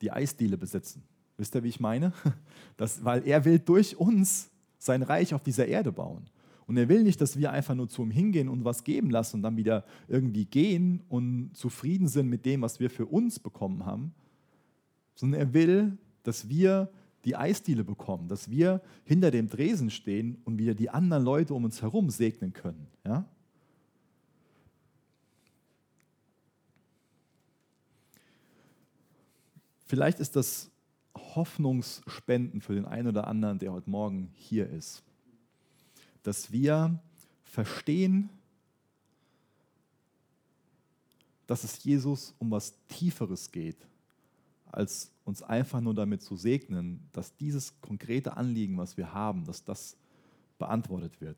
die 0.01 0.11
Eisdiele 0.11 0.57
besitzen. 0.57 1.03
Wisst 1.37 1.53
ihr, 1.53 1.63
wie 1.63 1.69
ich 1.69 1.79
meine? 1.79 2.11
Das, 2.77 3.05
weil 3.05 3.27
er 3.27 3.45
will 3.45 3.59
durch 3.59 3.97
uns 3.97 4.49
sein 4.79 5.03
Reich 5.03 5.35
auf 5.35 5.43
dieser 5.43 5.67
Erde 5.67 5.91
bauen. 5.91 6.27
Und 6.71 6.77
er 6.77 6.87
will 6.87 7.03
nicht, 7.03 7.19
dass 7.19 7.37
wir 7.37 7.51
einfach 7.51 7.75
nur 7.75 7.89
zu 7.89 8.01
ihm 8.01 8.11
hingehen 8.11 8.47
und 8.47 8.63
was 8.63 8.85
geben 8.85 9.09
lassen 9.09 9.35
und 9.35 9.41
dann 9.41 9.57
wieder 9.57 9.83
irgendwie 10.07 10.45
gehen 10.45 11.01
und 11.09 11.51
zufrieden 11.53 12.07
sind 12.07 12.29
mit 12.29 12.45
dem, 12.45 12.61
was 12.61 12.79
wir 12.79 12.89
für 12.89 13.07
uns 13.07 13.39
bekommen 13.39 13.85
haben, 13.85 14.13
sondern 15.13 15.41
er 15.41 15.53
will, 15.53 15.97
dass 16.23 16.47
wir 16.47 16.89
die 17.25 17.35
Eisdiele 17.35 17.83
bekommen, 17.83 18.29
dass 18.29 18.49
wir 18.49 18.81
hinter 19.03 19.31
dem 19.31 19.49
Dresen 19.49 19.89
stehen 19.89 20.37
und 20.45 20.59
wieder 20.59 20.73
die 20.73 20.89
anderen 20.89 21.25
Leute 21.25 21.53
um 21.53 21.65
uns 21.65 21.81
herum 21.81 22.09
segnen 22.09 22.53
können. 22.53 22.87
Ja? 23.05 23.25
Vielleicht 29.87 30.21
ist 30.21 30.37
das 30.37 30.71
Hoffnungsspenden 31.17 32.61
für 32.61 32.75
den 32.75 32.85
einen 32.85 33.09
oder 33.09 33.27
anderen, 33.27 33.59
der 33.59 33.73
heute 33.73 33.89
Morgen 33.89 34.29
hier 34.31 34.69
ist 34.69 35.03
dass 36.23 36.51
wir 36.51 36.99
verstehen, 37.43 38.29
dass 41.47 41.63
es 41.63 41.83
Jesus 41.83 42.33
um 42.39 42.51
was 42.51 42.73
Tieferes 42.87 43.51
geht, 43.51 43.77
als 44.71 45.11
uns 45.25 45.43
einfach 45.43 45.81
nur 45.81 45.93
damit 45.93 46.21
zu 46.21 46.35
segnen, 46.35 47.07
dass 47.11 47.35
dieses 47.35 47.79
konkrete 47.81 48.37
Anliegen, 48.37 48.77
was 48.77 48.95
wir 48.97 49.13
haben, 49.13 49.45
dass 49.45 49.63
das 49.63 49.97
beantwortet 50.57 51.19
wird. 51.19 51.37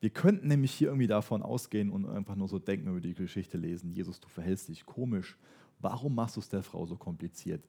Wir 0.00 0.10
könnten 0.10 0.48
nämlich 0.48 0.72
hier 0.72 0.88
irgendwie 0.88 1.06
davon 1.06 1.42
ausgehen 1.42 1.90
und 1.90 2.06
einfach 2.06 2.36
nur 2.36 2.48
so 2.48 2.58
denken 2.58 2.88
über 2.88 3.00
die 3.00 3.14
Geschichte 3.14 3.56
lesen, 3.56 3.90
Jesus, 3.90 4.20
du 4.20 4.28
verhältst 4.28 4.68
dich 4.68 4.84
komisch, 4.84 5.36
warum 5.80 6.14
machst 6.14 6.36
du 6.36 6.40
es 6.40 6.48
der 6.48 6.62
Frau 6.62 6.86
so 6.86 6.96
kompliziert? 6.96 7.66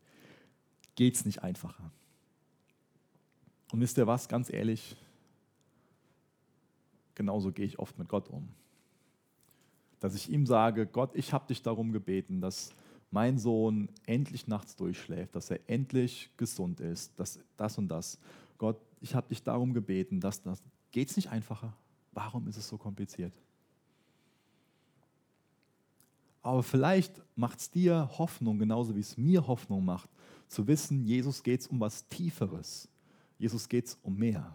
Geht 0.96 1.16
es 1.16 1.26
nicht 1.26 1.44
einfacher? 1.44 1.92
Und 3.72 3.82
wisst 3.82 3.98
ihr 3.98 4.08
was, 4.08 4.28
ganz 4.28 4.52
ehrlich, 4.52 4.96
genauso 7.16 7.52
gehe 7.52 7.66
ich 7.66 7.80
oft 7.80 7.98
mit 7.98 8.10
Gott 8.10 8.30
um. 8.30 8.50
Dass 10.00 10.16
ich 10.16 10.30
ihm 10.30 10.46
sage, 10.46 10.86
Gott, 10.86 11.12
ich 11.16 11.34
habe 11.34 11.48
dich 11.48 11.62
darum 11.62 11.92
gebeten, 11.92 12.42
dass 12.42 12.76
mein 13.12 13.38
Sohn 13.38 13.90
endlich 14.06 14.48
nachts 14.48 14.76
durchschläft, 14.76 15.36
dass 15.36 15.50
er 15.50 15.60
endlich 15.68 16.30
gesund 16.38 16.80
ist, 16.80 17.18
dass 17.18 17.40
das 17.58 17.78
und 17.78 17.88
das. 17.88 18.20
Gott, 18.58 18.78
ich 19.02 19.16
habe 19.16 19.28
dich 19.30 19.42
darum 19.42 19.74
gebeten, 19.74 20.20
dass 20.20 20.42
das. 20.42 20.62
Geht 20.92 21.10
es 21.10 21.16
nicht 21.16 21.30
einfacher? 21.30 21.74
Warum 22.12 22.48
ist 22.48 22.58
es 22.58 22.68
so 22.68 22.78
kompliziert? 22.78 23.34
Aber 26.42 26.62
vielleicht 26.62 27.22
macht 27.36 27.60
es 27.60 27.72
dir 27.72 28.10
Hoffnung, 28.18 28.60
genauso 28.60 28.96
wie 28.96 29.00
es 29.00 29.18
mir 29.18 29.48
Hoffnung 29.48 29.84
macht, 29.84 30.10
zu 30.48 30.68
wissen, 30.68 31.04
Jesus 31.04 31.42
geht 31.42 31.62
es 31.62 31.68
um 31.68 31.80
was 31.80 32.08
Tieferes. 32.08 32.88
Jesus 33.40 33.68
geht 33.68 33.88
es 33.88 33.98
um 34.04 34.16
mehr. 34.16 34.54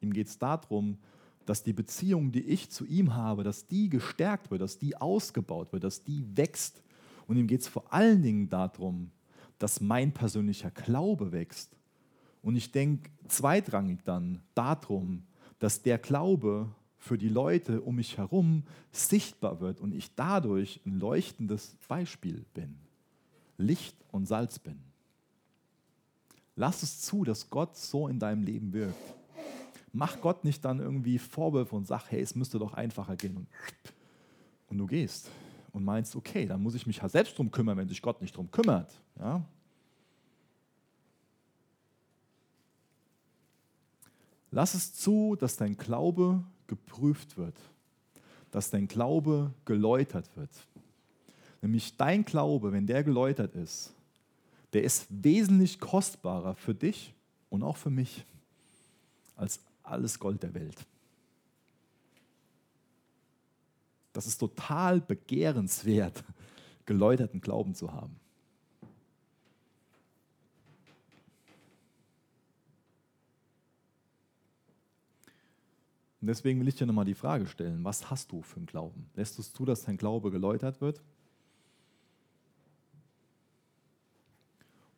Ihm 0.00 0.12
geht 0.12 0.26
es 0.26 0.38
darum, 0.38 0.98
dass 1.46 1.62
die 1.62 1.72
Beziehung, 1.72 2.32
die 2.32 2.42
ich 2.42 2.70
zu 2.70 2.86
ihm 2.86 3.14
habe, 3.14 3.42
dass 3.42 3.66
die 3.66 3.88
gestärkt 3.88 4.50
wird, 4.50 4.60
dass 4.60 4.78
die 4.78 4.96
ausgebaut 4.96 5.72
wird, 5.72 5.84
dass 5.84 6.04
die 6.04 6.24
wächst. 6.36 6.82
Und 7.26 7.36
ihm 7.36 7.46
geht 7.46 7.62
es 7.62 7.68
vor 7.68 7.92
allen 7.92 8.22
Dingen 8.22 8.48
darum, 8.48 9.10
dass 9.58 9.80
mein 9.80 10.12
persönlicher 10.12 10.70
Glaube 10.70 11.32
wächst. 11.32 11.76
Und 12.42 12.56
ich 12.56 12.72
denke 12.72 13.10
zweitrangig 13.28 14.00
dann 14.04 14.42
darum, 14.54 15.24
dass 15.58 15.82
der 15.82 15.98
Glaube 15.98 16.68
für 16.98 17.18
die 17.18 17.28
Leute 17.28 17.80
um 17.80 17.96
mich 17.96 18.18
herum 18.18 18.64
sichtbar 18.92 19.60
wird 19.60 19.80
und 19.80 19.94
ich 19.94 20.14
dadurch 20.14 20.80
ein 20.86 20.98
leuchtendes 20.98 21.76
Beispiel 21.88 22.44
bin, 22.54 22.76
Licht 23.56 23.96
und 24.10 24.26
Salz 24.26 24.58
bin. 24.58 24.78
Lass 26.56 26.82
es 26.82 27.00
zu, 27.00 27.24
dass 27.24 27.48
Gott 27.48 27.76
so 27.76 28.08
in 28.08 28.18
deinem 28.18 28.42
Leben 28.42 28.72
wirkt 28.72 29.19
mach 29.92 30.20
Gott 30.20 30.44
nicht 30.44 30.64
dann 30.64 30.80
irgendwie 30.80 31.18
Vorwürfe 31.18 31.74
und 31.74 31.86
sag, 31.86 32.10
hey, 32.10 32.20
es 32.20 32.34
müsste 32.34 32.58
doch 32.58 32.74
einfacher 32.74 33.16
gehen. 33.16 33.36
Und, 33.36 33.46
und 34.68 34.78
du 34.78 34.86
gehst 34.86 35.30
und 35.72 35.84
meinst, 35.84 36.16
okay, 36.16 36.46
dann 36.46 36.62
muss 36.62 36.74
ich 36.74 36.86
mich 36.86 37.02
halt 37.02 37.12
selbst 37.12 37.36
drum 37.36 37.50
kümmern, 37.50 37.76
wenn 37.76 37.88
sich 37.88 38.02
Gott 38.02 38.20
nicht 38.20 38.36
drum 38.36 38.50
kümmert. 38.50 38.92
Ja? 39.18 39.44
Lass 44.50 44.74
es 44.74 44.94
zu, 44.94 45.36
dass 45.38 45.56
dein 45.56 45.76
Glaube 45.76 46.42
geprüft 46.66 47.36
wird, 47.36 47.56
dass 48.50 48.70
dein 48.70 48.88
Glaube 48.88 49.52
geläutert 49.64 50.28
wird. 50.36 50.50
Nämlich 51.62 51.96
dein 51.96 52.24
Glaube, 52.24 52.72
wenn 52.72 52.86
der 52.86 53.04
geläutert 53.04 53.54
ist, 53.54 53.92
der 54.72 54.82
ist 54.82 55.06
wesentlich 55.10 55.78
kostbarer 55.78 56.54
für 56.54 56.74
dich 56.74 57.12
und 57.48 57.62
auch 57.62 57.76
für 57.76 57.90
mich 57.90 58.24
als 59.36 59.60
alles 59.82 60.18
Gold 60.18 60.42
der 60.42 60.54
Welt. 60.54 60.86
Das 64.12 64.26
ist 64.26 64.38
total 64.38 65.00
begehrenswert, 65.00 66.24
geläuterten 66.86 67.40
Glauben 67.40 67.74
zu 67.74 67.92
haben. 67.92 68.18
Und 76.20 76.26
deswegen 76.26 76.60
will 76.60 76.68
ich 76.68 76.74
dir 76.74 76.86
nochmal 76.86 77.06
die 77.06 77.14
Frage 77.14 77.46
stellen, 77.46 77.82
was 77.82 78.10
hast 78.10 78.30
du 78.30 78.42
für 78.42 78.56
einen 78.56 78.66
Glauben? 78.66 79.08
Lässt 79.14 79.38
du 79.38 79.42
es 79.42 79.52
zu, 79.52 79.64
dass 79.64 79.84
dein 79.84 79.96
Glaube 79.96 80.30
geläutert 80.30 80.80
wird? 80.80 81.02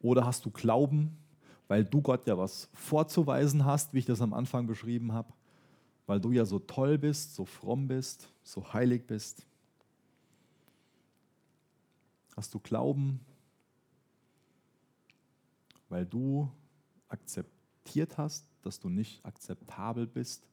Oder 0.00 0.26
hast 0.26 0.44
du 0.44 0.50
Glauben, 0.50 1.16
weil 1.72 1.86
du 1.86 2.02
Gott 2.02 2.26
ja 2.26 2.36
was 2.36 2.68
vorzuweisen 2.74 3.64
hast, 3.64 3.94
wie 3.94 4.00
ich 4.00 4.04
das 4.04 4.20
am 4.20 4.34
Anfang 4.34 4.66
beschrieben 4.66 5.12
habe, 5.12 5.32
weil 6.04 6.20
du 6.20 6.30
ja 6.30 6.44
so 6.44 6.58
toll 6.58 6.98
bist, 6.98 7.34
so 7.34 7.46
fromm 7.46 7.88
bist, 7.88 8.28
so 8.42 8.74
heilig 8.74 9.06
bist. 9.06 9.46
Hast 12.36 12.52
du 12.52 12.58
Glauben, 12.58 13.20
weil 15.88 16.04
du 16.04 16.46
akzeptiert 17.08 18.18
hast, 18.18 18.44
dass 18.60 18.78
du 18.78 18.90
nicht 18.90 19.24
akzeptabel 19.24 20.06
bist? 20.06 20.46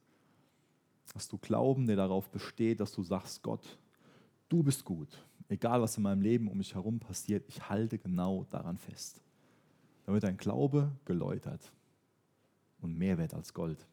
Hast 1.14 1.30
du 1.32 1.36
Glauben, 1.36 1.86
der 1.86 1.96
darauf 1.96 2.30
besteht, 2.30 2.80
dass 2.80 2.92
du 2.92 3.02
sagst, 3.02 3.42
Gott, 3.42 3.78
du 4.48 4.62
bist 4.62 4.86
gut. 4.86 5.22
Egal 5.50 5.82
was 5.82 5.98
in 5.98 6.02
meinem 6.02 6.22
Leben 6.22 6.48
um 6.48 6.56
mich 6.56 6.74
herum 6.74 6.98
passiert, 6.98 7.44
ich 7.46 7.68
halte 7.68 7.98
genau 7.98 8.46
daran 8.48 8.78
fest. 8.78 9.20
Da 10.10 10.14
wird 10.14 10.24
dein 10.24 10.38
Glaube 10.38 10.90
geläutert 11.04 11.72
und 12.80 12.98
mehr 12.98 13.16
wert 13.16 13.32
als 13.32 13.54
Gold. 13.54 13.86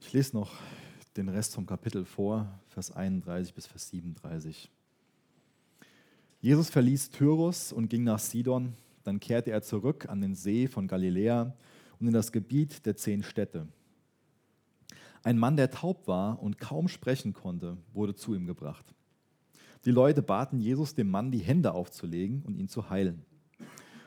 Ich 0.00 0.12
lese 0.12 0.34
noch 0.34 0.52
den 1.16 1.28
Rest 1.28 1.54
vom 1.54 1.66
Kapitel 1.66 2.04
vor, 2.04 2.48
Vers 2.70 2.90
31 2.90 3.54
bis 3.54 3.68
Vers 3.68 3.90
37. 3.90 4.72
Jesus 6.40 6.68
verließ 6.68 7.10
Tyrus 7.10 7.72
und 7.72 7.86
ging 7.88 8.02
nach 8.02 8.18
Sidon. 8.18 8.74
Dann 9.04 9.20
kehrte 9.20 9.52
er 9.52 9.62
zurück 9.62 10.08
an 10.08 10.20
den 10.20 10.34
See 10.34 10.66
von 10.66 10.88
Galiläa 10.88 11.54
und 12.00 12.08
in 12.08 12.12
das 12.12 12.32
Gebiet 12.32 12.84
der 12.86 12.96
zehn 12.96 13.22
Städte. 13.22 13.68
Ein 15.22 15.38
Mann, 15.38 15.56
der 15.56 15.70
taub 15.70 16.08
war 16.08 16.42
und 16.42 16.58
kaum 16.58 16.88
sprechen 16.88 17.34
konnte, 17.34 17.76
wurde 17.92 18.16
zu 18.16 18.34
ihm 18.34 18.48
gebracht. 18.48 18.96
Die 19.84 19.90
Leute 19.90 20.22
baten 20.22 20.60
Jesus, 20.60 20.94
dem 20.94 21.10
Mann 21.10 21.32
die 21.32 21.38
Hände 21.38 21.72
aufzulegen 21.72 22.42
und 22.42 22.56
ihn 22.56 22.68
zu 22.68 22.88
heilen. 22.88 23.24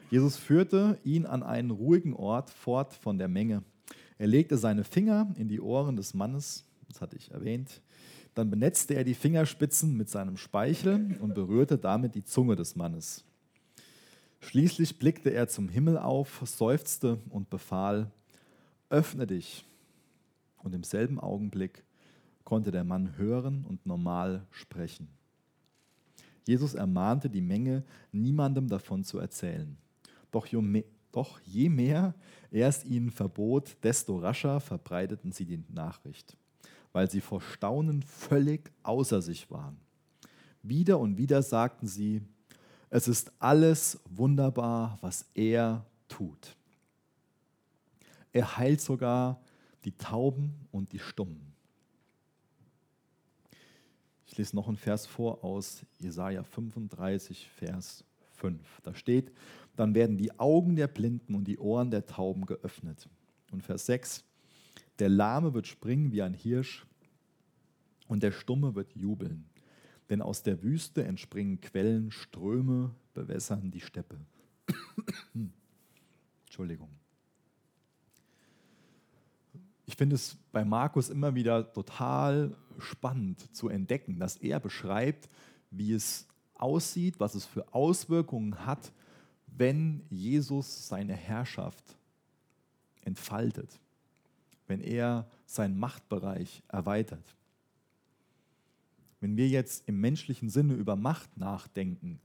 Jesus 0.09 0.37
führte 0.37 0.97
ihn 1.03 1.25
an 1.25 1.43
einen 1.43 1.71
ruhigen 1.71 2.13
Ort 2.13 2.49
fort 2.49 2.93
von 2.93 3.17
der 3.17 3.27
Menge. 3.27 3.63
Er 4.17 4.27
legte 4.27 4.57
seine 4.57 4.85
Finger 4.85 5.33
in 5.35 5.49
die 5.49 5.59
Ohren 5.59 5.97
des 5.97 6.13
Mannes, 6.13 6.63
das 6.87 7.01
hatte 7.01 7.17
ich 7.17 7.31
erwähnt. 7.31 7.81
Dann 8.35 8.49
benetzte 8.49 8.95
er 8.95 9.03
die 9.03 9.13
Fingerspitzen 9.13 9.97
mit 9.97 10.09
seinem 10.09 10.37
Speichel 10.37 11.17
und 11.19 11.33
berührte 11.33 11.77
damit 11.77 12.15
die 12.15 12.23
Zunge 12.23 12.55
des 12.55 12.75
Mannes. 12.75 13.25
Schließlich 14.39 14.99
blickte 14.99 15.31
er 15.31 15.47
zum 15.47 15.69
Himmel 15.69 15.97
auf, 15.97 16.41
seufzte 16.45 17.19
und 17.29 17.49
befahl, 17.49 18.11
öffne 18.89 19.27
dich. 19.27 19.65
Und 20.57 20.75
im 20.75 20.83
selben 20.83 21.19
Augenblick 21.19 21.83
konnte 22.43 22.71
der 22.71 22.83
Mann 22.83 23.17
hören 23.17 23.65
und 23.65 23.85
normal 23.85 24.45
sprechen. 24.51 25.14
Jesus 26.45 26.75
ermahnte 26.75 27.29
die 27.29 27.41
Menge, 27.41 27.83
niemandem 28.11 28.67
davon 28.67 29.03
zu 29.03 29.19
erzählen. 29.19 29.77
Doch 30.31 30.47
je 31.45 31.69
mehr 31.69 32.13
er 32.51 32.67
es 32.67 32.85
ihnen 32.85 33.09
verbot, 33.09 33.77
desto 33.83 34.17
rascher 34.17 34.59
verbreiteten 34.59 35.31
sie 35.31 35.45
die 35.45 35.63
Nachricht, 35.73 36.37
weil 36.93 37.09
sie 37.09 37.21
vor 37.21 37.41
Staunen 37.41 38.01
völlig 38.03 38.71
außer 38.83 39.21
sich 39.21 39.49
waren. 39.49 39.77
Wieder 40.61 40.99
und 40.99 41.17
wieder 41.17 41.41
sagten 41.41 41.87
sie, 41.87 42.21
es 42.89 43.07
ist 43.07 43.31
alles 43.39 43.99
wunderbar, 44.09 44.97
was 45.01 45.25
er 45.33 45.85
tut. 46.07 46.55
Er 48.31 48.57
heilt 48.57 48.81
sogar 48.81 49.41
die 49.85 49.93
Tauben 49.93 50.53
und 50.71 50.91
die 50.91 50.99
Stummen. 50.99 51.54
Ich 54.25 54.37
lese 54.37 54.55
noch 54.55 54.67
einen 54.67 54.77
Vers 54.77 55.05
vor 55.05 55.43
aus 55.43 55.85
Jesaja 55.99 56.43
35, 56.43 57.49
Vers 57.49 58.03
5. 58.33 58.81
Da 58.83 58.95
steht: 58.95 59.31
Dann 59.75 59.95
werden 59.95 60.17
die 60.17 60.37
Augen 60.39 60.75
der 60.75 60.87
Blinden 60.87 61.35
und 61.35 61.45
die 61.45 61.59
Ohren 61.59 61.91
der 61.91 62.05
Tauben 62.05 62.45
geöffnet. 62.45 63.07
Und 63.51 63.61
Vers 63.61 63.85
6: 63.85 64.23
Der 64.99 65.09
Lahme 65.09 65.53
wird 65.53 65.67
springen 65.67 66.11
wie 66.11 66.21
ein 66.21 66.33
Hirsch 66.33 66.85
und 68.07 68.23
der 68.23 68.31
Stumme 68.31 68.75
wird 68.75 68.95
jubeln. 68.95 69.45
Denn 70.09 70.21
aus 70.21 70.43
der 70.43 70.61
Wüste 70.61 71.03
entspringen 71.03 71.61
Quellen, 71.61 72.11
Ströme 72.11 72.93
bewässern 73.13 73.71
die 73.71 73.81
Steppe. 73.81 74.19
Entschuldigung. 76.45 76.89
Ich 79.85 79.95
finde 79.95 80.15
es 80.15 80.37
bei 80.51 80.65
Markus 80.65 81.09
immer 81.09 81.35
wieder 81.35 81.71
total 81.71 82.55
spannend 82.79 83.55
zu 83.55 83.69
entdecken, 83.69 84.19
dass 84.19 84.37
er 84.37 84.59
beschreibt, 84.59 85.29
wie 85.69 85.93
es 85.93 86.27
aussieht, 86.55 87.19
was 87.19 87.35
es 87.35 87.45
für 87.45 87.73
Auswirkungen 87.73 88.65
hat, 88.65 88.91
wenn 89.47 90.01
Jesus 90.09 90.87
seine 90.87 91.13
Herrschaft 91.13 91.97
entfaltet, 93.03 93.79
wenn 94.67 94.81
er 94.81 95.27
seinen 95.45 95.77
Machtbereich 95.77 96.63
erweitert. 96.67 97.35
Wenn 99.19 99.37
wir 99.37 99.47
jetzt 99.47 99.87
im 99.87 100.01
menschlichen 100.01 100.49
Sinne 100.49 100.73
über 100.73 100.95
Macht 100.95 101.37
nachdenken, 101.37 102.19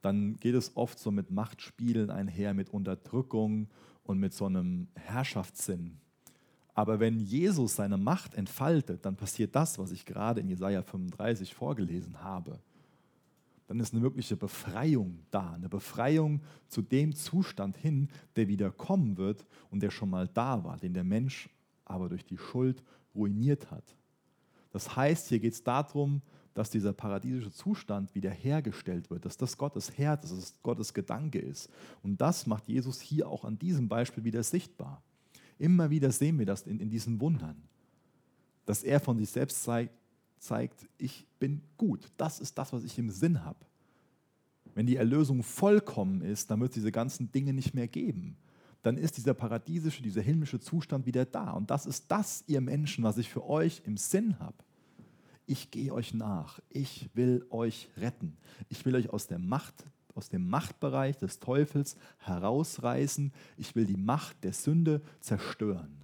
dann 0.00 0.36
geht 0.36 0.54
es 0.54 0.76
oft 0.76 0.98
so 0.98 1.10
mit 1.10 1.30
Machtspielen 1.30 2.10
einher, 2.10 2.54
mit 2.54 2.70
Unterdrückung 2.70 3.68
und 4.02 4.18
mit 4.18 4.32
so 4.34 4.46
einem 4.46 4.88
Herrschaftssinn. 4.94 6.01
Aber 6.74 7.00
wenn 7.00 7.20
Jesus 7.20 7.76
seine 7.76 7.98
Macht 7.98 8.34
entfaltet, 8.34 9.04
dann 9.04 9.16
passiert 9.16 9.54
das, 9.54 9.78
was 9.78 9.92
ich 9.92 10.06
gerade 10.06 10.40
in 10.40 10.48
Jesaja 10.48 10.82
35 10.82 11.54
vorgelesen 11.54 12.22
habe. 12.22 12.58
Dann 13.66 13.78
ist 13.80 13.92
eine 13.92 14.02
wirkliche 14.02 14.36
Befreiung 14.36 15.20
da, 15.30 15.52
eine 15.52 15.68
Befreiung 15.68 16.40
zu 16.68 16.82
dem 16.82 17.14
Zustand 17.14 17.76
hin, 17.76 18.08
der 18.36 18.48
wieder 18.48 18.70
kommen 18.70 19.16
wird 19.16 19.46
und 19.70 19.82
der 19.82 19.90
schon 19.90 20.10
mal 20.10 20.28
da 20.28 20.64
war, 20.64 20.78
den 20.78 20.94
der 20.94 21.04
Mensch 21.04 21.48
aber 21.84 22.08
durch 22.08 22.24
die 22.24 22.38
Schuld 22.38 22.82
ruiniert 23.14 23.70
hat. 23.70 23.96
Das 24.72 24.96
heißt, 24.96 25.28
hier 25.28 25.40
geht 25.40 25.52
es 25.52 25.62
darum, 25.62 26.22
dass 26.54 26.70
dieser 26.70 26.92
paradiesische 26.92 27.50
Zustand 27.50 28.14
wiederhergestellt 28.14 29.10
wird, 29.10 29.24
dass 29.24 29.36
das 29.36 29.56
Gottes 29.56 29.96
Herz, 29.96 30.22
dass 30.22 30.32
es 30.32 30.62
Gottes 30.62 30.92
Gedanke 30.92 31.38
ist. 31.38 31.70
Und 32.02 32.20
das 32.20 32.46
macht 32.46 32.68
Jesus 32.68 33.00
hier 33.00 33.28
auch 33.28 33.44
an 33.44 33.58
diesem 33.58 33.88
Beispiel 33.88 34.24
wieder 34.24 34.42
sichtbar. 34.42 35.02
Immer 35.58 35.90
wieder 35.90 36.10
sehen 36.10 36.38
wir 36.38 36.46
das 36.46 36.62
in, 36.62 36.80
in 36.80 36.90
diesen 36.90 37.20
Wundern, 37.20 37.62
dass 38.64 38.82
er 38.82 39.00
von 39.00 39.18
sich 39.18 39.30
selbst 39.30 39.62
zeigt, 39.62 39.94
zeigt, 40.38 40.86
ich 40.98 41.26
bin 41.38 41.62
gut. 41.76 42.10
Das 42.16 42.40
ist 42.40 42.58
das, 42.58 42.72
was 42.72 42.84
ich 42.84 42.98
im 42.98 43.10
Sinn 43.10 43.44
habe. 43.44 43.58
Wenn 44.74 44.86
die 44.86 44.96
Erlösung 44.96 45.42
vollkommen 45.42 46.22
ist, 46.22 46.50
dann 46.50 46.60
wird 46.60 46.70
es 46.70 46.74
diese 46.74 46.92
ganzen 46.92 47.30
Dinge 47.30 47.52
nicht 47.52 47.74
mehr 47.74 47.88
geben. 47.88 48.36
Dann 48.82 48.96
ist 48.96 49.16
dieser 49.16 49.34
paradiesische, 49.34 50.02
dieser 50.02 50.22
himmlische 50.22 50.58
Zustand 50.58 51.06
wieder 51.06 51.24
da. 51.24 51.52
Und 51.52 51.70
das 51.70 51.86
ist 51.86 52.06
das, 52.10 52.42
ihr 52.46 52.60
Menschen, 52.60 53.04
was 53.04 53.18
ich 53.18 53.28
für 53.28 53.48
euch 53.48 53.82
im 53.84 53.96
Sinn 53.96 54.38
habe. 54.40 54.56
Ich 55.46 55.70
gehe 55.70 55.92
euch 55.92 56.14
nach. 56.14 56.60
Ich 56.68 57.10
will 57.14 57.46
euch 57.50 57.90
retten. 57.96 58.36
Ich 58.68 58.84
will 58.84 58.96
euch 58.96 59.10
aus 59.10 59.26
der 59.26 59.38
Macht 59.38 59.84
aus 60.14 60.28
dem 60.28 60.48
Machtbereich 60.48 61.16
des 61.16 61.40
Teufels 61.40 61.96
herausreißen. 62.18 63.32
Ich 63.56 63.74
will 63.74 63.86
die 63.86 63.96
Macht 63.96 64.44
der 64.44 64.52
Sünde 64.52 65.02
zerstören. 65.20 66.02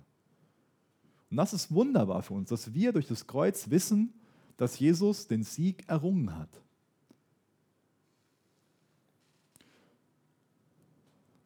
Und 1.31 1.37
das 1.37 1.53
ist 1.53 1.73
wunderbar 1.73 2.23
für 2.23 2.35
uns, 2.35 2.49
dass 2.49 2.73
wir 2.73 2.93
durch 2.93 3.07
das 3.07 3.27
Kreuz 3.27 3.71
wissen, 3.71 4.15
dass 4.57 4.79
Jesus 4.79 5.27
den 5.27 5.43
Sieg 5.43 5.89
errungen 5.89 6.37
hat. 6.37 6.49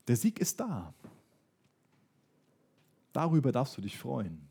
Der 0.07 0.17
Sieg 0.17 0.41
ist 0.41 0.59
da. 0.61 0.95
Darüber 3.13 3.53
darfst 3.53 3.77
du 3.77 3.83
dich 3.83 3.99
freuen. 3.99 4.49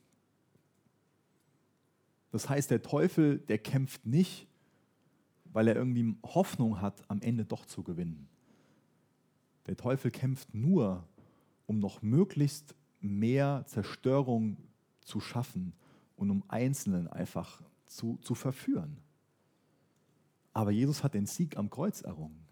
Das 2.31 2.47
heißt, 2.47 2.71
der 2.71 2.81
Teufel, 2.81 3.39
der 3.39 3.57
kämpft 3.57 4.05
nicht 4.05 4.47
weil 5.53 5.67
er 5.67 5.75
irgendwie 5.75 6.15
Hoffnung 6.23 6.81
hat, 6.81 7.03
am 7.09 7.21
Ende 7.21 7.45
doch 7.45 7.65
zu 7.65 7.83
gewinnen. 7.83 8.27
Der 9.67 9.77
Teufel 9.77 10.11
kämpft 10.11 10.53
nur, 10.53 11.07
um 11.67 11.79
noch 11.79 12.01
möglichst 12.01 12.75
mehr 12.99 13.63
Zerstörung 13.67 14.57
zu 15.01 15.19
schaffen 15.19 15.73
und 16.15 16.29
um 16.29 16.43
Einzelnen 16.47 17.07
einfach 17.07 17.61
zu, 17.87 18.17
zu 18.21 18.35
verführen. 18.35 18.97
Aber 20.53 20.71
Jesus 20.71 21.03
hat 21.03 21.13
den 21.13 21.25
Sieg 21.25 21.57
am 21.57 21.69
Kreuz 21.69 22.01
errungen. 22.01 22.45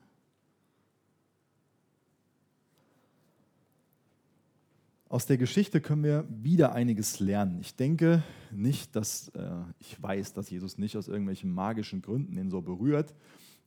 Aus 5.11 5.25
der 5.25 5.39
Geschichte 5.39 5.81
können 5.81 6.03
wir 6.03 6.23
wieder 6.29 6.73
einiges 6.73 7.19
lernen. 7.19 7.57
Ich 7.61 7.75
denke 7.75 8.21
nicht, 8.51 8.95
dass 8.95 9.29
äh, 9.29 9.49
ich 9.79 9.99
weiß, 9.99 10.33
dass 10.33 10.51
Jesus 10.51 10.77
nicht 10.77 10.95
aus 10.95 11.07
irgendwelchen 11.07 11.51
magischen 11.51 12.03
Gründen 12.03 12.37
ihn 12.37 12.51
so 12.51 12.61
berührt, 12.61 13.15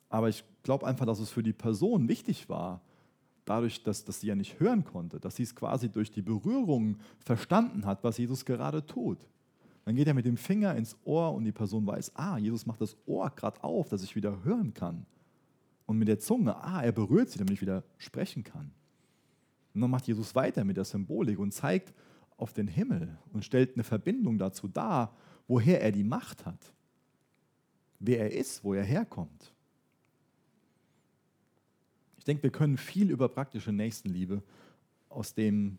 aber 0.08 0.28
ich 0.28 0.44
glaube 0.62 0.86
einfach, 0.86 1.04
dass 1.04 1.18
es 1.18 1.30
für 1.30 1.42
die 1.42 1.52
Person 1.52 2.06
wichtig 2.06 2.48
war, 2.48 2.80
dadurch, 3.44 3.82
dass, 3.82 4.04
dass 4.04 4.20
sie 4.20 4.28
ja 4.28 4.36
nicht 4.36 4.60
hören 4.60 4.84
konnte, 4.84 5.18
dass 5.18 5.34
sie 5.34 5.42
es 5.42 5.56
quasi 5.56 5.88
durch 5.88 6.12
die 6.12 6.22
Berührung 6.22 6.98
verstanden 7.18 7.86
hat, 7.86 8.04
was 8.04 8.18
Jesus 8.18 8.44
gerade 8.44 8.86
tut. 8.86 9.18
Dann 9.84 9.96
geht 9.96 10.06
er 10.06 10.14
mit 10.14 10.26
dem 10.26 10.36
Finger 10.36 10.76
ins 10.76 10.96
Ohr 11.02 11.34
und 11.34 11.42
die 11.42 11.50
Person 11.50 11.84
weiß, 11.84 12.12
ah, 12.14 12.38
Jesus 12.38 12.66
macht 12.66 12.80
das 12.80 12.96
Ohr 13.04 13.28
gerade 13.30 13.64
auf, 13.64 13.88
dass 13.88 14.04
ich 14.04 14.14
wieder 14.14 14.44
hören 14.44 14.74
kann. 14.74 15.06
Und 15.86 15.98
mit 15.98 16.06
der 16.06 16.20
Zunge, 16.20 16.54
ah, 16.62 16.84
er 16.84 16.92
berührt 16.92 17.30
sie, 17.30 17.38
damit 17.38 17.54
ich 17.54 17.62
wieder 17.62 17.82
sprechen 17.98 18.44
kann. 18.44 18.70
Und 19.74 19.80
dann 19.80 19.90
macht 19.90 20.06
Jesus 20.06 20.34
weiter 20.34 20.64
mit 20.64 20.76
der 20.76 20.84
Symbolik 20.84 21.38
und 21.38 21.52
zeigt 21.52 21.94
auf 22.36 22.52
den 22.52 22.66
Himmel 22.66 23.16
und 23.32 23.44
stellt 23.44 23.74
eine 23.74 23.84
Verbindung 23.84 24.38
dazu 24.38 24.68
dar, 24.68 25.16
woher 25.46 25.80
er 25.80 25.92
die 25.92 26.04
Macht 26.04 26.44
hat, 26.44 26.72
wer 27.98 28.20
er 28.20 28.32
ist, 28.32 28.64
wo 28.64 28.74
er 28.74 28.84
herkommt. 28.84 29.52
Ich 32.18 32.24
denke, 32.24 32.44
wir 32.44 32.50
können 32.50 32.76
viel 32.76 33.10
über 33.10 33.28
praktische 33.28 33.72
Nächstenliebe 33.72 34.42
aus 35.08 35.34
dem 35.34 35.78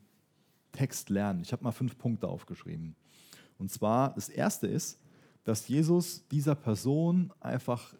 Text 0.71 1.09
lernen. 1.09 1.41
Ich 1.41 1.51
habe 1.51 1.63
mal 1.63 1.71
fünf 1.71 1.97
Punkte 1.97 2.27
aufgeschrieben. 2.27 2.95
Und 3.57 3.71
zwar, 3.71 4.13
das 4.13 4.27
erste 4.29 4.67
ist, 4.67 4.99
dass 5.43 5.67
Jesus 5.67 6.27
dieser 6.27 6.55
Person 6.55 7.31
einfach 7.39 7.93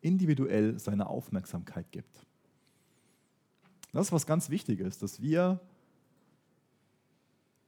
individuell 0.00 0.78
seine 0.78 1.08
Aufmerksamkeit 1.08 1.90
gibt. 1.90 2.27
Das 3.98 4.06
ist 4.06 4.12
was 4.12 4.26
ganz 4.26 4.48
Wichtiges, 4.48 4.96
dass 5.00 5.20
wir, 5.20 5.58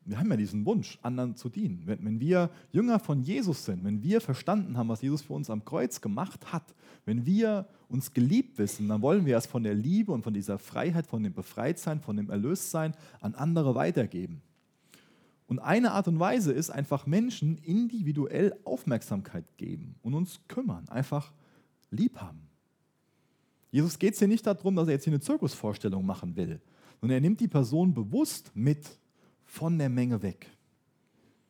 wir 0.05 0.16
haben 0.16 0.31
ja 0.31 0.37
diesen 0.37 0.64
Wunsch, 0.64 0.97
anderen 1.03 1.35
zu 1.35 1.49
dienen. 1.49 1.83
Wenn, 1.87 2.05
wenn 2.05 2.20
wir 2.20 2.51
Jünger 2.70 3.01
von 3.01 3.20
Jesus 3.20 3.64
sind, 3.64 3.83
wenn 3.83 4.01
wir 4.05 4.20
verstanden 4.20 4.78
haben, 4.78 4.89
was 4.89 5.03
Jesus 5.03 5.22
für 5.22 5.33
uns 5.33 5.51
am 5.51 5.64
Kreuz 5.64 6.01
gemacht 6.01 6.53
hat, 6.53 6.72
wenn 7.05 7.26
wir 7.26 7.66
uns 7.89 8.12
geliebt 8.12 8.59
wissen, 8.59 8.87
dann 8.87 9.03
wollen 9.03 9.26
wir 9.26 9.37
es 9.37 9.47
von 9.47 9.64
der 9.64 9.74
Liebe 9.74 10.12
und 10.12 10.22
von 10.22 10.33
dieser 10.33 10.61
Freiheit, 10.61 11.09
von 11.09 11.24
dem 11.24 11.33
Befreitsein, 11.33 12.01
von 12.01 12.16
dem 12.16 12.31
Erlöstsein 12.31 12.95
an 13.20 13.35
andere 13.35 13.74
weitergeben. 13.74 14.41
Und 15.49 15.59
eine 15.59 15.91
Art 15.91 16.07
und 16.07 16.20
Weise 16.20 16.53
ist 16.53 16.70
einfach 16.70 17.07
Menschen 17.07 17.59
individuell 17.59 18.57
Aufmerksamkeit 18.62 19.47
geben 19.57 19.97
und 20.03 20.14
uns 20.14 20.39
kümmern, 20.47 20.89
einfach 20.91 21.33
lieb 21.91 22.20
haben. 22.20 22.49
Jesus 23.70 23.98
geht 23.98 24.14
es 24.14 24.18
hier 24.18 24.28
nicht 24.28 24.46
darum, 24.46 24.74
dass 24.76 24.88
er 24.88 24.94
jetzt 24.94 25.04
hier 25.04 25.12
eine 25.12 25.20
Zirkusvorstellung 25.20 26.04
machen 26.04 26.34
will, 26.34 26.60
sondern 27.00 27.16
er 27.16 27.20
nimmt 27.20 27.40
die 27.40 27.48
Person 27.48 27.94
bewusst 27.94 28.50
mit 28.54 28.88
von 29.44 29.78
der 29.78 29.88
Menge 29.88 30.22
weg 30.22 30.48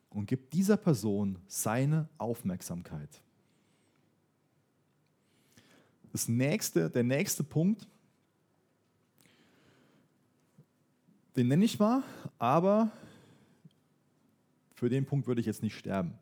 und 0.09 0.27
gibt 0.27 0.53
dieser 0.53 0.77
Person 0.77 1.39
seine 1.47 2.07
Aufmerksamkeit. 2.17 3.21
Das 6.11 6.27
nächste, 6.27 6.89
der 6.89 7.03
nächste 7.03 7.43
Punkt, 7.43 7.87
den 11.35 11.47
nenne 11.47 11.63
ich 11.63 11.79
mal, 11.79 12.03
aber 12.37 12.91
für 14.75 14.89
den 14.89 15.05
Punkt 15.05 15.27
würde 15.27 15.39
ich 15.39 15.47
jetzt 15.47 15.63
nicht 15.63 15.77
sterben. 15.77 16.13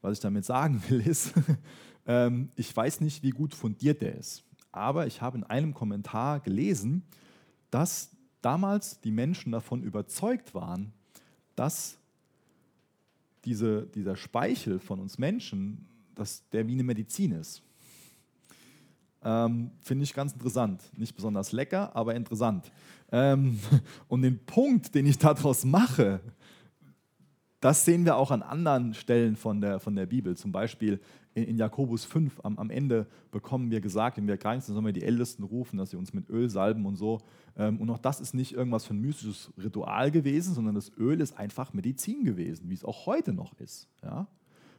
Was 0.00 0.14
ich 0.14 0.20
damit 0.20 0.44
sagen 0.44 0.82
will, 0.88 1.06
ist, 1.06 1.34
ähm, 2.06 2.50
ich 2.56 2.74
weiß 2.74 3.00
nicht, 3.00 3.22
wie 3.22 3.30
gut 3.30 3.54
fundiert 3.54 4.00
der 4.00 4.16
ist. 4.16 4.45
Aber 4.76 5.06
ich 5.06 5.22
habe 5.22 5.38
in 5.38 5.44
einem 5.44 5.74
Kommentar 5.74 6.40
gelesen, 6.40 7.02
dass 7.70 8.10
damals 8.42 9.00
die 9.00 9.10
Menschen 9.10 9.52
davon 9.52 9.82
überzeugt 9.82 10.54
waren, 10.54 10.92
dass 11.54 11.98
diese, 13.44 13.86
dieser 13.86 14.16
Speichel 14.16 14.78
von 14.78 15.00
uns 15.00 15.18
Menschen, 15.18 15.86
dass 16.14 16.48
der 16.50 16.66
wie 16.66 16.72
eine 16.72 16.82
Medizin 16.82 17.32
ist. 17.32 17.62
Ähm, 19.24 19.70
Finde 19.82 20.04
ich 20.04 20.14
ganz 20.14 20.32
interessant. 20.32 20.82
Nicht 20.96 21.14
besonders 21.14 21.52
lecker, 21.52 21.94
aber 21.96 22.14
interessant. 22.14 22.70
Ähm, 23.10 23.58
und 24.08 24.22
den 24.22 24.38
Punkt, 24.44 24.94
den 24.94 25.06
ich 25.06 25.18
daraus 25.18 25.64
mache, 25.64 26.20
das 27.60 27.84
sehen 27.84 28.04
wir 28.04 28.16
auch 28.16 28.30
an 28.30 28.42
anderen 28.42 28.94
Stellen 28.94 29.36
von 29.36 29.60
der, 29.60 29.80
von 29.80 29.96
der 29.96 30.06
Bibel. 30.06 30.36
Zum 30.36 30.52
Beispiel 30.52 31.00
in, 31.36 31.44
in 31.44 31.58
Jakobus 31.58 32.04
5 32.04 32.40
am, 32.42 32.58
am, 32.58 32.70
Ende 32.70 33.06
bekommen 33.30 33.70
wir 33.70 33.80
gesagt, 33.80 34.16
wenn 34.16 34.26
wir 34.26 34.38
krank 34.38 34.62
sind, 34.62 34.74
sollen 34.74 34.86
wir 34.86 34.92
die 34.92 35.02
Ältesten 35.02 35.42
rufen, 35.42 35.76
dass 35.76 35.90
sie 35.90 35.96
uns 35.96 36.12
mit 36.14 36.28
Öl 36.30 36.48
salben 36.48 36.86
und 36.86 36.96
so. 36.96 37.20
Ähm, 37.56 37.78
und 37.78 37.90
auch 37.90 37.98
das 37.98 38.20
ist 38.20 38.34
nicht 38.34 38.54
irgendwas 38.54 38.86
für 38.86 38.94
ein 38.94 39.00
mystisches 39.00 39.52
Ritual 39.62 40.10
gewesen, 40.10 40.54
sondern 40.54 40.74
das 40.74 40.90
Öl 40.96 41.20
ist 41.20 41.38
einfach 41.38 41.74
Medizin 41.74 42.24
gewesen, 42.24 42.70
wie 42.70 42.74
es 42.74 42.84
auch 42.84 43.06
heute 43.06 43.34
noch 43.34 43.52
ist. 43.60 43.88
Ja? 44.02 44.26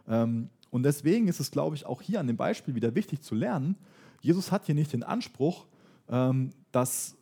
Ähm, 0.08 0.49
und 0.72 0.84
deswegen 0.84 1.28
ist 1.28 1.39
es, 1.39 1.51
glaube 1.51 1.76
ich, 1.76 1.86
auch 1.86 2.01
hier 2.01 2.20
an 2.20 2.28
dem 2.28 2.38
Beispiel 2.38 2.76
wieder 2.76 2.95
wichtig 2.95 3.22
zu 3.22 3.36
lernen, 3.36 3.78
Jesus 4.22 4.51
hat 4.51 4.66
hier 4.66 4.76
nicht 4.76 4.93
den 4.93 5.03
Anspruch, 5.03 5.68
ähm, 6.10 6.49
dass 6.72 7.16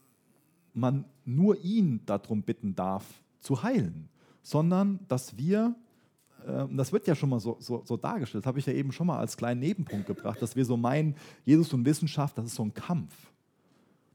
man 0.73 1.05
nur 1.25 1.61
ihn 1.63 2.01
darum 2.05 2.41
bitten 2.41 2.73
darf, 2.73 3.05
zu 3.41 3.63
heilen, 3.63 4.09
sondern 4.41 4.99
dass 5.07 5.38
wir, 5.38 5.75
das 6.45 6.91
wird 6.91 7.07
ja 7.07 7.15
schon 7.15 7.29
mal 7.29 7.39
so, 7.39 7.57
so, 7.59 7.83
so 7.85 7.97
dargestellt, 7.97 8.45
habe 8.45 8.59
ich 8.59 8.65
ja 8.65 8.73
eben 8.73 8.91
schon 8.91 9.07
mal 9.07 9.17
als 9.17 9.35
kleinen 9.35 9.59
Nebenpunkt 9.59 10.05
gebracht, 10.05 10.41
dass 10.41 10.55
wir 10.55 10.65
so 10.65 10.77
meinen, 10.77 11.15
Jesus 11.43 11.73
und 11.73 11.85
Wissenschaft, 11.85 12.37
das 12.37 12.45
ist 12.45 12.55
so 12.55 12.63
ein 12.63 12.73
Kampf. 12.73 13.13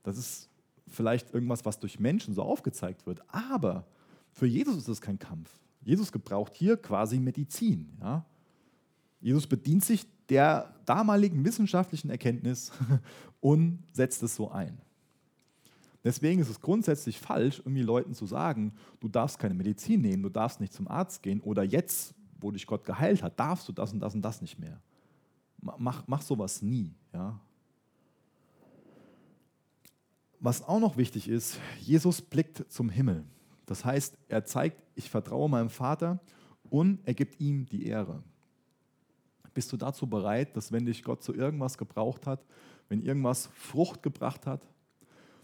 Das 0.03 0.17
ist 0.17 0.49
vielleicht 0.87 1.35
irgendwas, 1.35 1.65
was 1.65 1.79
durch 1.79 1.99
Menschen 1.99 2.35
so 2.35 2.43
aufgezeigt 2.43 3.07
wird, 3.07 3.23
aber 3.29 3.87
für 4.33 4.47
Jesus 4.47 4.77
ist 4.77 4.89
es 4.89 5.01
kein 5.01 5.19
Kampf. 5.19 5.51
Jesus 5.83 6.13
gebraucht 6.13 6.55
hier 6.55 6.77
quasi 6.77 7.19
Medizin. 7.19 7.97
Ja? 8.01 8.25
Jesus 9.21 9.47
bedient 9.47 9.85
sich 9.85 10.07
der 10.29 10.75
damaligen 10.85 11.45
wissenschaftlichen 11.45 12.11
Erkenntnis 12.11 12.71
und 13.41 13.83
setzt 13.93 14.23
es 14.23 14.37
so 14.37 14.51
ein. 14.51 14.79
Deswegen 16.03 16.41
ist 16.41 16.49
es 16.49 16.61
grundsätzlich 16.61 17.19
falsch, 17.21 17.59
irgendwie 17.59 17.83
Leuten 17.83 18.15
zu 18.15 18.25
sagen, 18.25 18.73
du 19.01 19.09
darfst 19.09 19.39
keine 19.39 19.55
Medizin 19.55 20.01
nehmen, 20.01 20.23
du 20.23 20.31
darfst 20.31 20.61
nicht 20.61 20.73
zum 20.73 20.89
Arzt 20.89 21.23
gehen 21.23 21.41
oder 21.41 21.63
jetzt, 21.63 22.15
wo 22.41 22.51
dich 22.51 22.67
Gott 22.67 22.85
geheilt 22.85 23.23
hat, 23.23 23.39
darfst 23.39 23.69
du 23.69 23.73
das 23.73 23.93
und 23.93 24.01
das 24.01 24.15
und 24.15 24.23
das 24.23 24.41
nicht 24.41 24.59
mehr. 24.59 24.81
Mach, 25.61 26.05
mach 26.07 26.23
sowas 26.23 26.63
nie. 26.63 26.95
Ja? 27.13 27.39
Was 30.39 30.63
auch 30.63 30.81
noch 30.81 30.97
wichtig 30.97 31.29
ist, 31.29 31.61
Jesus 31.81 32.23
blickt 32.23 32.65
zum 32.73 32.89
Himmel. 32.89 33.25
Das 33.67 33.85
heißt, 33.85 34.17
er 34.29 34.45
zeigt, 34.45 34.83
ich 34.95 35.11
vertraue 35.11 35.49
meinem 35.49 35.71
Vater 35.71 36.19
und 36.71 37.01
er 37.05 37.15
gibt 37.15 37.41
ihm 37.41 37.67
die 37.67 37.87
Ehre. 37.87 38.23
Bist 39.53 39.71
du 39.73 39.77
dazu 39.77 40.07
bereit, 40.07 40.57
dass 40.57 40.73
wenn 40.73 40.87
dich 40.87 41.03
Gott 41.03 41.23
zu 41.23 41.35
irgendwas 41.35 41.77
gebraucht 41.77 42.27
hat, 42.27 42.45
wenn 42.89 43.03
irgendwas 43.03 43.51
Frucht 43.55 44.03
gebracht 44.03 44.47
hat, 44.47 44.67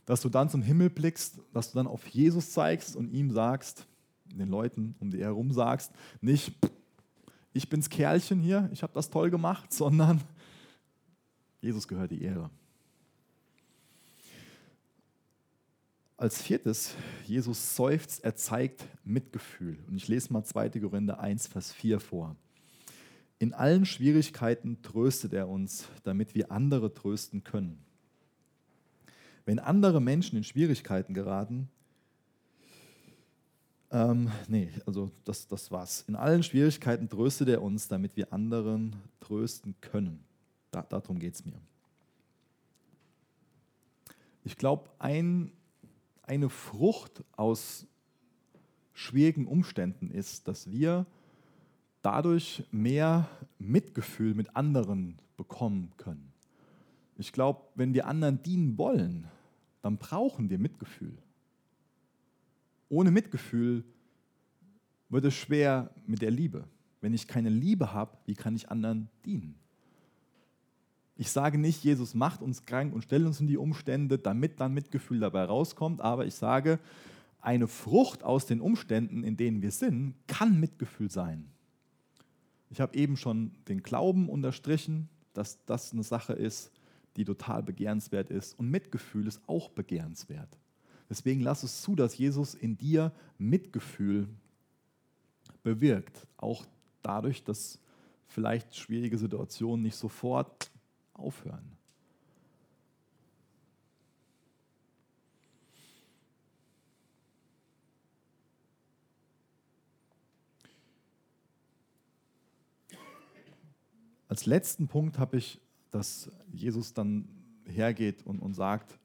dass 0.06 0.20
du 0.20 0.28
dann 0.28 0.48
zum 0.48 0.62
Himmel 0.62 0.88
blickst, 0.88 1.40
dass 1.52 1.72
du 1.72 1.78
dann 1.78 1.86
auf 1.86 2.06
Jesus 2.06 2.52
zeigst 2.52 2.96
und 2.96 3.10
ihm 3.10 3.30
sagst, 3.30 3.86
den 4.24 4.48
Leuten 4.48 4.94
um 4.98 5.10
dich 5.10 5.20
herum 5.20 5.52
sagst, 5.52 5.92
nicht, 6.20 6.54
ich 7.56 7.68
bin's 7.68 7.88
Kerlchen 7.88 8.40
hier, 8.40 8.68
ich 8.72 8.82
habe 8.82 8.92
das 8.92 9.10
toll 9.10 9.30
gemacht, 9.30 9.72
sondern 9.72 10.20
Jesus 11.60 11.88
gehört 11.88 12.10
die 12.10 12.22
Ehre. 12.22 12.50
Als 16.18 16.40
viertes, 16.40 16.94
Jesus 17.26 17.76
seufzt, 17.76 18.24
er 18.24 18.36
zeigt 18.36 18.86
Mitgefühl. 19.04 19.78
Und 19.86 19.96
ich 19.96 20.08
lese 20.08 20.32
mal 20.32 20.44
2. 20.44 20.70
Korinther 20.70 21.20
1, 21.20 21.46
Vers 21.48 21.72
4 21.72 22.00
vor. 22.00 22.36
In 23.38 23.52
allen 23.52 23.84
Schwierigkeiten 23.84 24.80
tröstet 24.80 25.34
er 25.34 25.48
uns, 25.48 25.88
damit 26.04 26.34
wir 26.34 26.50
andere 26.50 26.94
trösten 26.94 27.44
können. 27.44 27.84
Wenn 29.44 29.58
andere 29.58 30.00
Menschen 30.00 30.36
in 30.38 30.44
Schwierigkeiten 30.44 31.12
geraten, 31.12 31.68
ähm, 33.90 34.30
nee, 34.48 34.70
also 34.84 35.10
das, 35.24 35.46
das 35.46 35.70
war's. 35.70 36.04
In 36.08 36.16
allen 36.16 36.42
Schwierigkeiten 36.42 37.08
tröstet 37.08 37.48
er 37.48 37.62
uns, 37.62 37.88
damit 37.88 38.16
wir 38.16 38.32
anderen 38.32 38.96
trösten 39.20 39.74
können. 39.80 40.24
Da, 40.70 40.82
darum 40.82 41.18
geht 41.18 41.34
es 41.34 41.44
mir. 41.44 41.60
Ich 44.44 44.56
glaube, 44.56 44.90
ein, 44.98 45.52
eine 46.22 46.48
Frucht 46.48 47.24
aus 47.36 47.86
schwierigen 48.92 49.46
Umständen 49.46 50.10
ist, 50.10 50.48
dass 50.48 50.70
wir 50.70 51.06
dadurch 52.02 52.64
mehr 52.70 53.28
Mitgefühl 53.58 54.34
mit 54.34 54.54
anderen 54.56 55.18
bekommen 55.36 55.92
können. 55.96 56.32
Ich 57.18 57.32
glaube, 57.32 57.62
wenn 57.74 57.94
wir 57.94 58.06
anderen 58.06 58.42
dienen 58.42 58.78
wollen, 58.78 59.26
dann 59.82 59.98
brauchen 59.98 60.50
wir 60.50 60.58
Mitgefühl. 60.58 61.16
Ohne 62.88 63.10
Mitgefühl 63.10 63.84
wird 65.08 65.24
es 65.24 65.34
schwer 65.34 65.90
mit 66.06 66.22
der 66.22 66.30
Liebe. 66.30 66.64
Wenn 67.00 67.14
ich 67.14 67.26
keine 67.26 67.50
Liebe 67.50 67.92
habe, 67.92 68.16
wie 68.26 68.34
kann 68.34 68.56
ich 68.56 68.70
anderen 68.70 69.08
dienen? 69.24 69.56
Ich 71.16 71.30
sage 71.30 71.56
nicht, 71.56 71.82
Jesus 71.82 72.14
macht 72.14 72.42
uns 72.42 72.66
krank 72.66 72.94
und 72.94 73.02
stellt 73.02 73.26
uns 73.26 73.40
in 73.40 73.46
die 73.46 73.56
Umstände, 73.56 74.18
damit 74.18 74.60
dann 74.60 74.74
Mitgefühl 74.74 75.20
dabei 75.20 75.44
rauskommt, 75.44 76.00
aber 76.00 76.26
ich 76.26 76.34
sage, 76.34 76.78
eine 77.40 77.68
Frucht 77.68 78.22
aus 78.22 78.46
den 78.46 78.60
Umständen, 78.60 79.22
in 79.24 79.36
denen 79.36 79.62
wir 79.62 79.70
sind, 79.70 80.14
kann 80.26 80.60
Mitgefühl 80.60 81.10
sein. 81.10 81.46
Ich 82.70 82.80
habe 82.80 82.96
eben 82.96 83.16
schon 83.16 83.52
den 83.68 83.82
Glauben 83.82 84.28
unterstrichen, 84.28 85.08
dass 85.32 85.64
das 85.64 85.92
eine 85.92 86.02
Sache 86.02 86.32
ist, 86.32 86.72
die 87.16 87.24
total 87.24 87.62
begehrenswert 87.62 88.30
ist. 88.30 88.58
Und 88.58 88.70
Mitgefühl 88.70 89.26
ist 89.26 89.40
auch 89.46 89.70
begehrenswert. 89.70 90.58
Deswegen 91.08 91.40
lass 91.40 91.62
es 91.62 91.82
zu, 91.82 91.94
dass 91.94 92.18
Jesus 92.18 92.54
in 92.54 92.76
dir 92.76 93.12
Mitgefühl 93.38 94.28
bewirkt. 95.62 96.26
Auch 96.36 96.66
dadurch, 97.02 97.44
dass 97.44 97.78
vielleicht 98.26 98.76
schwierige 98.76 99.18
Situationen 99.18 99.82
nicht 99.82 99.96
sofort 99.96 100.70
aufhören. 101.14 101.76
Als 114.28 114.44
letzten 114.44 114.88
Punkt 114.88 115.18
habe 115.18 115.38
ich, 115.38 115.60
dass 115.90 116.30
Jesus 116.52 116.92
dann 116.92 117.28
hergeht 117.64 118.26
und, 118.26 118.40
und 118.40 118.54
sagt, 118.54 118.98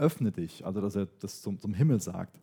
öffne 0.00 0.32
dich, 0.32 0.64
also 0.64 0.80
dass 0.80 0.96
er 0.96 1.06
das 1.20 1.42
zum, 1.42 1.58
zum 1.58 1.74
Himmel 1.74 2.00
sagt. 2.00 2.40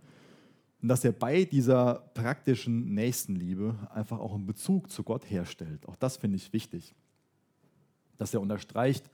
Und 0.81 0.89
dass 0.89 1.03
er 1.03 1.11
bei 1.11 1.43
dieser 1.43 1.95
praktischen 2.13 2.93
Nächstenliebe 2.93 3.75
einfach 3.91 4.19
auch 4.19 4.35
einen 4.35 4.45
Bezug 4.45 4.91
zu 4.91 5.03
Gott 5.03 5.29
herstellt. 5.29 5.87
Auch 5.87 5.95
das 5.95 6.17
finde 6.17 6.37
ich 6.37 6.53
wichtig. 6.53 6.95
Dass 8.17 8.33
er 8.33 8.41
unterstreicht 8.41 9.09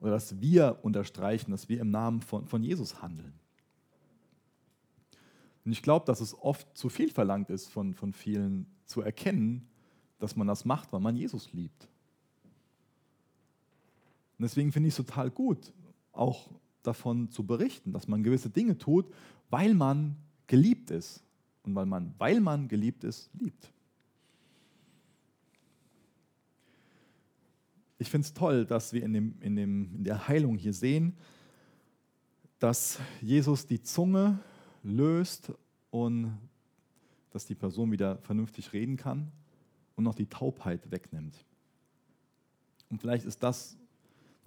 oder 0.00 0.12
dass 0.12 0.40
wir 0.40 0.78
unterstreichen, 0.82 1.50
dass 1.50 1.68
wir 1.68 1.80
im 1.80 1.90
Namen 1.90 2.20
von, 2.20 2.46
von 2.46 2.62
Jesus 2.62 3.02
handeln. 3.02 3.32
Und 5.64 5.72
ich 5.72 5.82
glaube, 5.82 6.06
dass 6.06 6.20
es 6.20 6.38
oft 6.38 6.76
zu 6.76 6.88
viel 6.88 7.10
verlangt 7.10 7.50
ist 7.50 7.68
von, 7.68 7.94
von 7.94 8.12
vielen 8.12 8.66
zu 8.84 9.00
erkennen, 9.00 9.68
dass 10.18 10.36
man 10.36 10.46
das 10.46 10.64
macht, 10.64 10.92
weil 10.92 11.00
man 11.00 11.16
Jesus 11.16 11.52
liebt. 11.52 11.88
Und 14.38 14.42
deswegen 14.42 14.72
finde 14.72 14.88
ich 14.88 14.98
es 14.98 15.04
total 15.04 15.30
gut, 15.30 15.72
auch 16.12 16.48
davon 16.88 17.30
zu 17.30 17.44
berichten, 17.44 17.92
dass 17.92 18.08
man 18.08 18.22
gewisse 18.22 18.50
Dinge 18.50 18.76
tut, 18.78 19.06
weil 19.50 19.74
man 19.74 20.16
geliebt 20.46 20.90
ist. 20.90 21.22
Und 21.62 21.74
weil 21.74 21.86
man, 21.86 22.14
weil 22.18 22.40
man 22.40 22.68
geliebt 22.68 23.04
ist, 23.04 23.30
liebt. 23.38 23.72
Ich 27.98 28.10
finde 28.10 28.26
es 28.26 28.34
toll, 28.34 28.64
dass 28.64 28.92
wir 28.92 29.02
in, 29.02 29.12
dem, 29.12 29.34
in, 29.40 29.56
dem, 29.56 29.94
in 29.96 30.04
der 30.04 30.28
Heilung 30.28 30.56
hier 30.56 30.72
sehen, 30.72 31.16
dass 32.58 32.98
Jesus 33.20 33.66
die 33.66 33.82
Zunge 33.82 34.38
löst 34.82 35.52
und 35.90 36.38
dass 37.30 37.44
die 37.44 37.54
Person 37.54 37.92
wieder 37.92 38.18
vernünftig 38.18 38.72
reden 38.72 38.96
kann 38.96 39.30
und 39.96 40.04
noch 40.04 40.14
die 40.14 40.26
Taubheit 40.26 40.90
wegnimmt. 40.90 41.44
Und 42.88 43.00
vielleicht 43.00 43.26
ist 43.26 43.42
das 43.42 43.76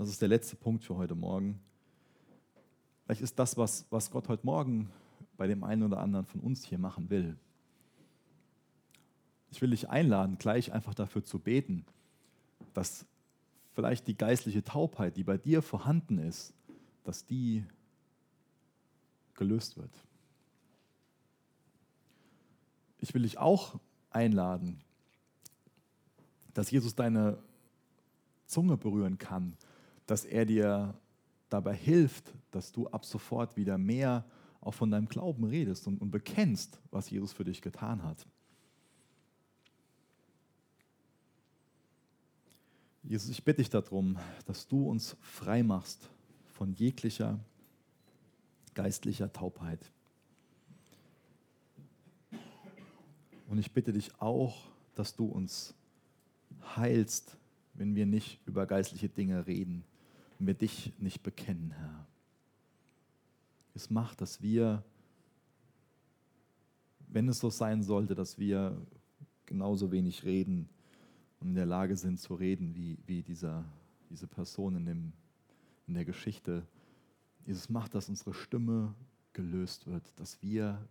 das 0.01 0.09
ist 0.09 0.19
der 0.19 0.29
letzte 0.29 0.55
Punkt 0.55 0.83
für 0.83 0.97
heute 0.97 1.13
Morgen. 1.13 1.59
Vielleicht 3.11 3.23
ist 3.23 3.39
das, 3.39 3.57
was, 3.57 3.85
was 3.89 4.09
Gott 4.09 4.29
heute 4.29 4.45
Morgen 4.45 4.89
bei 5.35 5.45
dem 5.45 5.65
einen 5.65 5.83
oder 5.83 5.99
anderen 5.99 6.25
von 6.25 6.39
uns 6.39 6.63
hier 6.63 6.77
machen 6.77 7.09
will. 7.09 7.37
Ich 9.49 9.61
will 9.61 9.71
dich 9.71 9.89
einladen, 9.89 10.37
gleich 10.37 10.71
einfach 10.71 10.93
dafür 10.93 11.21
zu 11.21 11.37
beten, 11.37 11.85
dass 12.73 13.05
vielleicht 13.73 14.07
die 14.07 14.15
geistliche 14.15 14.63
Taubheit, 14.63 15.17
die 15.17 15.25
bei 15.25 15.37
dir 15.37 15.61
vorhanden 15.61 16.19
ist, 16.19 16.53
dass 17.03 17.25
die 17.25 17.65
gelöst 19.33 19.75
wird. 19.75 19.91
Ich 22.99 23.13
will 23.13 23.23
dich 23.23 23.39
auch 23.39 23.77
einladen, 24.09 24.79
dass 26.53 26.71
Jesus 26.71 26.95
deine 26.95 27.37
Zunge 28.45 28.77
berühren 28.77 29.17
kann, 29.17 29.57
dass 30.05 30.23
er 30.23 30.45
dir 30.45 30.93
dabei 31.51 31.75
hilft, 31.75 32.33
dass 32.51 32.71
du 32.71 32.87
ab 32.87 33.05
sofort 33.05 33.55
wieder 33.57 33.77
mehr 33.77 34.25
auch 34.61 34.73
von 34.73 34.89
deinem 34.91 35.07
Glauben 35.07 35.43
redest 35.43 35.87
und, 35.87 35.99
und 36.01 36.11
bekennst, 36.11 36.79
was 36.91 37.09
Jesus 37.09 37.33
für 37.33 37.43
dich 37.43 37.61
getan 37.61 38.03
hat. 38.03 38.25
Jesus, 43.03 43.29
ich 43.29 43.43
bitte 43.43 43.61
dich 43.61 43.69
darum, 43.69 44.17
dass 44.45 44.67
du 44.67 44.87
uns 44.87 45.17
frei 45.21 45.63
machst 45.63 46.09
von 46.53 46.71
jeglicher 46.73 47.39
geistlicher 48.73 49.31
Taubheit. 49.33 49.91
Und 53.47 53.57
ich 53.57 53.71
bitte 53.71 53.91
dich 53.91 54.21
auch, 54.21 54.69
dass 54.95 55.15
du 55.15 55.25
uns 55.25 55.73
heilst, 56.77 57.35
wenn 57.73 57.95
wir 57.95 58.05
nicht 58.05 58.39
über 58.45 58.65
geistliche 58.65 59.09
Dinge 59.09 59.45
reden, 59.47 59.83
wenn 60.41 60.47
wir 60.47 60.53
dich 60.55 60.91
nicht 60.97 61.21
bekennen, 61.21 61.69
Herr. 61.69 62.07
Es 63.75 63.91
macht, 63.91 64.21
dass 64.21 64.41
wir, 64.41 64.83
wenn 67.09 67.29
es 67.29 67.37
so 67.37 67.51
sein 67.51 67.83
sollte, 67.83 68.15
dass 68.15 68.39
wir 68.39 68.75
genauso 69.45 69.91
wenig 69.91 70.23
reden 70.25 70.67
und 71.39 71.49
in 71.49 71.53
der 71.53 71.67
Lage 71.67 71.95
sind 71.95 72.19
zu 72.19 72.33
reden 72.33 72.73
wie, 72.73 72.97
wie 73.05 73.21
dieser, 73.21 73.65
diese 74.09 74.25
Person 74.25 74.77
in, 74.77 74.85
dem, 74.87 75.13
in 75.85 75.93
der 75.93 76.05
Geschichte, 76.05 76.65
es 77.45 77.69
macht, 77.69 77.93
dass 77.93 78.09
unsere 78.09 78.33
Stimme 78.33 78.95
gelöst 79.33 79.85
wird, 79.85 80.11
dass 80.15 80.41
wir 80.41 80.89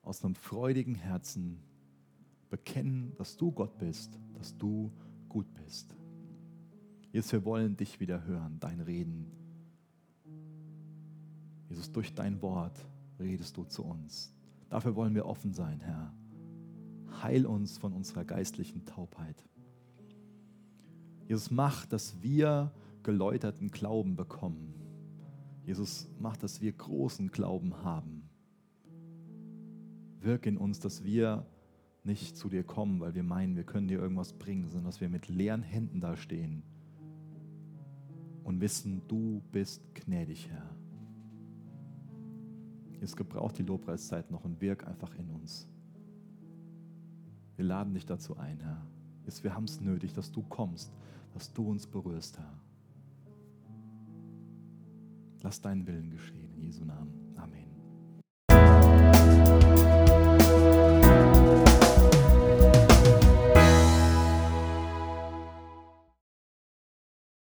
aus 0.00 0.24
einem 0.24 0.34
freudigen 0.34 0.94
Herzen 0.94 1.60
bekennen, 2.48 3.12
dass 3.18 3.36
du 3.36 3.52
Gott 3.52 3.76
bist, 3.76 4.18
dass 4.32 4.56
du 4.56 4.90
gut 5.28 5.52
bist. 5.52 5.94
Jesus, 7.16 7.32
wir 7.32 7.46
wollen 7.46 7.78
dich 7.78 7.98
wieder 7.98 8.26
hören, 8.26 8.58
dein 8.60 8.78
Reden. 8.78 9.30
Jesus, 11.70 11.90
durch 11.90 12.12
dein 12.12 12.42
Wort 12.42 12.78
redest 13.18 13.56
du 13.56 13.64
zu 13.64 13.86
uns. 13.86 14.34
Dafür 14.68 14.94
wollen 14.96 15.14
wir 15.14 15.24
offen 15.24 15.54
sein, 15.54 15.80
Herr. 15.80 16.12
Heil 17.22 17.46
uns 17.46 17.78
von 17.78 17.94
unserer 17.94 18.26
geistlichen 18.26 18.84
Taubheit. 18.84 19.42
Jesus, 21.26 21.50
mach, 21.50 21.86
dass 21.86 22.20
wir 22.20 22.70
geläuterten 23.02 23.70
Glauben 23.70 24.14
bekommen. 24.14 24.74
Jesus, 25.64 26.10
mach, 26.18 26.36
dass 26.36 26.60
wir 26.60 26.72
großen 26.72 27.30
Glauben 27.30 27.82
haben. 27.82 28.28
Wirk 30.20 30.44
in 30.44 30.58
uns, 30.58 30.80
dass 30.80 31.02
wir 31.02 31.46
nicht 32.04 32.36
zu 32.36 32.50
dir 32.50 32.62
kommen, 32.62 33.00
weil 33.00 33.14
wir 33.14 33.22
meinen, 33.22 33.56
wir 33.56 33.64
können 33.64 33.88
dir 33.88 34.00
irgendwas 34.00 34.34
bringen, 34.34 34.66
sondern 34.66 34.84
dass 34.84 35.00
wir 35.00 35.08
mit 35.08 35.28
leeren 35.28 35.62
Händen 35.62 36.02
dastehen 36.02 36.62
und 38.46 38.60
wissen, 38.60 39.02
du 39.08 39.42
bist 39.50 39.82
gnädig, 39.92 40.48
Herr. 40.48 40.70
Es 43.00 43.16
gebraucht 43.16 43.58
die 43.58 43.64
Lobpreiszeit 43.64 44.30
noch 44.30 44.44
und 44.44 44.60
wirk 44.60 44.86
einfach 44.86 45.12
in 45.16 45.28
uns. 45.30 45.68
Wir 47.56 47.64
laden 47.64 47.92
dich 47.92 48.06
dazu 48.06 48.36
ein, 48.36 48.60
Herr. 48.60 48.86
Jetzt, 49.24 49.42
wir 49.42 49.52
haben 49.52 49.64
es 49.64 49.80
nötig, 49.80 50.12
dass 50.12 50.30
du 50.30 50.42
kommst, 50.42 50.92
dass 51.34 51.52
du 51.52 51.68
uns 51.68 51.88
berührst, 51.88 52.38
Herr. 52.38 52.52
Lass 55.42 55.60
deinen 55.60 55.84
Willen 55.88 56.10
geschehen 56.10 56.54
in 56.54 56.62
Jesu 56.62 56.84
Namen. 56.84 57.34
Amen. 57.36 57.75